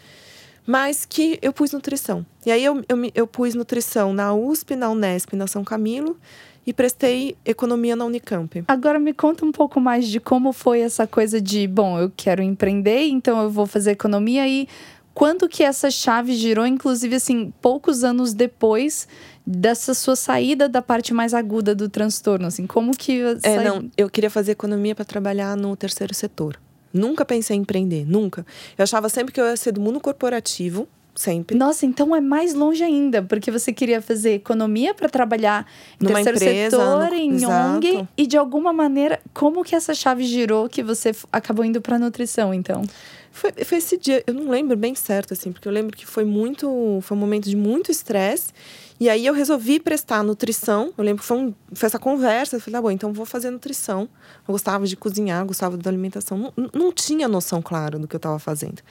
mas 0.68 1.06
que 1.06 1.38
eu 1.44 1.54
pus 1.54 1.72
nutrição. 1.72 2.26
E 2.44 2.52
aí 2.52 2.66
eu, 2.66 2.84
eu, 2.90 3.12
eu 3.14 3.28
pus 3.28 3.54
nutrição 3.54 4.12
na 4.14 4.34
USP, 4.34 4.76
na 4.76 4.90
Unesp, 4.90 5.34
na 5.34 5.46
São 5.46 5.64
Camilo 5.64 6.18
e 6.66 6.74
prestei 6.74 7.36
economia 7.46 7.96
na 7.96 8.06
Unicamp. 8.06 8.64
Agora 8.68 9.00
me 9.00 9.14
conta 9.14 9.46
um 9.46 9.52
pouco 9.52 9.80
mais 9.80 10.08
de 10.08 10.20
como 10.20 10.52
foi 10.52 10.82
essa 10.82 11.06
coisa 11.06 11.40
de, 11.40 11.68
bom, 11.68 12.00
eu 12.00 12.12
quero 12.16 12.42
empreender, 12.42 13.08
então 13.08 13.42
eu 13.42 13.50
vou 13.50 13.66
fazer 13.68 13.92
economia 13.92 14.48
e 14.48 14.68
quando 15.14 15.48
que 15.48 15.64
essa 15.64 15.90
chave 15.90 16.36
girou, 16.36 16.68
inclusive 16.68 17.16
assim, 17.16 17.54
poucos 17.62 18.04
anos 18.04 18.34
depois 18.34 19.08
dessa 19.48 19.94
sua 19.94 20.16
saída 20.16 20.68
da 20.68 20.82
parte 20.82 21.14
mais 21.14 21.34
aguda 21.34 21.74
do 21.74 21.88
transtorno, 21.88 22.48
assim, 22.48 22.68
como 22.68 22.92
que 22.92 23.22
É, 23.44 23.64
não, 23.64 23.90
eu 23.96 24.10
queria 24.10 24.30
fazer 24.30 24.52
economia 24.52 24.94
para 24.94 25.06
trabalhar 25.06 25.56
no 25.56 25.76
terceiro 25.76 26.14
setor. 26.14 26.60
Nunca 26.92 27.24
pensei 27.24 27.56
em 27.56 27.62
empreender, 27.62 28.06
nunca. 28.06 28.46
Eu 28.78 28.84
achava 28.84 29.08
sempre 29.08 29.34
que 29.34 29.40
eu 29.40 29.46
ia 29.46 29.56
ser 29.56 29.72
do 29.72 29.82
mundo 29.82 30.00
corporativo, 30.00 30.88
sempre. 31.16 31.58
Nossa, 31.58 31.86
então 31.86 32.16
é 32.16 32.22
mais 32.22 32.54
longe 32.54 32.84
ainda, 32.84 33.24
porque 33.24 33.50
você 33.50 33.72
queria 33.72 34.02
fazer 34.02 34.34
economia 34.34 34.94
para 34.94 35.10
trabalhar 35.10 35.66
em 36.00 36.06
Numa 36.06 36.24
terceiro 36.24 36.38
empresa, 36.38 36.78
setor, 36.78 37.10
no... 37.10 37.16
em 37.16 37.36
Exato. 37.36 37.76
ONG, 37.78 38.08
e 38.18 38.28
de 38.28 38.38
alguma 38.38 38.74
maneira, 38.74 39.20
como 39.34 39.64
que 39.64 39.76
essa 39.76 39.94
chave 39.94 40.24
girou 40.24 40.68
que 40.68 40.84
você 40.84 41.12
acabou 41.32 41.64
indo 41.64 41.82
para 41.82 41.98
nutrição, 41.98 42.54
então? 42.54 42.84
Foi, 43.32 43.52
foi 43.52 43.78
esse 43.80 43.98
dia, 43.98 44.24
eu 44.26 44.34
não 44.34 44.50
lembro 44.50 44.78
bem 44.78 44.96
certo, 44.96 45.34
assim, 45.34 45.52
porque 45.52 45.68
eu 45.68 45.72
lembro 45.72 45.96
que 45.96 46.06
foi 46.06 46.24
muito. 46.24 47.00
Foi 47.02 47.18
um 47.18 47.20
momento 47.20 47.50
de 47.50 47.56
muito 47.58 47.92
estresse. 47.92 48.54
E 48.98 49.10
aí 49.10 49.26
eu 49.26 49.34
resolvi 49.34 49.78
prestar 49.78 50.24
nutrição. 50.24 50.94
Eu 50.98 51.04
lembro 51.04 51.22
que 51.22 51.28
foi, 51.28 51.38
um, 51.38 51.54
foi 51.74 51.88
essa 51.88 52.00
conversa. 52.00 52.56
Eu 52.56 52.62
falei, 52.62 52.76
tá 52.76 52.82
bom, 52.82 52.92
então 52.92 53.12
vou 53.12 53.26
fazer 53.26 53.50
nutrição. 53.50 54.08
Eu 54.48 54.54
gostava 54.54 54.88
de 54.88 54.96
cozinhar, 54.96 55.46
gostava 55.46 55.76
da 55.76 55.90
alimentação. 55.90 56.54
Não, 56.56 56.70
não 56.74 56.92
tinha 56.94 57.28
noção 57.28 57.62
clara 57.62 58.00
do 58.00 58.08
que 58.08 58.16
eu 58.16 58.20
estava 58.20 58.40
fazendo. 58.40 58.82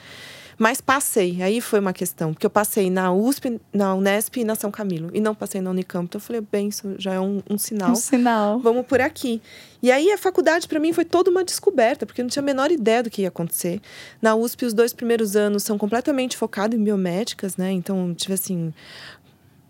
Mas 0.57 0.79
passei, 0.79 1.41
aí 1.41 1.59
foi 1.59 1.79
uma 1.79 1.91
questão, 1.91 2.33
porque 2.33 2.45
eu 2.45 2.49
passei 2.49 2.89
na 2.89 3.11
USP, 3.11 3.59
na 3.73 3.93
Unesp 3.93 4.37
e 4.37 4.43
na 4.45 4.55
São 4.55 4.71
Camilo, 4.71 5.09
e 5.13 5.19
não 5.19 5.35
passei 5.35 5.59
na 5.59 5.69
Unicamp. 5.69 6.05
Então 6.05 6.17
eu 6.17 6.23
falei, 6.23 6.41
bem, 6.49 6.69
isso 6.69 6.95
já 6.97 7.13
é 7.13 7.19
um, 7.19 7.41
um 7.49 7.57
sinal. 7.57 7.91
Um 7.91 7.95
sinal. 7.95 8.59
Vamos 8.59 8.85
por 8.85 9.01
aqui. 9.01 9.41
E 9.83 9.91
aí 9.91 10.11
a 10.11 10.17
faculdade 10.17 10.67
para 10.67 10.79
mim 10.79 10.93
foi 10.93 11.03
toda 11.03 11.29
uma 11.29 11.43
descoberta, 11.43 12.05
porque 12.05 12.21
eu 12.21 12.23
não 12.23 12.29
tinha 12.29 12.41
a 12.41 12.45
menor 12.45 12.71
ideia 12.71 13.03
do 13.03 13.09
que 13.09 13.23
ia 13.23 13.27
acontecer. 13.27 13.81
Na 14.21 14.33
USP, 14.35 14.65
os 14.65 14.73
dois 14.73 14.93
primeiros 14.93 15.35
anos 15.35 15.63
são 15.63 15.77
completamente 15.77 16.37
focados 16.37 16.79
em 16.79 16.83
biomédicas, 16.83 17.57
né? 17.57 17.71
Então, 17.71 18.13
tive 18.13 18.33
assim. 18.33 18.73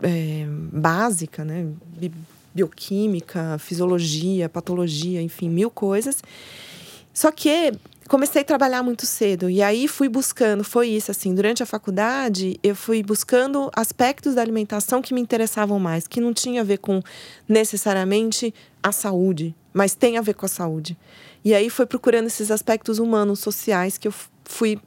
É, 0.03 0.45
básica, 0.71 1.43
né? 1.43 1.67
Bioquímica, 2.53 3.57
fisiologia, 3.57 4.47
patologia, 4.47 5.21
enfim, 5.21 5.49
mil 5.49 5.71
coisas. 5.71 6.21
Só 7.13 7.31
que 7.31 7.73
comecei 8.07 8.41
a 8.41 8.45
trabalhar 8.45 8.83
muito 8.83 9.05
cedo 9.05 9.49
e 9.49 9.61
aí 9.61 9.87
fui 9.87 10.07
buscando, 10.07 10.63
foi 10.63 10.89
isso 10.89 11.11
assim, 11.11 11.33
durante 11.33 11.63
a 11.63 11.65
faculdade 11.65 12.59
eu 12.61 12.75
fui 12.75 13.01
buscando 13.01 13.69
aspectos 13.75 14.35
da 14.35 14.41
alimentação 14.41 15.01
que 15.01 15.13
me 15.13 15.21
interessavam 15.21 15.79
mais, 15.79 16.07
que 16.07 16.21
não 16.21 16.33
tinha 16.33 16.61
a 16.61 16.63
ver 16.63 16.77
com 16.77 17.01
necessariamente 17.47 18.53
a 18.81 18.91
saúde, 18.91 19.55
mas 19.73 19.95
tem 19.95 20.17
a 20.17 20.21
ver 20.21 20.35
com 20.35 20.45
a 20.45 20.49
saúde. 20.49 20.97
E 21.43 21.53
aí 21.53 21.69
foi 21.69 21.85
procurando 21.85 22.27
esses 22.27 22.51
aspectos 22.51 22.99
humanos, 22.99 23.39
sociais 23.39 23.97
que 23.97 24.07
eu 24.07 24.13
fui 24.43 24.79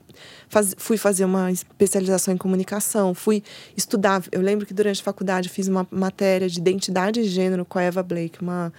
faz, 0.49 0.75
fui 0.79 0.97
fazer 0.97 1.25
uma 1.25 1.51
especialização 1.51 2.35
em 2.35 2.37
comunicação, 2.37 3.15
fui 3.15 3.43
estudar. 3.77 4.23
Eu 4.33 4.41
lembro 4.41 4.67
que 4.67 4.75
durante 4.75 5.01
a 5.01 5.05
faculdade 5.05 5.49
fiz 5.49 5.69
uma 5.69 5.87
matéria 5.91 6.49
de 6.49 6.59
identidade 6.59 7.23
de 7.23 7.29
gênero 7.29 7.65
com 7.65 7.79
a 7.79 7.83
Eva 7.83 8.03
Blake, 8.03 8.43
uma 8.43 8.73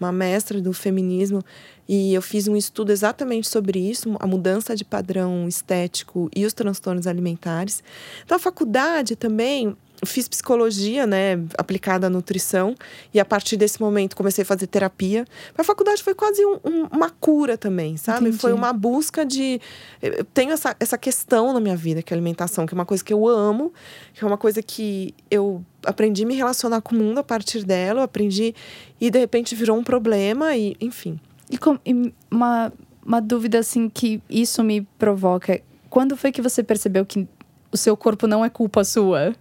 uma 0.00 0.12
mestra 0.12 0.60
do 0.60 0.72
feminismo, 0.72 1.42
e 1.88 2.12
eu 2.12 2.20
fiz 2.20 2.46
um 2.46 2.56
estudo 2.56 2.92
exatamente 2.92 3.48
sobre 3.48 3.78
isso, 3.78 4.14
a 4.20 4.26
mudança 4.26 4.76
de 4.76 4.84
padrão 4.84 5.48
estético 5.48 6.30
e 6.34 6.44
os 6.44 6.52
transtornos 6.52 7.06
alimentares. 7.06 7.82
Então, 8.24 8.36
a 8.36 8.40
faculdade 8.40 9.16
também 9.16 9.76
fiz 10.04 10.28
psicologia, 10.28 11.06
né, 11.06 11.40
aplicada 11.56 12.06
à 12.06 12.10
nutrição, 12.10 12.74
e 13.12 13.18
a 13.18 13.24
partir 13.24 13.56
desse 13.56 13.80
momento 13.80 14.16
comecei 14.16 14.42
a 14.42 14.44
fazer 14.44 14.66
terapia. 14.66 15.24
A 15.56 15.64
faculdade 15.64 16.02
foi 16.02 16.14
quase 16.14 16.44
um, 16.44 16.60
um, 16.64 16.86
uma 16.92 17.10
cura 17.10 17.56
também, 17.56 17.96
sabe? 17.96 18.28
Entendi. 18.28 18.38
Foi 18.38 18.52
uma 18.52 18.72
busca 18.72 19.24
de. 19.24 19.60
Eu 20.00 20.24
tenho 20.24 20.52
essa, 20.52 20.76
essa 20.78 20.96
questão 20.96 21.52
na 21.52 21.60
minha 21.60 21.76
vida, 21.76 22.02
que 22.02 22.12
é 22.12 22.14
a 22.14 22.16
alimentação, 22.16 22.66
que 22.66 22.74
é 22.74 22.76
uma 22.76 22.86
coisa 22.86 23.02
que 23.02 23.12
eu 23.12 23.26
amo, 23.26 23.72
que 24.14 24.22
é 24.22 24.26
uma 24.26 24.38
coisa 24.38 24.62
que 24.62 25.14
eu 25.30 25.64
aprendi 25.84 26.24
a 26.24 26.26
me 26.26 26.34
relacionar 26.34 26.80
com 26.80 26.94
o 26.94 26.98
mundo 26.98 27.18
a 27.18 27.24
partir 27.24 27.64
dela, 27.64 28.04
aprendi 28.04 28.54
e 29.00 29.10
de 29.10 29.18
repente 29.18 29.54
virou 29.54 29.78
um 29.78 29.84
problema, 29.84 30.56
e 30.56 30.76
enfim. 30.80 31.18
E, 31.50 31.56
com, 31.56 31.78
e 31.84 32.12
uma, 32.30 32.72
uma 33.04 33.20
dúvida 33.20 33.58
assim 33.58 33.88
que 33.88 34.22
isso 34.28 34.62
me 34.62 34.82
provoca. 34.98 35.60
Quando 35.88 36.16
foi 36.16 36.30
que 36.30 36.42
você 36.42 36.62
percebeu 36.62 37.06
que 37.06 37.26
o 37.72 37.76
seu 37.76 37.96
corpo 37.96 38.26
não 38.26 38.44
é 38.44 38.50
culpa 38.50 38.84
sua? 38.84 39.34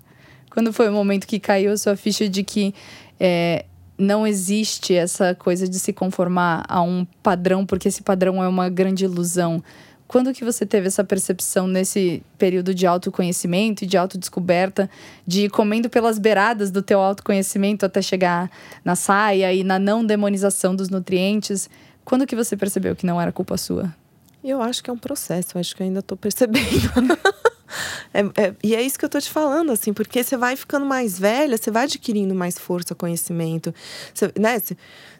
Quando 0.50 0.72
foi 0.72 0.90
o 0.90 0.92
momento 0.92 1.28
que 1.28 1.40
caiu 1.40 1.72
a 1.72 1.78
sua 1.78 1.96
ficha 1.96 2.28
de 2.28 2.44
que 2.44 2.74
é, 3.20 3.66
não 3.98 4.26
existe 4.26 4.94
essa 4.94 5.36
coisa 5.36 5.68
de 5.68 5.80
se 5.80 5.92
conformar 5.92 6.66
a 6.68 6.82
um 6.82 7.06
padrão, 7.22 7.66
porque 7.66 7.88
esse 7.88 8.02
padrão 8.02 8.44
é 8.44 8.48
uma 8.48 8.70
grande 8.70 9.06
ilusão? 9.06 9.62
Quando 10.08 10.34
que 10.34 10.46
você 10.46 10.66
teve 10.66 10.88
essa 10.88 11.04
percepção 11.04 11.68
nesse 11.68 12.24
período 12.38 12.74
de 12.74 12.88
autoconhecimento 12.88 13.84
e 13.84 13.88
de 13.88 13.98
autodescoberta, 13.98 14.90
de 15.26 15.46
ir 15.46 15.50
comendo 15.50 15.90
pelas 15.90 16.18
beiradas 16.18 16.72
do 16.72 16.82
teu 16.82 17.00
autoconhecimento 17.00 17.86
até 17.86 18.02
chegar 18.02 18.50
na 18.86 18.96
saia 18.96 19.54
e 19.54 19.64
na 19.64 19.78
não 19.78 20.06
demonização 20.06 20.74
dos 20.74 20.90
nutrientes? 20.90 21.70
Quando 22.06 22.26
que 22.26 22.36
você 22.36 22.56
percebeu 22.56 22.96
que 22.96 23.06
não 23.06 23.20
era 23.20 23.34
culpa 23.34 23.58
sua? 23.58 23.94
Eu 24.42 24.62
acho 24.62 24.82
que 24.82 24.90
é 24.90 24.94
um 24.94 24.98
processo, 24.98 25.50
eu 25.58 25.60
acho 25.60 25.76
que 25.76 25.84
ainda 25.84 26.00
estou 26.00 26.18
percebendo. 26.18 27.18
é, 28.14 28.22
é, 28.42 28.56
e 28.64 28.76
é 28.76 28.82
isso 28.82 28.98
que 28.98 29.04
eu 29.04 29.08
estou 29.08 29.20
te 29.20 29.30
falando, 29.30 29.74
assim, 29.74 29.92
porque 29.92 30.24
você 30.24 30.38
vai 30.38 30.56
ficando 30.56 30.86
mais 30.86 31.20
velha, 31.20 31.58
você 31.58 31.70
vai 31.70 31.84
adquirindo 31.84 32.34
mais 32.34 32.58
força, 32.58 32.96
conhecimento. 32.96 33.76
Você, 34.14 34.32
né, 34.40 34.62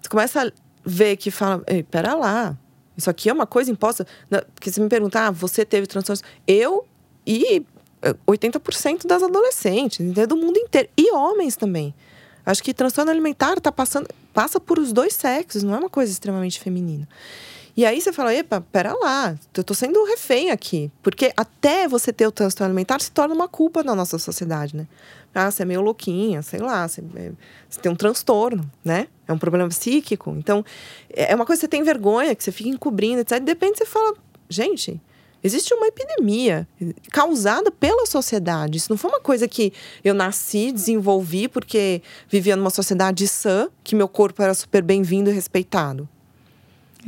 começa 0.10 0.48
a 0.48 0.52
ver 0.86 1.18
que 1.18 1.30
fala, 1.30 1.62
Ei, 1.68 1.84
pera 1.84 2.14
lá, 2.14 2.58
isso 2.98 3.10
aqui 3.10 3.30
é 3.30 3.34
uma 3.34 3.46
coisa 3.46 3.72
imposta. 3.72 4.06
Porque 4.54 4.72
se 4.72 4.82
me 4.82 4.90
perguntar, 4.90 5.28
ah, 5.28 5.32
você 5.32 5.64
teve 5.64 5.86
transtornos. 5.86 6.24
Eu 6.48 6.86
e 7.26 7.64
80% 8.28 9.06
eh, 9.06 9.08
das 9.08 9.22
adolescentes, 9.22 10.06
do 10.28 10.36
mundo 10.36 10.58
inteiro. 10.58 10.90
E 10.98 11.12
homens 11.14 11.56
também. 11.56 11.94
Acho 12.46 12.64
que 12.64 12.74
transtorno 12.74 13.12
alimentar 13.12 13.60
tá 13.60 13.72
passando, 13.72 14.08
passa 14.34 14.60
por 14.60 14.80
os 14.80 14.94
dois 14.94 15.14
sexos, 15.14 15.64
não 15.64 15.76
é 15.76 15.80
uma 15.80 15.90
coisa 15.90 16.12
extremamente 16.12 16.60
feminina. 16.60 17.08
E 17.76 17.86
aí 17.86 18.02
você 18.02 18.12
fala, 18.12 18.34
epa, 18.34 18.60
pera 18.60 18.92
lá, 18.94 19.36
eu 19.56 19.64
tô 19.64 19.74
sendo 19.76 20.04
refém 20.06 20.50
aqui. 20.50 20.90
Porque 21.04 21.32
até 21.38 21.88
você 21.88 22.12
ter 22.12 22.26
o 22.26 22.32
transtorno 22.32 22.72
alimentar 22.72 23.00
se 23.02 23.12
torna 23.12 23.36
uma 23.36 23.48
culpa 23.48 23.84
na 23.84 23.94
nossa 23.94 24.18
sociedade, 24.18 24.76
né? 24.76 24.88
Ah, 25.38 25.52
você 25.52 25.64
é 25.64 25.66
meio 25.66 25.82
louquinha, 25.82 26.42
sei 26.42 26.60
lá, 26.60 26.88
você, 26.88 27.02
é, 27.16 27.32
você 27.70 27.80
tem 27.80 27.92
um 27.92 27.96
transtorno, 27.96 28.70
né? 28.84 29.08
É 29.28 29.34
um 29.34 29.38
problema 29.38 29.70
psíquico. 29.70 30.36
Então, 30.38 30.66
é 31.10 31.36
uma 31.36 31.46
coisa 31.46 31.60
que 31.60 31.66
você 31.66 31.68
tem 31.68 31.84
vergonha, 31.84 32.36
que 32.36 32.44
você 32.44 32.52
fica 32.52 32.70
encobrindo, 32.70 33.22
etc. 33.22 33.40
De 33.40 33.52
repente 33.52 33.78
você 33.78 33.86
fala, 33.86 34.16
gente, 34.50 35.00
existe 35.44 35.74
uma 35.74 35.88
epidemia 35.88 36.68
causada 37.12 37.70
pela 37.70 38.06
sociedade. 38.06 38.78
Isso 38.78 38.92
não 38.92 38.98
foi 38.98 39.12
uma 39.12 39.22
coisa 39.22 39.48
que 39.48 39.72
eu 40.04 40.14
nasci, 40.14 40.72
desenvolvi 40.72 41.48
porque 41.48 42.02
vivia 42.28 42.56
numa 42.56 42.70
sociedade 42.70 43.28
sã, 43.28 43.70
que 43.84 43.96
meu 43.96 44.08
corpo 44.08 44.42
era 44.42 44.54
super 44.54 44.82
bem-vindo 44.82 45.30
e 45.30 45.34
respeitado 45.34 46.10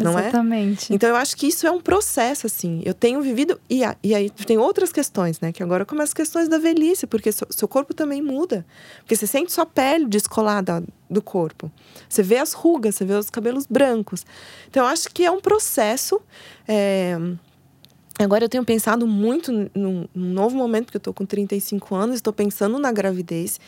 não 0.04 0.18
é? 0.18 0.24
Exatamente. 0.24 0.94
Então 0.94 1.10
eu 1.10 1.16
acho 1.16 1.36
que 1.36 1.48
isso 1.48 1.68
é 1.68 1.72
um 1.72 1.82
processo, 1.82 2.48
assim. 2.48 2.82
Eu 2.86 2.94
tenho 2.94 3.22
vivido. 3.22 3.60
E, 3.70 3.82
e 4.04 4.16
aí 4.16 4.30
tem 4.30 4.58
outras 4.58 4.92
questões, 4.92 5.40
né? 5.40 5.52
Que 5.52 5.62
agora 5.62 5.86
começam 5.86 6.10
as 6.10 6.14
questões 6.14 6.48
da 6.48 6.58
velhice, 6.58 7.06
porque 7.06 7.32
seu, 7.32 7.48
seu 7.50 7.68
corpo 7.68 7.94
também 7.94 8.22
muda. 8.22 8.66
Porque 9.00 9.16
você 9.16 9.28
sente 9.28 9.52
sua 9.52 9.66
pele 9.66 10.06
descolada 10.06 10.84
do 11.10 11.22
corpo. 11.22 11.72
Você 12.08 12.24
vê 12.24 12.38
as 12.38 12.54
rugas, 12.54 12.96
você 12.96 13.06
vê 13.06 13.14
os 13.14 13.30
cabelos 13.30 13.66
brancos. 13.66 14.26
Então 14.70 14.84
eu 14.84 14.90
acho 14.90 15.10
que 15.12 15.26
é 15.26 15.32
um 15.32 15.42
processo. 15.42 16.22
É... 16.68 17.18
Agora 18.18 18.44
eu 18.44 18.50
tenho 18.50 18.66
pensado 18.66 19.08
muito 19.08 19.52
num, 19.52 20.06
num 20.14 20.34
novo 20.34 20.56
momento, 20.56 20.86
porque 20.86 20.98
eu 20.98 21.00
estou 21.00 21.14
com 21.14 21.26
35 21.26 21.96
anos, 21.96 22.16
estou 22.16 22.34
pensando 22.34 22.78
na 22.78 22.92
gravidez. 22.92 23.60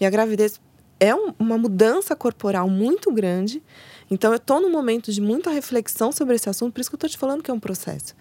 E 0.00 0.06
a 0.06 0.10
gravidez 0.10 0.58
é 1.00 1.14
um, 1.14 1.32
uma 1.38 1.56
mudança 1.56 2.16
corporal 2.16 2.68
muito 2.68 3.12
grande. 3.12 3.62
Então, 4.10 4.32
eu 4.32 4.36
estou 4.36 4.60
num 4.60 4.70
momento 4.70 5.12
de 5.12 5.20
muita 5.20 5.50
reflexão 5.50 6.10
sobre 6.12 6.34
esse 6.34 6.48
assunto, 6.48 6.72
por 6.72 6.80
isso 6.80 6.90
que 6.90 6.94
eu 6.94 6.98
estou 6.98 7.10
te 7.10 7.18
falando 7.18 7.42
que 7.42 7.50
é 7.50 7.54
um 7.54 7.60
processo. 7.60 8.14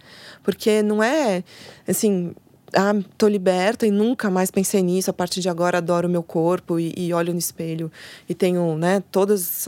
Porque 0.44 0.82
não 0.82 1.02
é, 1.02 1.44
assim, 1.88 2.34
ah, 2.74 2.94
tô 3.18 3.28
liberta 3.28 3.88
e 3.88 3.92
nunca 3.92 4.30
mais 4.30 4.52
pensei 4.52 4.82
nisso. 4.82 5.10
A 5.10 5.14
partir 5.14 5.42
de 5.42 5.50
agora 5.50 5.78
adoro 5.78 6.08
o 6.08 6.12
meu 6.12 6.24
corpo 6.24 6.80
e, 6.80 6.94
e 6.98 7.14
olho 7.14 7.34
no 7.34 7.40
espelho 7.40 7.92
e 8.28 8.36
tenho, 8.36 8.78
né, 8.78 9.02
todas 9.12 9.66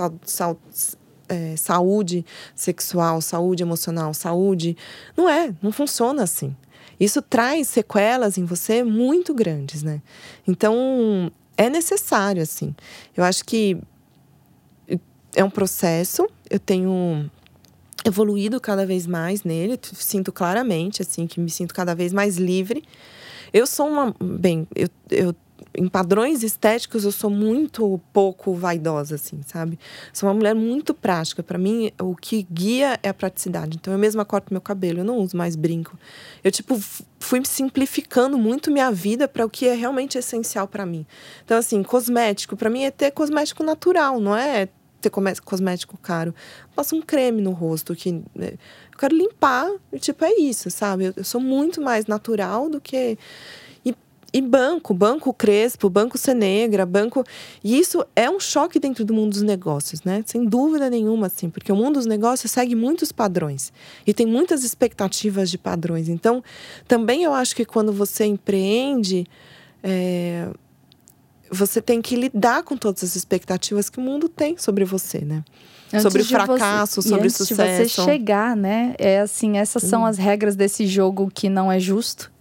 é, 1.30 1.55
saúde 1.55 2.26
sexual, 2.55 3.22
saúde 3.22 3.63
emocional, 3.63 4.13
saúde. 4.13 4.76
Não 5.15 5.30
é, 5.30 5.53
não 5.61 5.72
funciona 5.72 6.24
assim. 6.24 6.55
Isso 6.99 7.22
traz 7.22 7.70
sequelas 7.70 8.38
em 8.38 8.43
você 8.43 8.84
muito 8.84 9.34
grandes, 9.34 9.84
né? 9.84 10.01
Então, 10.45 11.32
é 11.55 11.70
necessário, 11.70 12.41
assim. 12.41 12.76
Eu 13.15 13.24
acho 13.24 13.45
que 13.45 13.78
é 15.36 15.43
um 15.43 15.49
processo, 15.49 16.27
eu 16.49 16.59
tenho 16.59 17.30
evoluído 18.05 18.59
cada 18.59 18.86
vez 18.86 19.05
mais 19.05 19.43
nele, 19.43 19.80
sinto 19.82 20.32
claramente, 20.32 21.01
assim, 21.01 21.27
que 21.27 21.39
me 21.39 21.49
sinto 21.49 21.73
cada 21.73 21.93
vez 21.93 22.13
mais 22.13 22.38
livre. 22.38 22.84
Eu 23.53 23.65
sou 23.65 23.88
uma. 23.88 24.15
Bem, 24.19 24.67
eu, 24.75 24.89
eu 25.09 25.36
em 25.75 25.88
padrões 25.88 26.43
estéticos 26.43 27.05
eu 27.05 27.11
sou 27.11 27.30
muito 27.30 27.99
pouco 28.11 28.53
vaidosa 28.53 29.15
assim, 29.15 29.41
sabe? 29.45 29.77
Sou 30.11 30.27
uma 30.27 30.36
mulher 30.36 30.55
muito 30.55 30.93
prática. 30.93 31.43
Para 31.43 31.57
mim, 31.57 31.91
o 31.99 32.15
que 32.15 32.45
guia 32.51 32.99
é 33.03 33.09
a 33.09 33.13
praticidade. 33.13 33.77
Então 33.77 33.93
eu 33.93 33.99
mesma 33.99 34.25
corto 34.25 34.53
meu 34.53 34.61
cabelo, 34.61 34.99
eu 34.99 35.05
não 35.05 35.17
uso 35.17 35.38
mais 35.38 35.55
brinco. 35.55 35.97
Eu 36.43 36.51
tipo 36.51 36.80
fui 37.19 37.41
simplificando 37.45 38.38
muito 38.38 38.71
minha 38.71 38.91
vida 38.91 39.27
para 39.27 39.45
o 39.45 39.49
que 39.49 39.67
é 39.67 39.75
realmente 39.75 40.17
essencial 40.17 40.67
para 40.67 40.86
mim. 40.86 41.05
Então 41.45 41.57
assim, 41.57 41.84
cosmético, 41.84 42.55
para 42.55 42.69
mim 42.69 42.84
é 42.84 42.91
ter 42.91 43.11
cosmético 43.11 43.63
natural, 43.63 44.19
não 44.19 44.36
é 44.36 44.67
ter 44.99 45.09
cosmético 45.09 45.97
caro. 45.97 46.33
Passo 46.75 46.95
um 46.95 47.01
creme 47.01 47.41
no 47.41 47.51
rosto 47.51 47.95
que 47.95 48.11
né, 48.35 48.53
eu 48.91 48.97
quero 48.97 49.15
limpar, 49.15 49.71
e, 49.91 49.99
tipo, 49.99 50.23
é 50.25 50.33
isso, 50.35 50.69
sabe? 50.69 51.05
Eu, 51.05 51.13
eu, 51.15 51.23
sou 51.23 51.39
muito 51.39 51.81
mais 51.81 52.05
natural 52.05 52.69
do 52.69 52.81
que 52.81 53.17
e, 53.85 53.95
e 54.33 54.41
banco, 54.41 54.93
banco 54.93 55.33
crespo, 55.33 55.89
banco 55.89 56.17
ser 56.17 56.33
negra, 56.33 56.85
banco. 56.85 57.23
E 57.63 57.79
isso 57.79 58.05
é 58.15 58.29
um 58.29 58.39
choque 58.39 58.79
dentro 58.79 59.05
do 59.05 59.13
mundo 59.13 59.31
dos 59.31 59.41
negócios, 59.41 60.03
né? 60.03 60.23
Sem 60.25 60.45
dúvida 60.45 60.89
nenhuma, 60.89 61.27
assim, 61.27 61.49
porque 61.49 61.71
o 61.71 61.75
mundo 61.75 61.95
dos 61.95 62.05
negócios 62.05 62.51
segue 62.51 62.75
muitos 62.75 63.11
padrões 63.11 63.71
e 64.05 64.13
tem 64.13 64.25
muitas 64.25 64.63
expectativas 64.63 65.49
de 65.49 65.57
padrões. 65.57 66.09
Então, 66.09 66.43
também 66.87 67.23
eu 67.23 67.33
acho 67.33 67.55
que 67.55 67.65
quando 67.65 67.93
você 67.93 68.25
empreende, 68.25 69.25
é, 69.81 70.49
você 71.51 71.81
tem 71.81 72.01
que 72.01 72.15
lidar 72.15 72.63
com 72.63 72.77
todas 72.77 73.03
as 73.03 73.15
expectativas 73.15 73.89
que 73.89 73.99
o 73.99 74.01
mundo 74.01 74.27
tem 74.29 74.57
sobre 74.57 74.85
você, 74.85 75.19
né? 75.19 75.43
Antes 75.91 76.03
sobre 76.03 76.23
fracasso, 76.23 77.01
você, 77.01 77.09
sobre 77.09 77.25
antes 77.25 77.37
sucesso. 77.37 77.83
De 77.83 77.89
você 77.89 78.11
chegar, 78.11 78.55
né? 78.55 78.95
É 78.99 79.21
assim, 79.21 79.57
essas 79.57 79.83
são 79.83 80.05
as 80.05 80.17
regras 80.17 80.55
desse 80.55 80.85
jogo 80.85 81.31
que 81.33 81.49
não 81.49 81.71
é 81.71 81.79
justo. 81.79 82.31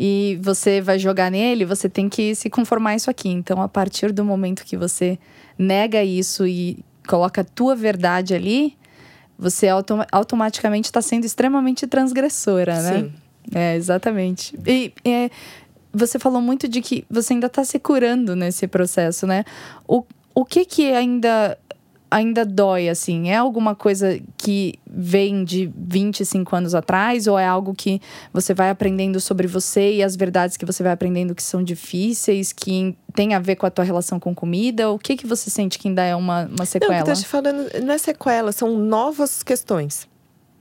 E 0.00 0.38
você 0.40 0.80
vai 0.80 0.98
jogar 0.98 1.30
nele, 1.30 1.64
você 1.64 1.88
tem 1.88 2.08
que 2.08 2.34
se 2.34 2.48
conformar 2.48 2.94
isso 2.94 3.10
aqui. 3.10 3.28
Então, 3.28 3.60
a 3.60 3.68
partir 3.68 4.12
do 4.12 4.24
momento 4.24 4.64
que 4.64 4.76
você 4.76 5.18
nega 5.58 6.02
isso 6.04 6.46
e 6.46 6.82
coloca 7.06 7.40
a 7.40 7.44
tua 7.44 7.74
verdade 7.74 8.32
ali, 8.32 8.76
você 9.36 9.68
autom 9.68 10.04
automaticamente 10.12 10.86
está 10.86 11.02
sendo 11.02 11.24
extremamente 11.24 11.86
transgressora, 11.86 12.80
né? 12.80 13.00
Sim. 13.00 13.12
É, 13.54 13.76
exatamente. 13.76 14.58
E 14.66 14.92
é, 15.04 15.30
você 15.98 16.18
falou 16.18 16.40
muito 16.40 16.68
de 16.68 16.80
que 16.80 17.04
você 17.10 17.34
ainda 17.34 17.46
está 17.46 17.64
se 17.64 17.78
curando 17.78 18.34
nesse 18.36 18.66
processo, 18.66 19.26
né? 19.26 19.44
O, 19.86 20.04
o 20.34 20.44
que 20.44 20.64
que 20.64 20.92
ainda 20.92 21.58
ainda 22.10 22.44
dói, 22.44 22.88
assim? 22.88 23.28
É 23.28 23.36
alguma 23.36 23.74
coisa 23.74 24.18
que 24.36 24.74
vem 24.86 25.44
de 25.44 25.70
25 25.76 26.56
anos 26.56 26.74
atrás? 26.74 27.26
Ou 27.26 27.38
é 27.38 27.46
algo 27.46 27.74
que 27.74 28.00
você 28.32 28.54
vai 28.54 28.70
aprendendo 28.70 29.20
sobre 29.20 29.46
você 29.46 29.94
e 29.94 30.02
as 30.02 30.16
verdades 30.16 30.56
que 30.56 30.64
você 30.64 30.82
vai 30.82 30.92
aprendendo 30.92 31.34
que 31.34 31.42
são 31.42 31.62
difíceis, 31.62 32.52
que 32.52 32.96
tem 33.14 33.34
a 33.34 33.38
ver 33.38 33.56
com 33.56 33.66
a 33.66 33.70
tua 33.70 33.84
relação 33.84 34.18
com 34.18 34.34
comida? 34.34 34.90
O 34.90 34.98
que 34.98 35.16
que 35.16 35.26
você 35.26 35.50
sente 35.50 35.78
que 35.78 35.88
ainda 35.88 36.02
é 36.02 36.16
uma, 36.16 36.46
uma 36.46 36.64
sequela? 36.64 36.92
Não, 36.92 37.00
eu 37.00 37.04
tô 37.04 37.12
te 37.12 37.26
falando, 37.26 37.68
não 37.84 37.92
é 37.92 37.98
sequela, 37.98 38.52
são 38.52 38.78
novas 38.78 39.42
questões. 39.42 40.08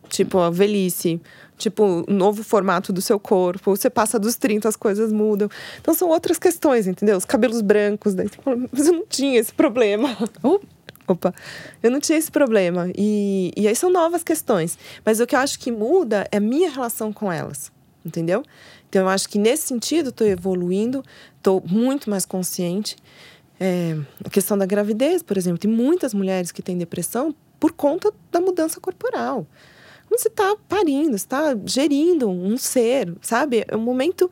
Tipo, 0.10 0.40
a 0.40 0.50
velhice, 0.50 1.22
tipo, 1.58 2.06
um 2.08 2.14
novo 2.14 2.44
formato 2.44 2.94
do 2.94 3.02
seu 3.02 3.20
corpo. 3.20 3.76
Você 3.76 3.90
passa 3.90 4.20
dos 4.20 4.36
30, 4.36 4.70
as 4.70 4.76
coisas 4.76 5.12
mudam. 5.12 5.50
Então 5.80 5.94
são 5.94 6.10
outras 6.10 6.38
questões, 6.38 6.88
entendeu? 6.88 7.18
Os 7.18 7.26
cabelos 7.26 7.62
brancos, 7.62 8.14
daí 8.14 8.28
você 8.28 8.42
fala, 8.42 8.58
mas 8.72 8.88
eu 8.88 8.94
não 8.94 9.06
tinha 9.06 9.40
esse 9.40 9.54
problema. 9.54 10.16
Uh, 10.44 10.62
opa, 11.08 11.34
eu 11.82 11.90
não 11.90 12.00
tinha 12.00 12.18
esse 12.18 12.32
problema. 12.32 12.90
E, 12.96 13.52
e 13.58 13.68
aí 13.68 13.76
são 13.76 13.92
novas 13.92 14.24
questões. 14.24 14.78
Mas 15.04 15.20
o 15.20 15.26
que 15.26 15.36
eu 15.36 15.40
acho 15.40 15.60
que 15.60 15.72
muda 15.72 16.28
é 16.32 16.38
a 16.38 16.42
minha 16.42 16.70
relação 16.70 17.12
com 17.12 17.32
elas, 17.32 17.72
entendeu? 18.06 18.44
Então 18.90 19.02
eu 19.02 19.10
acho 19.10 19.28
que 19.28 19.40
nesse 19.40 19.68
sentido 19.68 20.10
estou 20.10 20.28
evoluindo, 20.28 21.04
estou 21.38 21.64
muito 21.66 22.10
mais 22.10 22.26
consciente. 22.26 22.96
É, 23.60 23.98
a 24.24 24.30
questão 24.30 24.56
da 24.56 24.68
gravidez, 24.68 25.24
por 25.24 25.36
exemplo, 25.36 25.58
tem 25.58 25.70
muitas 25.70 26.14
mulheres 26.14 26.52
que 26.52 26.62
têm 26.62 26.78
depressão 26.78 27.36
por 27.60 27.72
conta 27.72 28.14
da 28.32 28.40
mudança 28.40 28.80
corporal. 28.80 29.48
Quando 30.08 30.20
você 30.20 30.30
está 30.30 30.56
parindo, 30.68 31.16
está 31.16 31.58
gerindo 31.66 32.30
um 32.30 32.58
ser, 32.58 33.14
sabe? 33.22 33.66
É 33.68 33.76
um 33.76 33.82
momento 33.82 34.30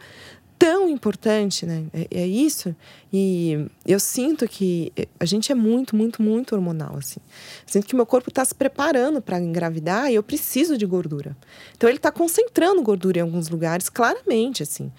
tão 0.58 0.90
importante, 0.90 1.66
né? 1.66 1.86
É, 1.94 2.22
é, 2.22 2.28
isso. 2.28 2.76
E 3.12 3.68
eu 3.86 4.00
sinto 4.00 4.48
que 4.48 4.92
a 5.20 5.26
gente 5.26 5.52
é 5.52 5.56
muito, 5.56 5.96
muito, 5.96 6.22
muito 6.22 6.56
hormonal, 6.56 6.96
assim. 6.98 7.20
Eu 7.68 7.74
sinto 7.74 7.88
que 7.88 7.96
meu 7.96 8.06
corpo 8.06 8.30
está 8.30 8.44
se 8.44 8.56
preparando 8.56 9.22
para 9.22 9.40
engravidar 9.40 10.12
e 10.12 10.16
eu 10.16 10.24
preciso 10.24 10.78
de 10.78 10.86
gordura. 10.86 11.36
Então 11.76 11.90
ele 11.90 11.98
está 11.98 12.12
concentrando 12.12 12.82
gordura 12.82 13.20
em 13.20 13.22
alguns 13.22 13.50
lugares, 13.50 13.90
claramente, 13.90 14.64
assim. 14.64 14.92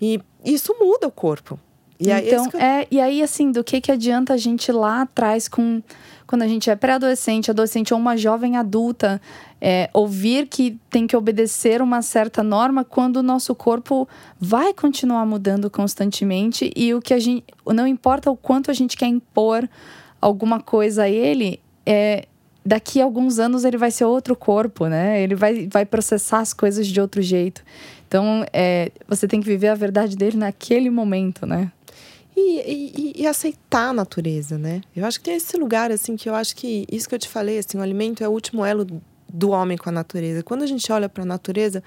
E 0.00 0.20
isso 0.44 0.74
muda 0.80 1.06
o 1.06 1.12
corpo. 1.12 1.58
E 1.98 2.10
aí, 2.10 2.26
então, 2.26 2.48
eu... 2.52 2.60
é, 2.60 2.86
e 2.90 3.00
aí, 3.00 3.22
assim, 3.22 3.52
do 3.52 3.62
que, 3.62 3.80
que 3.80 3.92
adianta 3.92 4.34
a 4.34 4.36
gente 4.36 4.70
lá 4.72 5.02
atrás, 5.02 5.48
com, 5.48 5.80
quando 6.26 6.42
a 6.42 6.48
gente 6.48 6.70
é 6.70 6.76
pré-adolescente, 6.76 7.50
adolescente 7.50 7.92
ou 7.92 8.00
uma 8.00 8.16
jovem 8.16 8.56
adulta, 8.56 9.20
é, 9.60 9.88
ouvir 9.92 10.46
que 10.46 10.78
tem 10.90 11.06
que 11.06 11.16
obedecer 11.16 11.80
uma 11.82 12.02
certa 12.02 12.42
norma 12.42 12.84
quando 12.84 13.18
o 13.18 13.22
nosso 13.22 13.54
corpo 13.54 14.08
vai 14.38 14.72
continuar 14.72 15.24
mudando 15.26 15.70
constantemente 15.70 16.70
e 16.74 16.94
o 16.94 17.00
que 17.00 17.14
a 17.14 17.18
gente. 17.18 17.44
Não 17.66 17.86
importa 17.86 18.30
o 18.30 18.36
quanto 18.36 18.70
a 18.70 18.74
gente 18.74 18.96
quer 18.96 19.06
impor 19.06 19.68
alguma 20.20 20.60
coisa 20.60 21.02
a 21.02 21.08
ele, 21.08 21.60
é, 21.84 22.26
daqui 22.64 23.00
a 23.00 23.04
alguns 23.04 23.38
anos 23.38 23.64
ele 23.64 23.76
vai 23.76 23.90
ser 23.90 24.04
outro 24.04 24.34
corpo, 24.34 24.86
né? 24.86 25.22
Ele 25.22 25.34
vai, 25.34 25.68
vai 25.70 25.84
processar 25.84 26.40
as 26.40 26.54
coisas 26.54 26.86
de 26.86 27.00
outro 27.00 27.20
jeito. 27.20 27.62
Então, 28.08 28.44
é, 28.52 28.90
você 29.08 29.28
tem 29.28 29.40
que 29.40 29.46
viver 29.46 29.68
a 29.68 29.74
verdade 29.74 30.16
dele 30.16 30.36
naquele 30.36 30.88
momento, 30.88 31.44
né? 31.46 31.70
E, 32.36 33.12
e, 33.16 33.22
e, 33.22 33.26
aceitar 33.28 33.90
a 33.90 33.92
natureza, 33.92 34.58
né? 34.58 34.80
Eu 34.94 35.06
acho 35.06 35.20
que 35.20 35.26
tem 35.26 35.36
esse 35.36 35.56
lugar, 35.56 35.92
assim, 35.92 36.16
que 36.16 36.28
eu 36.28 36.34
acho 36.34 36.56
que 36.56 36.84
isso 36.90 37.08
que 37.08 37.14
eu 37.14 37.18
te 37.18 37.28
falei, 37.28 37.58
assim, 37.58 37.78
o 37.78 37.80
alimento 37.80 38.24
é 38.24 38.28
o 38.28 38.32
último 38.32 38.64
elo 38.64 38.84
do 39.32 39.50
homem 39.50 39.78
com 39.78 39.88
a 39.88 39.92
natureza. 39.92 40.42
Quando 40.42 40.62
a 40.62 40.66
gente 40.66 40.90
olha 40.90 41.08
para 41.08 41.22
a 41.22 41.26
natureza, 41.26 41.80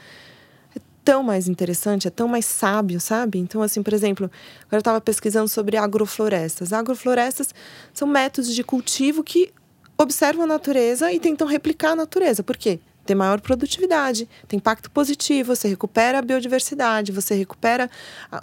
é 0.73 0.79
tão 1.03 1.21
mais 1.21 1.49
interessante, 1.49 2.07
é 2.07 2.11
tão 2.11 2.29
mais 2.29 2.45
sábio, 2.45 2.99
sabe? 2.99 3.39
Então, 3.39 3.61
assim, 3.61 3.83
por 3.83 3.93
exemplo, 3.93 4.31
agora 4.61 4.77
eu 4.77 4.79
estava 4.79 5.01
pesquisando 5.01 5.49
sobre 5.49 5.75
agroflorestas. 5.75 6.71
Agroflorestas 6.71 7.53
são 7.93 8.07
métodos 8.07 8.55
de 8.55 8.63
cultivo 8.63 9.23
que 9.23 9.51
observam 9.97 10.43
a 10.43 10.47
natureza 10.47 11.11
e 11.11 11.19
tentam 11.19 11.47
replicar 11.47 11.91
a 11.91 11.95
natureza. 11.95 12.41
Por 12.41 12.55
quê? 12.55 12.79
Tem 13.05 13.15
maior 13.15 13.39
produtividade, 13.39 14.27
tem 14.47 14.57
impacto 14.57 14.91
positivo, 14.91 15.55
você 15.55 15.69
recupera 15.69 16.19
a 16.19 16.21
biodiversidade, 16.21 17.11
você 17.11 17.35
recupera 17.35 17.89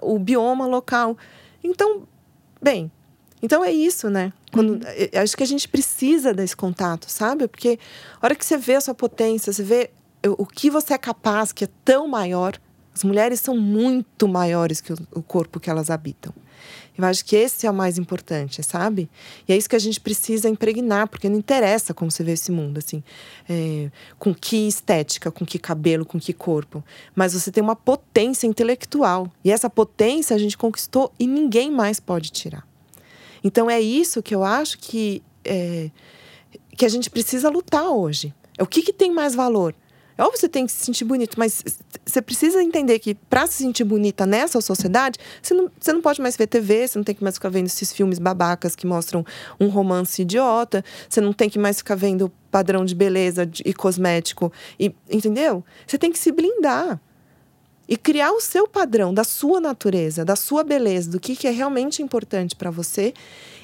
o 0.00 0.18
bioma 0.18 0.66
local. 0.66 1.16
Então, 1.64 2.06
bem, 2.62 2.92
então 3.42 3.64
é 3.64 3.72
isso, 3.72 4.10
né? 4.10 4.32
Quando, 4.52 4.74
uhum. 4.74 4.80
Acho 5.22 5.36
que 5.36 5.42
a 5.42 5.46
gente 5.46 5.68
precisa 5.68 6.32
desse 6.32 6.54
contato, 6.54 7.10
sabe? 7.10 7.48
Porque 7.48 7.78
a 8.20 8.26
hora 8.26 8.34
que 8.34 8.44
você 8.44 8.56
vê 8.56 8.74
a 8.76 8.80
sua 8.80 8.94
potência, 8.94 9.52
você 9.52 9.62
vê 9.62 9.90
o 10.38 10.46
que 10.46 10.70
você 10.70 10.94
é 10.94 10.98
capaz, 10.98 11.52
que 11.52 11.64
é 11.64 11.68
tão 11.84 12.06
maior. 12.06 12.58
As 12.94 13.02
mulheres 13.02 13.40
são 13.40 13.56
muito 13.56 14.28
maiores 14.28 14.80
que 14.80 14.92
o 14.92 15.22
corpo 15.22 15.58
que 15.58 15.68
elas 15.68 15.90
habitam. 15.90 16.32
Eu 16.96 17.04
acho 17.04 17.24
que 17.24 17.34
esse 17.34 17.66
é 17.66 17.70
o 17.70 17.74
mais 17.74 17.98
importante, 17.98 18.62
sabe? 18.62 19.10
E 19.48 19.52
é 19.52 19.56
isso 19.56 19.68
que 19.68 19.74
a 19.74 19.80
gente 19.80 20.00
precisa 20.00 20.48
impregnar, 20.48 21.08
porque 21.08 21.28
não 21.28 21.36
interessa 21.36 21.92
como 21.92 22.10
você 22.10 22.22
vê 22.22 22.32
esse 22.32 22.52
mundo, 22.52 22.78
assim, 22.78 23.02
é, 23.48 23.90
com 24.18 24.32
que 24.32 24.68
estética, 24.68 25.30
com 25.30 25.44
que 25.44 25.58
cabelo, 25.58 26.06
com 26.06 26.20
que 26.20 26.32
corpo. 26.32 26.84
Mas 27.14 27.34
você 27.34 27.50
tem 27.50 27.62
uma 27.62 27.74
potência 27.74 28.46
intelectual. 28.46 29.30
E 29.44 29.50
essa 29.50 29.68
potência 29.68 30.36
a 30.36 30.38
gente 30.38 30.56
conquistou 30.56 31.12
e 31.18 31.26
ninguém 31.26 31.70
mais 31.70 31.98
pode 31.98 32.30
tirar. 32.30 32.66
Então 33.42 33.68
é 33.68 33.80
isso 33.80 34.22
que 34.22 34.34
eu 34.34 34.44
acho 34.44 34.78
que, 34.78 35.22
é, 35.44 35.90
que 36.76 36.86
a 36.86 36.88
gente 36.88 37.10
precisa 37.10 37.50
lutar 37.50 37.90
hoje. 37.90 38.32
É 38.56 38.62
o 38.62 38.66
que, 38.66 38.82
que 38.82 38.92
tem 38.92 39.12
mais 39.12 39.34
valor? 39.34 39.74
É 40.16 40.22
óbvio 40.22 40.34
que 40.34 40.40
você 40.40 40.48
tem 40.48 40.64
que 40.64 40.72
se 40.72 40.84
sentir 40.84 41.04
bonito, 41.04 41.36
mas 41.36 41.62
você 42.06 42.22
precisa 42.22 42.62
entender 42.62 43.00
que 43.00 43.14
para 43.14 43.46
se 43.46 43.54
sentir 43.54 43.82
bonita 43.82 44.24
nessa 44.24 44.60
sociedade, 44.60 45.18
você 45.42 45.52
não, 45.54 45.70
você 45.78 45.92
não 45.92 46.00
pode 46.00 46.20
mais 46.20 46.36
ver 46.36 46.46
TV, 46.46 46.86
você 46.86 46.98
não 46.98 47.04
tem 47.04 47.14
que 47.14 47.22
mais 47.22 47.34
ficar 47.34 47.48
vendo 47.48 47.66
esses 47.66 47.92
filmes 47.92 48.20
babacas 48.20 48.76
que 48.76 48.86
mostram 48.86 49.26
um 49.58 49.68
romance 49.68 50.22
idiota, 50.22 50.84
você 51.08 51.20
não 51.20 51.32
tem 51.32 51.50
que 51.50 51.58
mais 51.58 51.78
ficar 51.78 51.96
vendo 51.96 52.30
padrão 52.50 52.84
de 52.84 52.94
beleza 52.94 53.48
e 53.64 53.74
cosmético, 53.74 54.52
e, 54.78 54.94
entendeu? 55.10 55.64
Você 55.84 55.98
tem 55.98 56.12
que 56.12 56.18
se 56.18 56.30
blindar 56.30 57.00
e 57.88 57.96
criar 57.96 58.32
o 58.32 58.40
seu 58.40 58.66
padrão 58.66 59.12
da 59.12 59.24
sua 59.24 59.60
natureza, 59.60 60.24
da 60.24 60.36
sua 60.36 60.64
beleza, 60.64 61.10
do 61.10 61.20
que, 61.20 61.36
que 61.36 61.46
é 61.46 61.50
realmente 61.50 62.02
importante 62.02 62.56
para 62.56 62.70
você. 62.70 63.12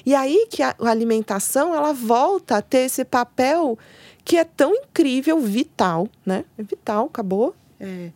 E 0.05 0.13
aí 0.13 0.47
que 0.49 0.61
a 0.61 0.75
alimentação 0.79 1.73
ela 1.73 1.93
volta 1.93 2.57
a 2.57 2.61
ter 2.61 2.85
esse 2.85 3.03
papel 3.05 3.77
que 4.23 4.37
é 4.37 4.43
tão 4.43 4.73
incrível, 4.73 5.39
vital, 5.39 6.07
né? 6.25 6.45
É 6.57 6.63
vital, 6.63 7.05
acabou. 7.05 7.55
É, 7.79 8.11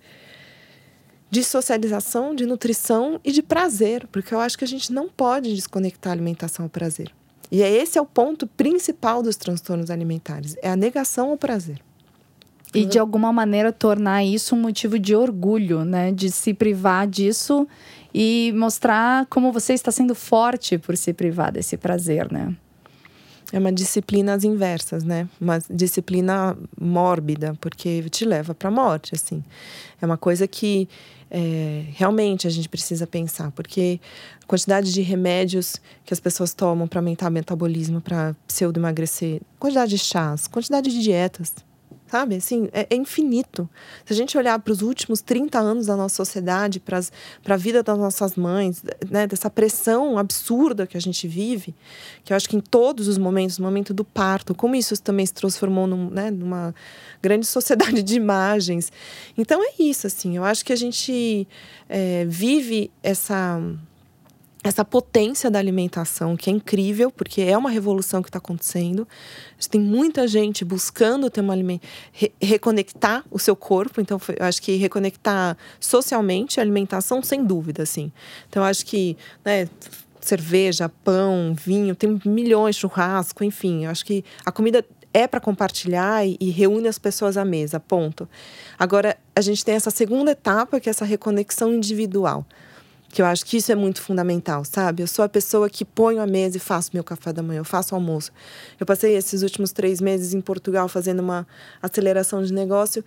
de 1.29 1.43
socialização, 1.43 2.33
de 2.33 2.45
nutrição 2.45 3.19
e 3.23 3.31
de 3.31 3.41
prazer, 3.41 4.07
porque 4.11 4.33
eu 4.33 4.39
acho 4.39 4.57
que 4.57 4.63
a 4.63 4.67
gente 4.67 4.93
não 4.93 5.09
pode 5.09 5.53
desconectar 5.53 6.11
a 6.11 6.15
alimentação 6.15 6.65
ao 6.65 6.69
prazer. 6.69 7.11
E 7.51 7.61
é 7.61 7.69
esse 7.69 7.97
é 7.97 8.01
o 8.01 8.05
ponto 8.05 8.47
principal 8.47 9.21
dos 9.21 9.35
transtornos 9.35 9.89
alimentares, 9.89 10.55
é 10.61 10.69
a 10.69 10.75
negação 10.75 11.31
ao 11.31 11.37
prazer. 11.37 11.81
E 12.73 12.85
de 12.85 12.99
alguma 12.99 13.31
maneira 13.31 13.71
tornar 13.71 14.23
isso 14.23 14.53
um 14.53 14.59
motivo 14.59 14.99
de 14.99 15.15
orgulho, 15.15 15.85
né? 15.85 16.11
De 16.11 16.29
se 16.29 16.53
privar 16.53 17.07
disso 17.07 17.65
e 18.13 18.53
mostrar 18.55 19.25
como 19.27 19.51
você 19.51 19.73
está 19.73 19.91
sendo 19.91 20.13
forte 20.13 20.77
por 20.77 20.97
se 20.97 21.13
privar 21.13 21.53
desse 21.53 21.77
prazer, 21.77 22.29
né? 22.31 22.53
É 23.51 23.59
uma 23.59 23.71
disciplina 23.71 24.33
às 24.33 24.43
inversas, 24.43 25.03
né? 25.03 25.27
Uma 25.39 25.59
disciplina 25.69 26.57
mórbida, 26.79 27.55
porque 27.61 28.03
te 28.09 28.25
leva 28.25 28.53
para 28.53 28.69
a 28.69 28.71
morte, 28.71 29.13
assim. 29.15 29.43
É 30.01 30.05
uma 30.05 30.17
coisa 30.17 30.47
que 30.47 30.89
é, 31.29 31.85
realmente 31.93 32.47
a 32.47 32.49
gente 32.49 32.69
precisa 32.69 33.05
pensar, 33.05 33.51
porque 33.51 33.99
a 34.41 34.45
quantidade 34.45 34.93
de 34.93 35.01
remédios 35.01 35.81
que 36.05 36.13
as 36.13 36.19
pessoas 36.19 36.53
tomam 36.53 36.87
para 36.87 36.99
aumentar 36.99 37.29
o 37.29 37.31
metabolismo, 37.31 37.99
para 37.99 38.35
pseudo-emagrecer, 38.47 39.41
quantidade 39.59 39.91
de 39.91 39.97
chás, 39.97 40.47
quantidade 40.47 40.91
de 40.91 41.01
dietas, 41.01 41.53
sabe? 42.16 42.36
Assim, 42.36 42.70
é, 42.72 42.88
é 42.89 42.95
infinito. 42.95 43.70
Se 44.05 44.13
a 44.13 44.16
gente 44.16 44.38
olhar 44.38 44.57
para 44.59 44.72
os 44.72 44.82
últimos 44.82 45.20
30 45.22 45.59
anos 45.59 45.88
da 45.88 45.97
nossa 45.97 46.16
sociedade, 46.16 46.80
para 46.80 47.01
a 47.49 47.57
vida 47.57 47.84
das 47.84 47.97
nossas 47.97 48.36
mães, 48.36 48.82
né, 49.09 49.28
dessa 49.28 49.49
pressão 49.49 50.18
absurda 50.18 50.88
que 50.88 50.95
a 50.95 51.01
gente 51.01 51.28
vive, 51.28 51.76
que 52.24 52.32
eu 52.32 52.38
acho 52.38 52.47
que 52.47 52.55
em 52.55 52.61
todos 52.61 53.09
os 53.09 53.18
momentos, 53.18 53.59
no 53.59 53.66
momento 53.66 53.93
do 53.93 54.05
parto, 54.05 54.55
como 54.55 54.76
isso 54.76 54.95
também 55.01 55.26
se 55.26 55.34
transformou 55.34 55.86
num, 55.86 56.09
né, 56.09 56.32
numa 56.32 56.74
grande 57.22 57.45
sociedade 57.47 58.01
de 58.01 58.16
imagens. 58.16 58.93
Então 59.38 59.61
é 59.61 59.74
isso, 59.78 60.07
assim, 60.07 60.38
eu 60.38 60.45
acho 60.45 60.63
que 60.63 60.72
a 60.72 60.78
gente 60.78 61.45
é, 61.89 62.24
vive 62.30 62.89
essa 63.03 63.61
essa 64.68 64.84
potência 64.84 65.51
da 65.51 65.59
alimentação, 65.59 66.36
que 66.36 66.49
é 66.49 66.53
incrível, 66.53 67.11
porque 67.11 67.41
é 67.41 67.55
uma 67.55 67.70
revolução 67.70 68.24
que 68.24 68.30
está 68.30 68.39
acontecendo. 68.39 69.07
Tem 69.70 69.80
muita 69.80 70.28
gente 70.28 70.66
buscando 70.66 71.30
ter 71.30 71.41
uma 71.41 71.53
re 72.11 72.32
reconectar 72.41 73.24
o 73.30 73.38
seu 73.38 73.55
corpo. 73.55 74.01
Então, 74.01 74.20
eu 74.39 74.43
acho 74.43 74.59
que 74.61 74.76
reconectar 74.76 75.55
socialmente 75.80 76.59
a 76.59 76.63
alimentação, 76.63 77.22
sem 77.22 77.45
dúvida, 77.45 77.84
assim. 77.84 78.11
Então, 78.49 78.63
acho 78.63 78.84
que 78.88 79.16
né, 79.43 79.70
cerveja, 80.20 80.89
pão, 80.89 81.53
vinho, 81.53 81.95
tem 81.95 82.20
milhões, 82.26 82.76
churrasco, 82.76 83.43
enfim. 83.43 83.86
Acho 83.86 84.03
que 84.03 84.26
a 84.43 84.51
comida 84.51 84.84
é 85.13 85.28
para 85.28 85.39
compartilhar 85.39 86.26
e, 86.26 86.38
e 86.39 86.49
reúne 86.49 86.88
as 86.88 86.97
pessoas 86.97 87.38
à 87.38 87.45
mesa, 87.45 87.80
ponto. 87.80 88.28
Agora, 88.80 89.16
a 89.36 89.41
gente 89.41 89.63
tem 89.63 89.76
essa 89.76 89.91
segunda 89.91 90.32
etapa, 90.32 90.80
que 90.80 90.89
é 90.89 90.91
essa 90.91 91.05
reconexão 91.05 91.72
individual 91.72 92.43
que 93.16 93.22
eu 93.22 93.26
acho 93.26 93.45
que 93.45 93.55
isso 93.55 93.72
é 93.72 93.76
muito 93.76 94.01
fundamental, 94.01 94.66
sabe? 94.66 95.01
Eu 95.01 95.07
sou 95.07 95.24
a 95.24 95.30
pessoa 95.30 95.70
que 95.70 95.86
ponho 95.86 96.22
a 96.22 96.28
mesa 96.28 96.57
e 96.57 96.59
faço 96.59 96.89
meu 96.93 97.01
café 97.01 97.32
da 97.32 97.41
manhã, 97.41 97.59
eu 97.61 97.63
faço 97.63 97.95
almoço. 97.95 98.30
Eu 98.78 98.86
passei 98.86 99.16
esses 99.16 99.41
últimos 99.41 99.72
três 99.72 100.01
meses 100.01 100.34
em 100.34 100.41
Portugal 100.41 100.89
fazendo 100.89 101.22
uma 101.22 101.47
aceleração 101.82 102.43
de 102.43 102.51
negócio. 102.51 103.05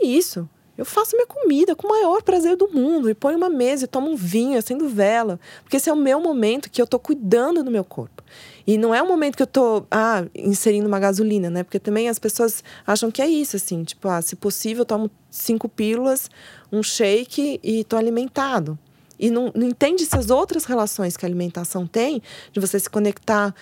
E 0.00 0.16
isso, 0.16 0.48
eu 0.78 0.86
faço 0.86 1.14
minha 1.14 1.26
comida 1.26 1.76
com 1.76 1.86
o 1.86 1.90
maior 1.90 2.22
prazer 2.22 2.56
do 2.56 2.66
mundo 2.66 3.10
e 3.10 3.14
ponho 3.14 3.36
uma 3.36 3.50
mesa 3.50 3.84
e 3.84 3.86
tomo 3.86 4.10
um 4.10 4.16
vinho, 4.16 4.58
acendo 4.58 4.88
vela, 4.88 5.38
porque 5.62 5.76
esse 5.76 5.90
é 5.90 5.92
o 5.92 5.96
meu 5.96 6.18
momento 6.18 6.70
que 6.70 6.80
eu 6.80 6.86
tô 6.86 6.98
cuidando 6.98 7.62
do 7.62 7.70
meu 7.70 7.84
corpo. 7.84 8.24
E 8.66 8.78
não 8.78 8.94
é 8.94 9.02
um 9.02 9.06
momento 9.06 9.36
que 9.36 9.42
eu 9.42 9.46
tô 9.46 9.84
ah, 9.90 10.24
inserindo 10.34 10.88
uma 10.88 10.98
gasolina, 10.98 11.50
né? 11.50 11.62
Porque 11.62 11.78
também 11.78 12.08
as 12.08 12.18
pessoas 12.18 12.64
acham 12.86 13.10
que 13.10 13.20
é 13.20 13.28
isso, 13.28 13.56
assim, 13.56 13.84
tipo, 13.84 14.08
ah, 14.08 14.22
se 14.22 14.34
possível, 14.34 14.80
eu 14.80 14.86
tomo 14.86 15.10
cinco 15.30 15.68
pílulas, 15.68 16.30
um 16.72 16.82
shake 16.82 17.60
e 17.62 17.84
tô 17.84 17.98
alimentado 17.98 18.78
e 19.22 19.30
não, 19.30 19.52
não 19.54 19.68
entende 19.68 20.02
essas 20.02 20.30
outras 20.30 20.64
relações 20.64 21.16
que 21.16 21.24
a 21.24 21.28
alimentação 21.28 21.86
tem, 21.86 22.20
de 22.52 22.58
você 22.58 22.80
se 22.80 22.90
conectar 22.90 23.54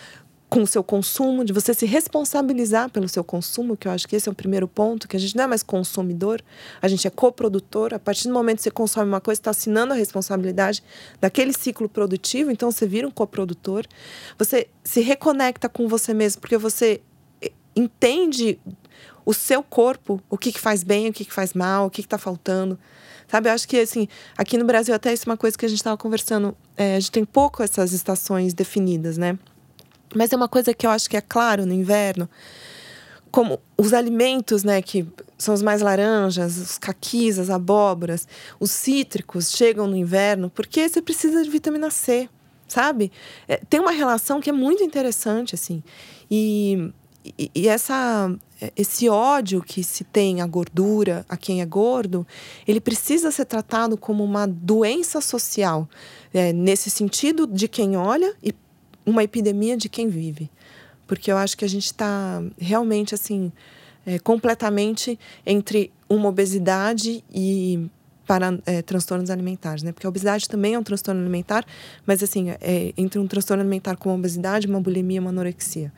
com 0.49 0.63
o 0.63 0.67
seu 0.67 0.83
consumo, 0.83 1.45
de 1.45 1.53
você 1.53 1.75
se 1.75 1.85
responsabilizar 1.85 2.91
pelo 2.91 3.07
seu 3.09 3.23
consumo, 3.23 3.77
que 3.77 3.87
eu 3.87 3.93
acho 3.93 4.09
que 4.09 4.17
esse 4.17 4.27
é 4.27 4.33
o 4.33 4.35
primeiro 4.35 4.67
ponto, 4.67 5.07
que 5.07 5.17
a 5.17 5.21
gente 5.21 5.37
não 5.37 5.45
é 5.45 5.47
mais 5.47 5.63
consumidor, 5.63 6.43
a 6.81 6.89
gente 6.89 7.07
é 7.07 7.11
coprodutor. 7.11 7.93
A 7.93 7.99
partir 7.99 8.27
do 8.27 8.33
momento 8.33 8.57
que 8.57 8.65
você 8.65 8.71
consome 8.71 9.07
uma 9.07 9.21
coisa, 9.21 9.39
está 9.39 9.51
assinando 9.51 9.93
a 9.93 9.97
responsabilidade 9.97 10.83
daquele 11.21 11.53
ciclo 11.53 11.91
produtivo, 11.91 12.51
então 12.51 12.73
você 12.73 12.87
vira 12.87 13.07
um 13.07 13.11
coprodutor. 13.11 13.85
Você 14.39 14.67
se 14.83 15.03
reconecta 15.03 15.69
com 15.69 15.87
você 15.87 16.15
mesmo, 16.15 16.41
porque 16.41 16.57
você 16.57 17.03
eh, 17.43 17.53
entende 17.77 18.59
o 19.27 19.35
seu 19.35 19.63
corpo, 19.63 20.21
o 20.29 20.39
que, 20.39 20.51
que 20.51 20.59
faz 20.59 20.83
bem, 20.83 21.11
o 21.11 21.13
que, 21.13 21.25
que 21.25 21.33
faz 21.33 21.53
mal, 21.53 21.87
o 21.87 21.91
que 21.91 22.01
está 22.01 22.17
faltando. 22.17 22.79
Sabe, 23.31 23.49
eu 23.49 23.53
acho 23.53 23.69
que, 23.69 23.79
assim, 23.79 24.09
aqui 24.37 24.59
no 24.59 24.65
Brasil, 24.65 24.93
até 24.93 25.13
isso 25.13 25.29
é 25.29 25.31
uma 25.31 25.37
coisa 25.37 25.57
que 25.57 25.65
a 25.65 25.69
gente 25.69 25.79
estava 25.79 25.97
conversando. 25.97 26.57
É, 26.77 26.97
a 26.97 27.01
gente 27.01 27.13
tem 27.13 27.25
pouco 27.25 27.63
essas 27.63 27.93
estações 27.93 28.53
definidas, 28.53 29.17
né? 29.17 29.39
Mas 30.13 30.33
é 30.33 30.37
uma 30.37 30.49
coisa 30.49 30.75
que 30.75 30.85
eu 30.85 30.91
acho 30.91 31.09
que 31.09 31.17
é 31.17 31.21
claro 31.21 31.65
no 31.65 31.73
inverno. 31.73 32.29
Como 33.31 33.61
os 33.79 33.93
alimentos, 33.93 34.65
né, 34.65 34.83
que 34.83 35.07
são 35.39 35.55
os 35.55 35.63
mais 35.63 35.81
laranjas, 35.81 36.57
os 36.57 36.77
caquis, 36.77 37.39
as 37.39 37.51
abóboras, 37.51 38.27
os 38.59 38.73
cítricos 38.73 39.53
chegam 39.53 39.87
no 39.87 39.97
inverno 39.97 40.51
porque 40.51 40.89
você 40.89 41.01
precisa 41.01 41.45
de 41.45 41.49
vitamina 41.49 41.89
C. 41.89 42.29
sabe? 42.67 43.13
É, 43.47 43.59
tem 43.59 43.79
uma 43.79 43.93
relação 43.93 44.41
que 44.41 44.51
é 44.51 44.53
muito 44.53 44.83
interessante, 44.83 45.55
assim. 45.55 45.85
E, 46.29 46.93
e, 47.39 47.49
e, 47.55 47.69
essa, 47.69 48.35
esse 48.77 49.09
ódio 49.09 49.63
que 49.63 49.83
se 49.83 50.05
tem 50.05 50.41
à 50.41 50.47
gordura, 50.47 51.25
a 51.29 51.37
quem 51.37 51.61
é 51.61 51.67
gordo, 51.67 52.27
ele 52.67 52.81
precisa 52.81 53.31
ser 53.31 53.45
tratado 53.45 53.97
como 53.97 54.23
uma 54.23 54.47
doença 54.47 55.21
social, 55.21 55.89
é, 56.33 56.53
nesse 56.53 56.91
sentido 56.91 57.47
de 57.47 57.69
quem 57.69 57.97
olha 57.97 58.35
e 58.43 58.55
uma 59.05 59.25
epidemia 59.25 59.77
de 59.77 59.89
quem 59.89 60.09
vive. 60.09 60.51
Porque 61.07 61.33
eu 61.33 61.37
acho 61.37 61.57
que 61.57 61.65
a 61.65 61.69
gente 61.69 61.87
está 61.87 62.43
realmente, 62.59 63.15
assim, 63.15 63.51
é, 64.07 64.19
completamente 64.19 65.19
entre 65.45 65.93
uma 66.09 66.29
obesidade 66.29 67.25
e 67.33 67.89
para 68.31 68.57
é, 68.65 68.81
transtornos 68.81 69.29
alimentares, 69.29 69.83
né? 69.83 69.91
Porque 69.91 70.07
a 70.07 70.09
obesidade 70.09 70.49
também 70.49 70.75
é 70.75 70.79
um 70.79 70.85
transtorno 70.85 71.21
alimentar, 71.21 71.65
mas 72.07 72.23
assim, 72.23 72.51
é 72.61 72.95
entre 72.97 73.19
um 73.19 73.27
transtorno 73.27 73.61
alimentar 73.61 73.97
como 73.97 74.15
obesidade, 74.15 74.69
uma 74.69 74.81
bulimia, 74.81 75.21
uma 75.21 75.31
anorexia. 75.31 75.93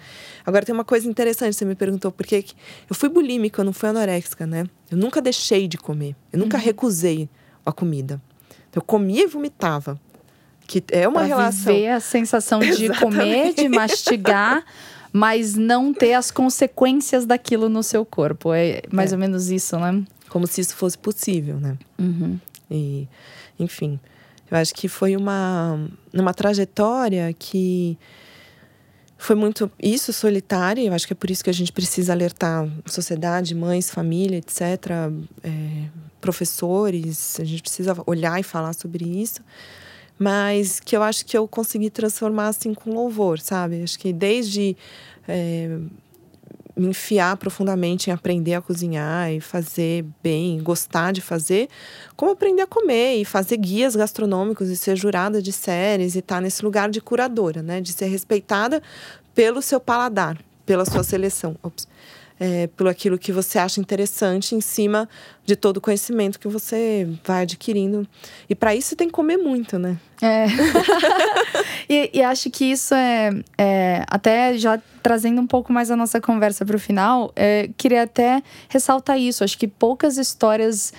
Agora 0.47 0.65
tem 0.65 0.75
uma 0.75 0.83
coisa 0.83 1.07
interessante, 1.07 1.55
você 1.55 1.67
me 1.67 1.75
perguntou 1.75 2.11
por 2.11 2.25
que 2.25 2.43
eu 2.89 2.97
fui 2.97 3.11
bulímica, 3.11 3.61
eu 3.61 3.67
não 3.67 3.73
fui 3.75 3.91
anoréxica, 3.91 4.47
né? 4.47 4.65
Eu 4.91 4.97
nunca 4.97 5.21
deixei 5.21 5.69
de 5.69 5.77
comer, 5.77 6.17
eu 6.33 6.39
nunca 6.39 6.57
uhum. 6.57 6.65
recusei 6.65 7.29
a 7.67 7.71
comida. 7.71 8.19
Eu 8.75 8.81
comia 8.81 9.25
e 9.25 9.27
vomitava. 9.27 10.01
Que 10.67 10.83
é 10.91 11.07
uma 11.07 11.19
pra 11.19 11.27
relação. 11.27 11.75
Viver 11.75 11.89
a 11.89 12.01
sensação 12.01 12.61
de 12.61 12.89
comer, 12.99 13.53
de 13.53 13.69
mastigar, 13.69 14.65
mas 15.13 15.55
não 15.55 15.93
ter 15.93 16.15
as 16.15 16.31
consequências 16.31 17.27
daquilo 17.27 17.69
no 17.69 17.83
seu 17.83 18.07
corpo. 18.07 18.55
É 18.55 18.81
mais 18.91 19.13
é. 19.13 19.17
ou 19.17 19.21
menos 19.21 19.51
isso, 19.51 19.79
né? 19.79 20.03
Como 20.33 20.47
se 20.47 20.63
isso 20.63 20.75
fosse 20.75 20.97
possível, 20.97 21.61
né? 21.61 21.77
Uhum. 21.99 22.41
E, 22.71 23.07
enfim, 23.59 24.01
eu 24.51 24.57
acho 24.57 24.75
que 24.75 24.89
foi 24.89 25.15
uma, 25.15 25.79
uma 26.11 26.33
trajetória 26.33 27.31
que 27.39 27.99
foi 29.19 29.37
muito 29.37 29.71
isso 29.81 30.11
solitária. 30.11 30.81
Eu 30.81 30.95
acho 30.95 31.07
que 31.07 31.13
é 31.13 31.17
por 31.17 31.31
isso 31.31 31.45
que 31.45 31.51
a 31.51 31.53
gente 31.53 31.71
precisa 31.71 32.15
alertar 32.15 32.67
sociedade, 32.87 33.55
mães, 33.55 33.91
família, 33.91 34.39
etc., 34.39 34.63
é, 35.45 35.89
professores. 36.19 37.39
A 37.39 37.45
gente 37.45 37.61
precisa 37.61 37.95
olhar 38.07 38.41
e 38.41 38.43
falar 38.43 38.73
sobre 38.73 39.05
isso. 39.05 39.43
Mas 40.19 40.81
que 40.81 40.97
eu 40.97 41.03
acho 41.03 41.27
que 41.27 41.37
eu 41.37 41.47
consegui 41.47 41.91
transformar 41.91 42.49
assim 42.49 42.73
com 42.73 42.91
louvor, 42.91 43.39
sabe? 43.39 43.83
Acho 43.83 43.99
que 43.99 44.15
desde 44.15 44.77
é, 45.29 45.79
me 46.77 46.89
enfiar 46.89 47.37
profundamente 47.37 48.11
em 48.11 48.13
aprender 48.13 48.55
a 48.55 48.63
cozinhar 48.63 49.31
e 49.33 49.41
fazer 49.41 50.05
bem, 50.23 50.63
gostar 50.63 51.13
de 51.13 51.21
fazer, 51.21 51.69
como 52.17 52.33
aprender 52.33 52.63
a 52.63 52.67
comer 52.67 53.17
e 53.17 53.25
fazer 53.25 53.57
guias 53.57 53.95
gastronômicos 53.95 54.69
e 54.69 54.77
ser 54.77 54.97
jurada 54.97 55.43
de 55.43 55.53
séries 55.53 56.15
e 56.15 56.21
estar 56.21 56.37
tá 56.37 56.41
nesse 56.41 56.65
lugar 56.65 56.91
de 56.91 57.01
curadora, 57.01 57.63
né? 57.63 57.81
De 57.81 57.93
ser 57.93 58.07
respeitada 58.07 58.83
pelo 59.35 59.61
seu 59.61 59.81
paladar, 59.81 60.39
pela 60.65 60.85
sua 60.85 61.03
seleção. 61.03 61.57
Ops 61.63 61.87
é, 62.39 62.67
pelo 62.69 62.89
aquilo 62.89 63.19
que 63.19 63.33
você 63.33 63.59
acha 63.59 63.81
interessante 63.81 64.55
em 64.55 64.61
cima 64.61 65.09
de 65.45 65.57
todo 65.57 65.79
o 65.79 65.81
conhecimento 65.81 66.39
que 66.39 66.49
você 66.49 67.09
vai 67.25 67.43
adquirindo. 67.43 68.07
E 68.49 68.55
para 68.55 68.75
isso 68.75 68.89
você 68.89 68.97
tem 68.97 69.09
que 69.09 69.13
comer 69.13 69.37
muito, 69.37 69.79
né? 69.79 69.97
É. 70.21 70.47
e, 71.89 72.11
e, 72.15 72.23
acho 72.23 72.49
que 72.51 72.65
isso 72.65 72.95
é, 72.95 73.31
é, 73.59 74.05
até 74.09 74.57
já 74.57 74.81
trazendo 75.03 75.41
um 75.41 75.47
pouco 75.47 75.73
mais 75.73 75.91
a 75.91 75.97
nossa 75.97 76.21
conversa 76.21 76.65
para 76.65 76.77
o 76.77 76.79
final, 76.79 77.33
é, 77.35 77.69
queria 77.77 78.05
até 78.05 78.43
ressaltar 78.69 79.19
isso. 79.19 79.43
Acho 79.43 79.59
que 79.59 79.67
poucas 79.67 80.17
histórias 80.17 80.93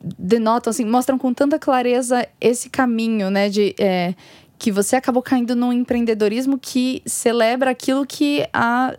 denotam, 0.00 0.70
assim, 0.70 0.84
mostram 0.84 1.18
com 1.18 1.34
tanta 1.34 1.58
clareza 1.58 2.26
esse 2.40 2.70
caminho, 2.70 3.30
né, 3.30 3.48
de 3.48 3.74
é, 3.78 4.14
que 4.58 4.70
você 4.70 4.96
acabou 4.96 5.22
caindo 5.22 5.54
num 5.54 5.72
empreendedorismo 5.72 6.58
que 6.58 7.02
celebra 7.06 7.70
aquilo 7.70 8.06
que 8.06 8.46
a 8.52 8.96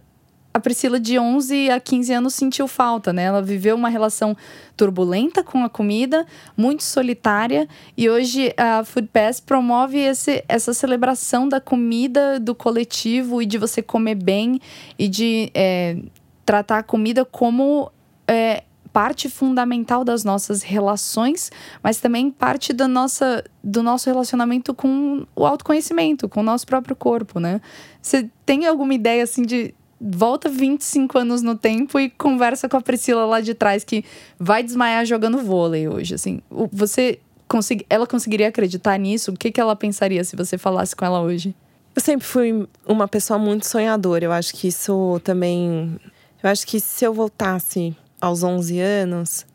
a 0.60 0.62
Priscila 0.62 0.99
de 0.99 1.18
11 1.18 1.72
a 1.72 1.80
15 1.80 2.14
anos 2.14 2.36
sentiu 2.36 2.68
falta, 2.68 3.14
né? 3.14 3.24
Ela 3.24 3.41
viveu 3.41 3.76
uma 3.76 3.89
relação 3.89 4.36
turbulenta 4.76 5.41
com 5.43 5.64
a 5.64 5.70
comida, 5.70 6.26
muito 6.55 6.84
solitária, 6.84 7.68
e 7.97 8.10
hoje 8.10 8.53
a 8.57 8.84
Food 8.84 9.10
Pass 9.12 9.39
promove 9.39 9.97
esse, 9.97 10.43
essa 10.47 10.74
celebração 10.74 11.47
da 11.47 11.60
comida, 11.60 12.39
do 12.39 12.53
coletivo 12.53 13.41
e 13.41 13.45
de 13.45 13.57
você 13.57 13.82
comer 13.82 14.16
bem 14.16 14.60
e 14.97 15.07
de 15.07 15.49
é, 15.53 15.97
tratar 16.45 16.80
a 16.80 16.84
comida 16.84 17.24
como 17.24 17.91
é, 18.28 18.64
parte 18.91 19.30
fundamental 19.30 20.03
das 20.03 20.24
nossas 20.24 20.62
relações, 20.62 21.51
mas 21.82 21.99
também 21.99 22.30
parte 22.30 22.74
da 22.74 22.88
nossa, 22.88 23.43
do 23.64 23.82
nosso 23.82 24.10
relacionamento 24.10 24.74
com 24.74 25.26
o 25.36 25.45
autoconhecimento, 25.45 26.28
com 26.28 26.41
o 26.41 26.43
nosso 26.43 26.66
próprio 26.66 26.95
corpo, 26.95 27.39
né? 27.39 27.62
Você 28.01 28.30
tem 28.45 28.66
alguma 28.66 28.93
ideia 28.93 29.24
assim 29.24 29.43
de 29.43 29.74
volta 30.00 30.50
25 30.50 31.18
anos 31.18 31.41
no 31.41 31.56
tempo 31.56 32.00
e 32.00 32.10
conversa 32.10 32.70
com 32.70 32.78
a 32.78 32.82
Priscila 32.82 33.26
lá 33.26 33.41
de 33.41 33.54
trás 33.54 33.84
que 33.84 34.04
vai 34.39 34.64
desmaiar 34.64 35.06
jogando 35.06 35.39
vôlei 35.39 35.88
hoje, 35.88 36.16
assim. 36.16 36.41
Você 36.72 37.20
consegui, 37.47 37.86
ela 37.89 38.08
conseguiria 38.08 38.47
acreditar 38.47 38.97
nisso? 38.97 39.32
O 39.32 39.38
que, 39.38 39.52
que 39.52 39.60
ela 39.60 39.76
pensaria 39.76 40.24
se 40.24 40.36
você 40.36 40.58
falasse 40.58 40.95
com 40.95 41.06
ela 41.06 41.20
hoje? 41.22 41.54
Eu 41.95 42.02
sempre 42.02 42.26
fui 42.26 42.68
uma 42.88 43.08
pessoa 43.08 43.38
muito 43.38 43.66
sonhadora. 43.66 44.24
Eu 44.24 44.32
acho 44.32 44.54
que 44.54 44.68
isso 44.68 45.20
também. 45.24 46.00
Eu 46.41 46.50
acho 46.50 46.66
que 46.66 46.80
se 46.80 47.04
eu 47.04 47.14
voltasse 47.14 47.95
aos 48.22 48.43
11 48.43 48.80
anos, 48.80 49.45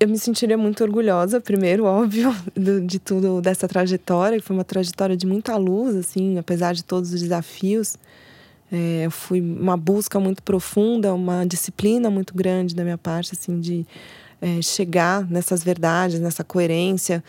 eu 0.00 0.08
me 0.08 0.18
sentiria 0.18 0.56
muito 0.56 0.82
orgulhosa, 0.82 1.40
primeiro, 1.40 1.84
óbvio, 1.86 2.34
de 2.86 2.98
tudo 2.98 3.40
dessa 3.42 3.66
trajetória, 3.66 4.38
que 4.38 4.44
foi 4.44 4.56
uma 4.56 4.64
trajetória 4.64 5.16
de 5.16 5.26
muita 5.26 5.56
luz, 5.56 5.96
assim, 5.96 6.38
apesar 6.38 6.72
de 6.72 6.84
todos 6.84 7.12
os 7.12 7.20
desafios. 7.20 7.98
É, 8.70 9.08
fui 9.10 9.40
uma 9.40 9.76
busca 9.76 10.20
muito 10.20 10.42
profunda, 10.42 11.14
uma 11.14 11.44
disciplina 11.46 12.10
muito 12.10 12.34
grande 12.34 12.74
da 12.74 12.84
minha 12.84 12.98
parte, 12.98 13.32
assim, 13.32 13.58
de 13.60 13.86
é, 14.40 14.62
chegar 14.62 15.28
nessas 15.28 15.62
verdades, 15.62 16.20
nessa 16.20 16.44
coerência. 16.44 17.22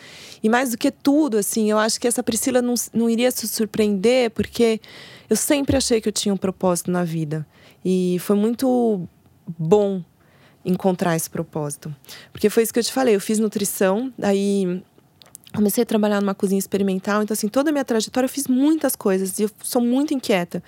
E 0.44 0.50
mais 0.50 0.72
do 0.72 0.78
que 0.78 0.92
tudo, 0.92 1.38
assim, 1.38 1.70
eu 1.70 1.78
acho 1.78 2.00
que 2.00 2.08
essa 2.08 2.22
Priscila 2.22 2.62
não, 2.62 2.76
não 2.94 3.10
iria 3.10 3.32
se 3.32 3.48
surpreender, 3.48 4.32
porque 4.32 4.80
eu 5.30 5.36
sempre 5.36 5.76
achei 5.78 6.02
que 6.02 6.08
eu 6.08 6.14
tinha 6.14 6.34
um 6.34 6.38
propósito 6.38 6.92
na 6.92 7.04
vida. 7.04 7.46
E 7.84 8.18
foi 8.20 8.36
muito 8.36 9.08
bom 9.58 10.04
encontrar 10.64 11.16
esse 11.16 11.30
propósito. 11.30 11.94
Porque 12.32 12.50
foi 12.50 12.64
isso 12.64 12.74
que 12.74 12.80
eu 12.80 12.84
te 12.84 12.92
falei, 12.92 13.16
eu 13.16 13.22
fiz 13.22 13.40
nutrição, 13.40 14.14
aí 14.22 14.84
comecei 15.54 15.82
a 15.82 15.86
trabalhar 15.86 16.22
numa 16.22 16.36
cozinha 16.36 16.60
experimental, 16.60 17.24
então 17.24 17.34
assim, 17.34 17.48
toda 17.48 17.72
a 17.72 17.74
minha 17.74 17.84
trajetória 17.84 18.26
eu 18.26 18.30
fiz 18.30 18.48
muitas 18.48 18.96
coisas 18.96 19.40
e 19.40 19.44
eu 19.44 19.52
sou 19.64 19.82
muito 19.82 20.14
inquieta. 20.14 20.62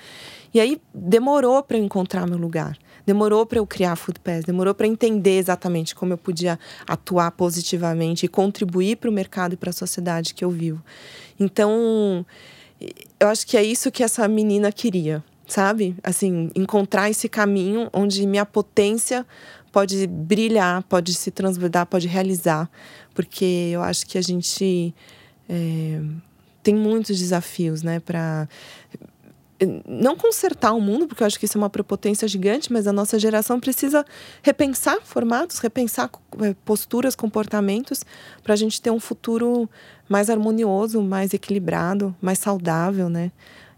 E 0.53 0.59
aí 0.59 0.81
demorou 0.93 1.63
para 1.63 1.77
eu 1.77 1.83
encontrar 1.83 2.27
meu 2.27 2.37
lugar. 2.37 2.77
Demorou 3.05 3.45
para 3.45 3.57
eu 3.57 3.65
criar 3.65 3.95
Food 3.95 4.19
Pass, 4.19 4.43
demorou 4.43 4.73
para 4.73 4.85
entender 4.85 5.37
exatamente 5.37 5.95
como 5.95 6.13
eu 6.13 6.17
podia 6.17 6.59
atuar 6.87 7.31
positivamente 7.31 8.25
e 8.25 8.29
contribuir 8.29 8.97
para 8.97 9.09
o 9.09 9.13
mercado 9.13 9.53
e 9.53 9.57
para 9.57 9.71
a 9.71 9.73
sociedade 9.73 10.33
que 10.33 10.45
eu 10.45 10.51
vivo. 10.51 10.83
Então, 11.39 12.25
eu 13.19 13.27
acho 13.27 13.45
que 13.47 13.57
é 13.57 13.63
isso 13.63 13.91
que 13.91 14.03
essa 14.03 14.27
menina 14.27 14.71
queria, 14.71 15.23
sabe? 15.47 15.95
Assim, 16.03 16.49
encontrar 16.55 17.09
esse 17.09 17.27
caminho 17.27 17.89
onde 17.91 18.25
minha 18.27 18.45
potência 18.45 19.25
pode 19.71 20.05
brilhar, 20.05 20.83
pode 20.83 21.13
se 21.13 21.31
transbordar, 21.31 21.85
pode 21.85 22.07
realizar, 22.07 22.69
porque 23.13 23.69
eu 23.73 23.81
acho 23.81 24.05
que 24.05 24.17
a 24.17 24.21
gente 24.21 24.93
é, 25.49 26.01
tem 26.61 26.75
muitos 26.75 27.17
desafios, 27.17 27.81
né, 27.81 27.99
para 27.99 28.47
não 29.87 30.15
consertar 30.15 30.73
o 30.73 30.81
mundo, 30.81 31.07
porque 31.07 31.23
eu 31.23 31.27
acho 31.27 31.39
que 31.39 31.45
isso 31.45 31.57
é 31.57 31.61
uma 31.61 31.69
prepotência 31.69 32.27
gigante, 32.27 32.71
mas 32.71 32.87
a 32.87 32.93
nossa 32.93 33.19
geração 33.19 33.59
precisa 33.59 34.05
repensar 34.41 34.99
formatos, 35.03 35.59
repensar 35.59 36.09
é, 36.41 36.55
posturas, 36.65 37.15
comportamentos, 37.15 38.03
para 38.43 38.53
a 38.53 38.57
gente 38.57 38.81
ter 38.81 38.91
um 38.91 38.99
futuro 38.99 39.69
mais 40.09 40.29
harmonioso, 40.29 41.01
mais 41.01 41.33
equilibrado, 41.33 42.15
mais 42.21 42.39
saudável, 42.39 43.09
né? 43.09 43.31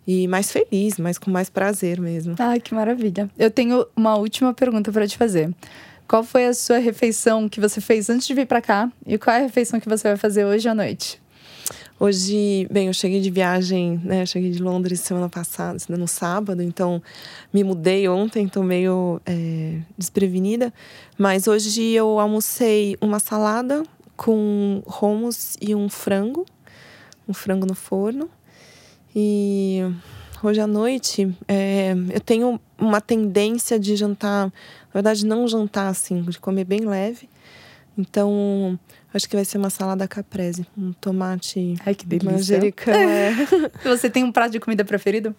E 0.06 0.28
mais 0.28 0.52
feliz, 0.52 0.98
mas 0.98 1.18
com 1.18 1.32
mais 1.32 1.50
prazer 1.50 2.00
mesmo. 2.00 2.36
Ai, 2.38 2.60
que 2.60 2.74
maravilha. 2.74 3.30
Eu 3.38 3.50
tenho 3.50 3.86
uma 3.96 4.18
última 4.18 4.54
pergunta 4.54 4.92
para 4.92 5.08
te 5.08 5.18
fazer. 5.18 5.54
Qual 6.08 6.24
foi 6.24 6.46
a 6.46 6.54
sua 6.54 6.78
refeição 6.78 7.48
que 7.48 7.62
você 7.62 7.80
fez 7.80 8.10
antes 8.10 8.28
de 8.28 8.34
vir 8.34 8.46
para 8.46 8.62
cá? 8.62 8.92
E 9.06 9.18
qual 9.18 9.36
é 9.36 9.40
a 9.40 9.44
refeição 9.44 9.80
que 9.80 9.88
você 9.88 10.10
vai 10.10 10.18
fazer 10.18 10.46
hoje 10.46 10.68
à 10.68 10.76
noite? 10.76 11.23
Hoje, 12.06 12.68
bem, 12.70 12.88
eu 12.88 12.94
cheguei 12.94 13.22
de 13.22 13.30
viagem, 13.30 13.98
né? 14.04 14.26
Cheguei 14.26 14.52
de 14.52 14.62
Londres 14.62 15.00
semana 15.00 15.30
passada, 15.30 15.78
no 15.88 16.06
sábado, 16.06 16.62
então 16.62 17.02
me 17.54 17.64
mudei 17.64 18.10
ontem, 18.10 18.46
estou 18.46 18.62
meio 18.62 19.22
é, 19.26 19.78
desprevenida. 19.98 20.74
Mas 21.18 21.48
hoje 21.48 21.82
eu 21.92 22.20
almocei 22.20 22.98
uma 23.00 23.20
salada 23.20 23.84
com 24.18 24.84
hummus 24.86 25.56
e 25.62 25.74
um 25.74 25.88
frango, 25.88 26.46
um 27.26 27.34
frango 27.34 27.66
no 27.66 27.74
forno. 27.74 28.30
E 29.16 29.80
hoje 30.44 30.60
à 30.60 30.68
noite 30.68 31.34
é, 31.48 31.94
eu 32.14 32.20
tenho 32.20 32.60
uma 32.78 33.00
tendência 33.00 33.80
de 33.80 33.96
jantar, 33.96 34.48
na 34.48 34.94
verdade, 34.94 35.26
não 35.26 35.48
jantar 35.48 35.88
assim, 35.88 36.22
de 36.24 36.38
comer 36.38 36.66
bem 36.66 36.82
leve 36.82 37.30
Então, 37.98 38.78
acho 39.14 39.30
que 39.30 39.36
vai 39.36 39.46
ser 39.46 39.58
uma 39.58 39.70
salada 39.70 40.08
caprese, 40.08 40.66
um 40.78 40.92
tomate 40.94 41.76
Ai, 41.86 41.94
que 41.94 42.06
delícia. 42.06 42.32
manjericão. 42.32 42.94
É. 42.94 43.34
Você 43.86 44.10
tem 44.10 44.24
um 44.24 44.32
prato 44.32 44.52
de 44.52 44.60
comida 44.60 44.84
preferido? 44.84 45.36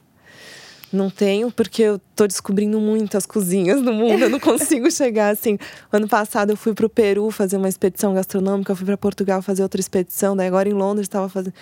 Não 0.93 1.11
tenho, 1.11 1.51
porque 1.51 1.83
eu 1.83 2.01
tô 2.15 2.25
descobrindo 2.27 2.79
muitas 2.79 3.27
cozinhas 3.27 3.83
no 3.83 3.93
mundo. 3.93 4.23
Eu 4.23 4.31
não 4.31 4.39
consigo 4.39 4.89
chegar 4.93 5.31
assim. 5.31 5.59
Ano 5.93 6.07
passado 6.07 6.51
eu 6.51 6.57
fui 6.57 6.73
pro 6.73 6.89
Peru 6.89 7.31
fazer 7.33 7.57
uma 7.57 7.69
expedição 7.69 8.15
gastronômica, 8.15 8.71
eu 8.71 8.77
fui 8.77 8.87
para 8.87 8.97
Portugal 8.97 9.43
fazer 9.43 9.65
outra 9.65 9.81
expedição, 9.81 10.37
daí 10.37 10.47
agora 10.47 10.69
em 10.69 10.73
Londres 10.73 11.07
estava 11.07 11.29
fazendo. 11.29 11.55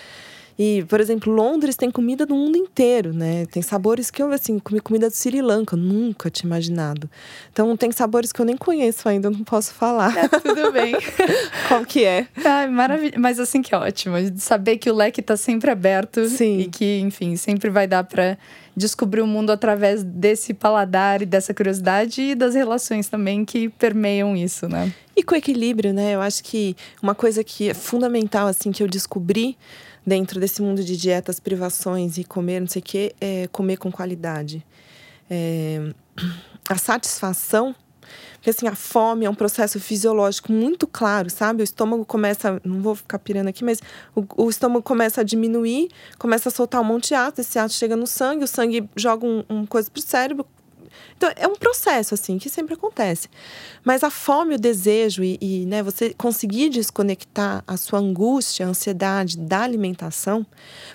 E, 0.57 0.85
por 0.87 0.99
exemplo, 0.99 1.33
Londres 1.33 1.75
tem 1.75 1.89
comida 1.89 2.25
do 2.25 2.35
mundo 2.35 2.57
inteiro, 2.57 3.13
né? 3.13 3.45
Tem 3.47 3.61
sabores 3.61 4.11
que 4.11 4.21
eu, 4.21 4.31
assim, 4.31 4.59
comi 4.59 4.79
comida 4.79 5.09
do 5.09 5.15
Sri 5.15 5.41
Lanka, 5.41 5.75
nunca 5.75 6.29
tinha 6.29 6.47
imaginado. 6.47 7.09
Então, 7.51 7.75
tem 7.75 7.91
sabores 7.91 8.31
que 8.31 8.39
eu 8.39 8.45
nem 8.45 8.55
conheço 8.55 9.09
ainda, 9.09 9.27
eu 9.27 9.31
não 9.31 9.43
posso 9.43 9.73
falar. 9.73 10.15
É, 10.17 10.27
tudo 10.27 10.71
bem. 10.71 10.95
Qual 11.67 11.85
que 11.85 12.03
é? 12.03 12.27
Ai, 12.45 12.67
maravilha. 12.67 13.17
Mas 13.17 13.39
assim 13.39 13.61
que 13.61 13.73
é 13.73 13.77
ótimo. 13.77 14.15
Saber 14.37 14.77
que 14.77 14.89
o 14.89 14.95
leque 14.95 15.21
tá 15.21 15.35
sempre 15.35 15.71
aberto. 15.71 16.27
Sim. 16.27 16.59
E 16.59 16.67
que, 16.67 16.99
enfim, 16.99 17.35
sempre 17.35 17.69
vai 17.69 17.87
dar 17.87 18.03
para 18.03 18.37
descobrir 18.75 19.21
o 19.21 19.27
mundo 19.27 19.51
através 19.51 20.03
desse 20.03 20.53
paladar 20.53 21.21
e 21.21 21.25
dessa 21.25 21.53
curiosidade 21.53 22.21
e 22.21 22.35
das 22.35 22.55
relações 22.55 23.07
também 23.07 23.45
que 23.45 23.69
permeiam 23.69 24.35
isso, 24.35 24.67
né? 24.67 24.91
E 25.15 25.23
com 25.23 25.35
equilíbrio, 25.35 25.93
né? 25.93 26.15
Eu 26.15 26.21
acho 26.21 26.43
que 26.43 26.75
uma 27.01 27.13
coisa 27.13 27.43
que 27.43 27.69
é 27.69 27.73
fundamental, 27.73 28.47
assim, 28.47 28.71
que 28.71 28.81
eu 28.81 28.87
descobri 28.87 29.55
dentro 30.05 30.39
desse 30.39 30.61
mundo 30.61 30.83
de 30.83 30.97
dietas, 30.97 31.39
privações 31.39 32.17
e 32.17 32.23
comer, 32.23 32.59
não 32.59 32.67
sei 32.67 32.81
o 32.81 32.85
quê, 32.85 33.15
é 33.19 33.47
comer 33.47 33.77
com 33.77 33.91
qualidade. 33.91 34.65
É, 35.29 35.93
a 36.69 36.77
satisfação 36.77 37.75
porque 38.43 38.49
assim, 38.49 38.67
a 38.67 38.75
fome 38.75 39.25
é 39.25 39.29
um 39.29 39.33
processo 39.33 39.79
fisiológico 39.79 40.51
muito 40.51 40.85
claro, 40.85 41.29
sabe? 41.29 41.61
O 41.61 41.63
estômago 41.63 42.05
começa, 42.05 42.59
não 42.61 42.81
vou 42.81 42.93
ficar 42.93 43.17
pirando 43.17 43.47
aqui, 43.47 43.63
mas 43.63 43.81
o, 44.13 44.25
o 44.35 44.49
estômago 44.49 44.83
começa 44.83 45.21
a 45.21 45.23
diminuir, 45.23 45.89
começa 46.19 46.49
a 46.49 46.51
soltar 46.51 46.81
um 46.81 46.83
monte 46.83 47.07
de 47.07 47.15
ácido, 47.15 47.39
esse 47.39 47.57
ácido 47.57 47.79
chega 47.79 47.95
no 47.95 48.05
sangue, 48.05 48.43
o 48.43 48.47
sangue 48.47 48.89
joga 48.97 49.25
um, 49.25 49.45
um 49.49 49.65
coisa 49.65 49.89
pro 49.89 50.01
cérebro, 50.01 50.45
então, 51.15 51.31
é 51.35 51.47
um 51.47 51.55
processo, 51.55 52.13
assim, 52.13 52.37
que 52.37 52.49
sempre 52.49 52.73
acontece. 52.73 53.29
Mas 53.83 54.03
a 54.03 54.09
fome, 54.09 54.55
o 54.55 54.59
desejo 54.59 55.23
e, 55.23 55.37
e 55.41 55.65
né, 55.65 55.81
você 55.81 56.13
conseguir 56.13 56.69
desconectar 56.69 57.63
a 57.67 57.77
sua 57.77 57.99
angústia, 57.99 58.65
a 58.65 58.69
ansiedade 58.69 59.37
da 59.37 59.61
alimentação, 59.61 60.45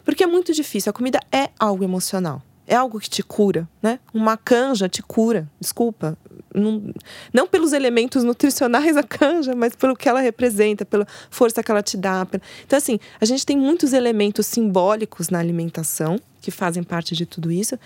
porque 0.05 0.25
é 0.25 0.27
muito 0.27 0.53
difícil. 0.53 0.91
A 0.91 0.93
comida 0.93 1.21
é 1.33 1.51
algo 1.59 1.85
emocional. 1.85 2.43
É 2.69 2.77
algo 2.77 3.01
que 3.01 3.09
te 3.09 3.23
cura, 3.23 3.67
né? 3.83 3.99
Uma 4.13 4.37
canja 4.37 4.91
te 4.91 5.03
cura, 5.03 5.49
desculpa. 5.59 6.19
Não, 6.55 6.93
não 7.33 7.47
pelos 7.47 7.73
elementos 7.73 8.23
nutricionais 8.23 8.95
da 8.95 9.03
canja, 9.03 9.55
mas 9.57 9.75
pelo 9.75 9.97
que 9.97 10.07
ela 10.07 10.21
representa, 10.21 10.85
pela 10.85 11.07
força 11.31 11.63
que 11.63 11.71
ela 11.71 11.83
te 11.83 11.97
dá. 11.97 12.27
Então, 12.67 12.77
assim, 12.77 13.01
a 13.19 13.25
gente 13.25 13.47
tem 13.47 13.57
muitos 13.57 13.95
elementos 13.95 14.47
simbólicos 14.47 15.31
na 15.31 15.39
alimentação 15.39 16.21
que 16.43 16.51
fazem 16.51 16.83
parte 16.83 17.17
de 17.17 17.25
tudo 17.25 17.51
isso. 17.51 17.79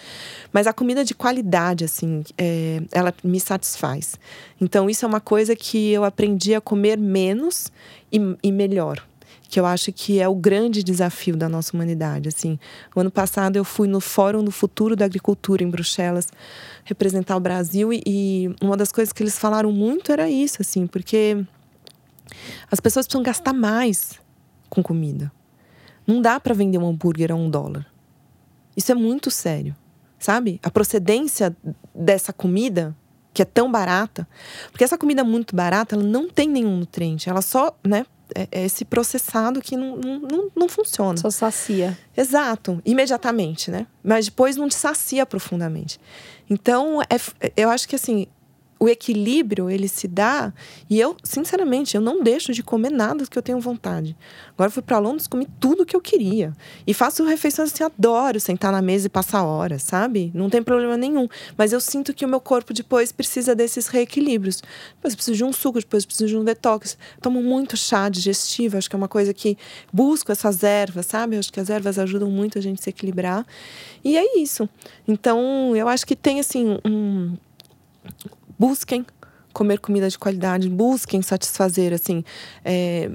Mas 0.52 0.66
a 0.66 0.72
comida 0.72 1.04
de 1.04 1.14
qualidade, 1.14 1.84
assim, 1.84 2.24
é, 2.36 2.82
ela 2.90 3.14
me 3.22 3.38
satisfaz. 3.38 4.18
Então, 4.60 4.90
isso 4.90 5.04
é 5.04 5.08
uma 5.08 5.20
coisa 5.20 5.54
que 5.54 5.92
eu 5.92 6.02
aprendi 6.02 6.56
a 6.56 6.60
comer 6.60 6.98
menos 6.98 7.70
e, 8.10 8.18
e 8.42 8.50
melhor 8.50 9.00
que 9.52 9.60
eu 9.60 9.66
acho 9.66 9.92
que 9.92 10.18
é 10.18 10.26
o 10.26 10.34
grande 10.34 10.82
desafio 10.82 11.36
da 11.36 11.46
nossa 11.46 11.76
humanidade. 11.76 12.26
Assim, 12.26 12.58
o 12.96 13.00
ano 13.00 13.10
passado 13.10 13.56
eu 13.56 13.64
fui 13.66 13.86
no 13.86 14.00
Fórum 14.00 14.42
do 14.42 14.50
Futuro 14.50 14.96
da 14.96 15.04
Agricultura 15.04 15.62
em 15.62 15.68
Bruxelas 15.68 16.28
representar 16.86 17.36
o 17.36 17.40
Brasil 17.40 17.92
e, 17.92 18.02
e 18.06 18.56
uma 18.62 18.78
das 18.78 18.90
coisas 18.90 19.12
que 19.12 19.22
eles 19.22 19.38
falaram 19.38 19.70
muito 19.70 20.10
era 20.10 20.30
isso, 20.30 20.62
assim, 20.62 20.86
porque 20.86 21.44
as 22.70 22.80
pessoas 22.80 23.04
precisam 23.04 23.22
gastar 23.22 23.52
mais 23.52 24.18
com 24.70 24.82
comida. 24.82 25.30
Não 26.06 26.22
dá 26.22 26.40
para 26.40 26.54
vender 26.54 26.78
um 26.78 26.88
hambúrguer 26.88 27.30
a 27.30 27.34
um 27.34 27.50
dólar. 27.50 27.86
Isso 28.74 28.90
é 28.90 28.94
muito 28.94 29.30
sério, 29.30 29.76
sabe? 30.18 30.58
A 30.62 30.70
procedência 30.70 31.54
dessa 31.94 32.32
comida 32.32 32.96
que 33.34 33.42
é 33.42 33.46
tão 33.46 33.70
barata, 33.70 34.26
porque 34.70 34.84
essa 34.84 34.96
comida 34.96 35.22
muito 35.22 35.54
barata, 35.54 35.94
ela 35.94 36.04
não 36.04 36.26
tem 36.26 36.48
nenhum 36.48 36.78
nutriente, 36.78 37.28
ela 37.28 37.42
só, 37.42 37.76
né, 37.86 38.06
é, 38.34 38.48
é 38.50 38.64
esse 38.64 38.84
processado 38.84 39.60
que 39.60 39.76
não, 39.76 39.96
não, 39.96 40.50
não 40.54 40.68
funciona. 40.68 41.18
Só 41.18 41.30
sacia. 41.30 41.96
Exato, 42.16 42.80
imediatamente, 42.84 43.70
né? 43.70 43.86
Mas 44.02 44.26
depois 44.26 44.56
não 44.56 44.68
te 44.68 44.74
sacia 44.74 45.24
profundamente. 45.24 46.00
Então, 46.48 47.00
é, 47.02 47.52
eu 47.56 47.70
acho 47.70 47.88
que 47.88 47.96
assim, 47.96 48.26
o 48.82 48.88
equilíbrio 48.88 49.70
ele 49.70 49.86
se 49.86 50.08
dá 50.08 50.52
e 50.90 50.98
eu 50.98 51.16
sinceramente 51.22 51.94
eu 51.94 52.00
não 52.00 52.20
deixo 52.20 52.52
de 52.52 52.64
comer 52.64 52.90
nada 52.90 53.24
que 53.24 53.38
eu 53.38 53.42
tenho 53.42 53.60
vontade. 53.60 54.16
Agora 54.54 54.70
fui 54.70 54.82
para 54.82 54.98
Londres 54.98 55.28
comi 55.28 55.46
tudo 55.60 55.86
que 55.86 55.94
eu 55.94 56.00
queria. 56.00 56.52
E 56.84 56.92
faço 56.92 57.22
refeições 57.22 57.72
assim 57.72 57.84
adoro 57.84 58.40
sentar 58.40 58.72
na 58.72 58.82
mesa 58.82 59.06
e 59.06 59.08
passar 59.08 59.44
horas 59.44 59.84
sabe? 59.84 60.32
Não 60.34 60.50
tem 60.50 60.60
problema 60.64 60.96
nenhum. 60.96 61.28
Mas 61.56 61.72
eu 61.72 61.78
sinto 61.78 62.12
que 62.12 62.24
o 62.24 62.28
meu 62.28 62.40
corpo 62.40 62.74
depois 62.74 63.12
precisa 63.12 63.54
desses 63.54 63.86
reequilíbrios. 63.86 64.60
Depois 64.96 65.12
eu 65.14 65.16
preciso 65.16 65.36
de 65.36 65.44
um 65.44 65.52
suco 65.52 65.78
depois 65.78 66.02
eu 66.02 66.08
preciso 66.08 66.28
de 66.30 66.36
um 66.36 66.42
detox. 66.42 66.98
Tomo 67.20 67.40
muito 67.40 67.76
chá 67.76 68.08
digestivo 68.08 68.78
acho 68.78 68.90
que 68.90 68.96
é 68.96 68.98
uma 68.98 69.06
coisa 69.06 69.32
que 69.32 69.56
busco 69.92 70.32
essas 70.32 70.64
ervas 70.64 71.06
sabe? 71.06 71.38
Acho 71.38 71.52
que 71.52 71.60
as 71.60 71.70
ervas 71.70 72.00
ajudam 72.00 72.28
muito 72.28 72.58
a 72.58 72.60
gente 72.60 72.82
se 72.82 72.90
equilibrar. 72.90 73.46
E 74.02 74.16
é 74.16 74.40
isso. 74.40 74.68
Então 75.06 75.76
eu 75.76 75.86
acho 75.86 76.04
que 76.04 76.16
tem 76.16 76.40
assim 76.40 76.80
um 76.84 77.36
busquem 78.62 79.04
comer 79.52 79.80
comida 79.80 80.08
de 80.08 80.16
qualidade, 80.16 80.68
busquem 80.68 81.20
satisfazer, 81.20 81.92
assim. 81.92 82.22
É, 82.64 83.10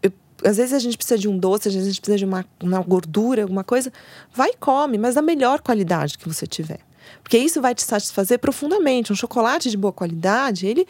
eu, 0.00 0.12
às 0.44 0.56
vezes 0.56 0.72
a 0.72 0.78
gente 0.78 0.96
precisa 0.96 1.18
de 1.18 1.26
um 1.26 1.36
doce, 1.36 1.66
às 1.66 1.74
vezes 1.74 1.88
a 1.88 1.90
gente 1.90 2.00
precisa 2.00 2.18
de 2.18 2.24
uma, 2.24 2.46
uma 2.62 2.80
gordura, 2.80 3.42
alguma 3.42 3.64
coisa. 3.64 3.92
Vai 4.32 4.50
e 4.50 4.56
come, 4.56 4.96
mas 4.96 5.16
da 5.16 5.22
melhor 5.22 5.60
qualidade 5.60 6.16
que 6.16 6.28
você 6.28 6.46
tiver. 6.46 6.78
Porque 7.24 7.36
isso 7.36 7.60
vai 7.60 7.74
te 7.74 7.82
satisfazer 7.82 8.38
profundamente. 8.38 9.12
Um 9.12 9.16
chocolate 9.16 9.68
de 9.68 9.76
boa 9.76 9.92
qualidade, 9.92 10.64
ele 10.64 10.86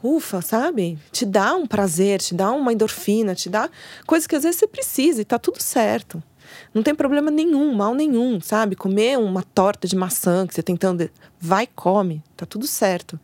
ufa, 0.00 0.40
sabe? 0.40 0.96
Te 1.10 1.26
dá 1.26 1.56
um 1.56 1.66
prazer, 1.66 2.20
te 2.20 2.34
dá 2.34 2.52
uma 2.52 2.72
endorfina, 2.72 3.34
te 3.34 3.50
dá 3.50 3.68
coisas 4.06 4.28
que 4.28 4.36
às 4.36 4.44
vezes 4.44 4.60
você 4.60 4.68
precisa 4.68 5.22
e 5.22 5.24
tá 5.24 5.40
tudo 5.40 5.60
certo. 5.60 6.22
Não 6.72 6.82
tem 6.82 6.94
problema 6.94 7.30
nenhum, 7.30 7.74
mal 7.74 7.94
nenhum, 7.94 8.40
sabe? 8.40 8.76
Comer 8.76 9.18
uma 9.18 9.42
torta 9.42 9.86
de 9.86 9.96
maçã 9.96 10.46
que 10.46 10.54
você 10.54 10.62
tentando. 10.62 11.08
Vai, 11.40 11.66
come, 11.66 12.22
tá 12.36 12.46
tudo 12.46 12.66
certo. 12.66 13.20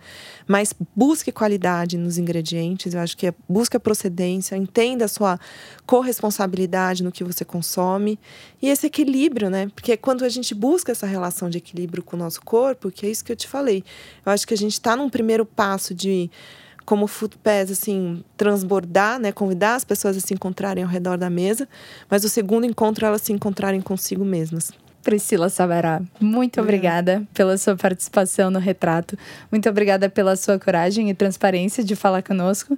Mas 0.47 0.75
busque 0.95 1.33
qualidade 1.33 1.97
nos 1.97 2.18
ingredientes, 2.18 2.93
eu 2.93 3.01
acho 3.01 3.16
que 3.16 3.27
é, 3.27 3.35
busque 3.49 3.77
a 3.77 3.81
procedência, 3.81 4.57
entenda 4.57 5.07
a 5.07 5.09
sua 5.09 5.41
corresponsabilidade 5.87 7.03
no 7.03 7.11
que 7.11 7.25
você 7.25 7.45
consome 7.45 8.18
e 8.61 8.68
esse 8.68 8.87
equilíbrio, 8.87 9.49
né? 9.49 9.71
Porque 9.75 9.97
quando 9.97 10.25
a 10.25 10.29
gente 10.29 10.55
busca 10.55 10.93
essa 10.93 11.07
relação 11.07 11.49
de 11.49 11.59
equilíbrio 11.59 12.03
com 12.03 12.16
o 12.16 12.18
nosso 12.18 12.43
corpo, 12.43 12.91
que 12.91 13.07
é 13.07 13.11
isso 13.11 13.25
que 13.25 13.33
eu 13.33 13.37
te 13.37 13.49
falei, 13.49 13.83
eu 14.25 14.33
acho 14.33 14.47
que 14.47 14.55
a 14.55 14.57
gente 14.57 14.75
está 14.75 14.95
num 14.95 15.09
primeiro 15.09 15.47
passo 15.47 15.95
de 15.95 16.31
como 16.91 17.07
Food 17.07 17.36
Pass, 17.38 17.70
assim, 17.70 18.24
transbordar, 18.36 19.20
né? 19.20 19.30
Convidar 19.30 19.76
as 19.76 19.84
pessoas 19.84 20.16
a 20.16 20.20
se 20.20 20.34
encontrarem 20.34 20.82
ao 20.82 20.91
redor 20.91 21.16
da 21.16 21.30
mesa. 21.30 21.68
Mas 22.11 22.24
o 22.24 22.28
segundo 22.28 22.66
encontro, 22.66 23.07
elas 23.07 23.22
se 23.22 23.32
encontrarem 23.32 23.80
consigo 23.80 24.24
mesmas. 24.24 24.72
Priscila 25.01 25.49
Sabará, 25.49 26.03
muito 26.20 26.61
obrigada 26.61 27.22
pela 27.32 27.57
sua 27.57 27.76
participação 27.76 28.51
no 28.51 28.59
retrato. 28.59 29.16
Muito 29.53 29.68
obrigada 29.68 30.11
pela 30.11 30.34
sua 30.34 30.59
coragem 30.59 31.09
e 31.09 31.14
transparência 31.14 31.84
de 31.84 31.95
falar 31.95 32.24
conosco. 32.24 32.76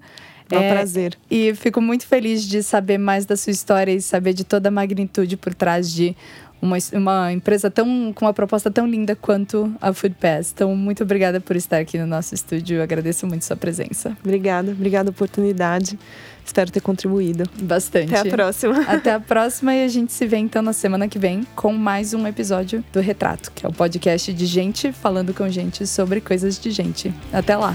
É 0.50 0.58
um 0.58 0.62
é, 0.62 0.74
prazer. 0.74 1.16
E 1.30 1.54
fico 1.54 1.80
muito 1.80 2.06
feliz 2.06 2.44
de 2.44 2.62
saber 2.62 2.98
mais 2.98 3.24
da 3.24 3.34
sua 3.34 3.50
história 3.50 3.92
e 3.92 4.02
saber 4.02 4.34
de 4.34 4.44
toda 4.44 4.68
a 4.68 4.70
magnitude 4.70 5.38
por 5.38 5.54
trás 5.54 5.90
de 5.90 6.14
uma, 6.62 6.76
uma 6.92 7.32
empresa 7.32 7.68
tão 7.68 8.12
com 8.14 8.24
uma 8.24 8.32
proposta 8.32 8.70
tão 8.70 8.86
linda 8.86 9.16
quanto 9.16 9.74
a 9.80 9.92
Food 9.92 10.14
Pass. 10.20 10.52
Então, 10.54 10.74
muito 10.76 11.02
obrigada 11.02 11.40
por 11.40 11.56
estar 11.56 11.78
aqui 11.78 11.98
no 11.98 12.06
nosso 12.06 12.34
estúdio. 12.34 12.76
Eu 12.76 12.82
agradeço 12.82 13.26
muito 13.26 13.44
sua 13.44 13.56
presença. 13.56 14.16
Obrigada, 14.24 14.70
obrigada 14.70 15.10
a 15.10 15.12
oportunidade. 15.12 15.98
Espero 16.44 16.70
ter 16.70 16.80
contribuído. 16.80 17.44
Bastante. 17.60 18.14
Até 18.14 18.28
a 18.28 18.32
próxima. 18.32 18.80
Até 18.86 19.12
a 19.12 19.20
próxima 19.20 19.74
e 19.74 19.84
a 19.84 19.88
gente 19.88 20.12
se 20.12 20.26
vê 20.26 20.36
então 20.36 20.62
na 20.62 20.72
semana 20.72 21.08
que 21.08 21.18
vem 21.18 21.46
com 21.56 21.72
mais 21.72 22.14
um 22.14 22.26
episódio 22.26 22.84
do 22.92 23.00
Retrato, 23.00 23.50
que 23.52 23.66
é 23.66 23.68
o 23.68 23.72
podcast 23.72 24.32
de 24.32 24.46
gente 24.46 24.92
falando 24.92 25.34
com 25.34 25.48
gente 25.48 25.86
sobre 25.86 26.20
coisas 26.20 26.58
de 26.58 26.70
gente. 26.70 27.12
Até 27.32 27.56
lá. 27.56 27.74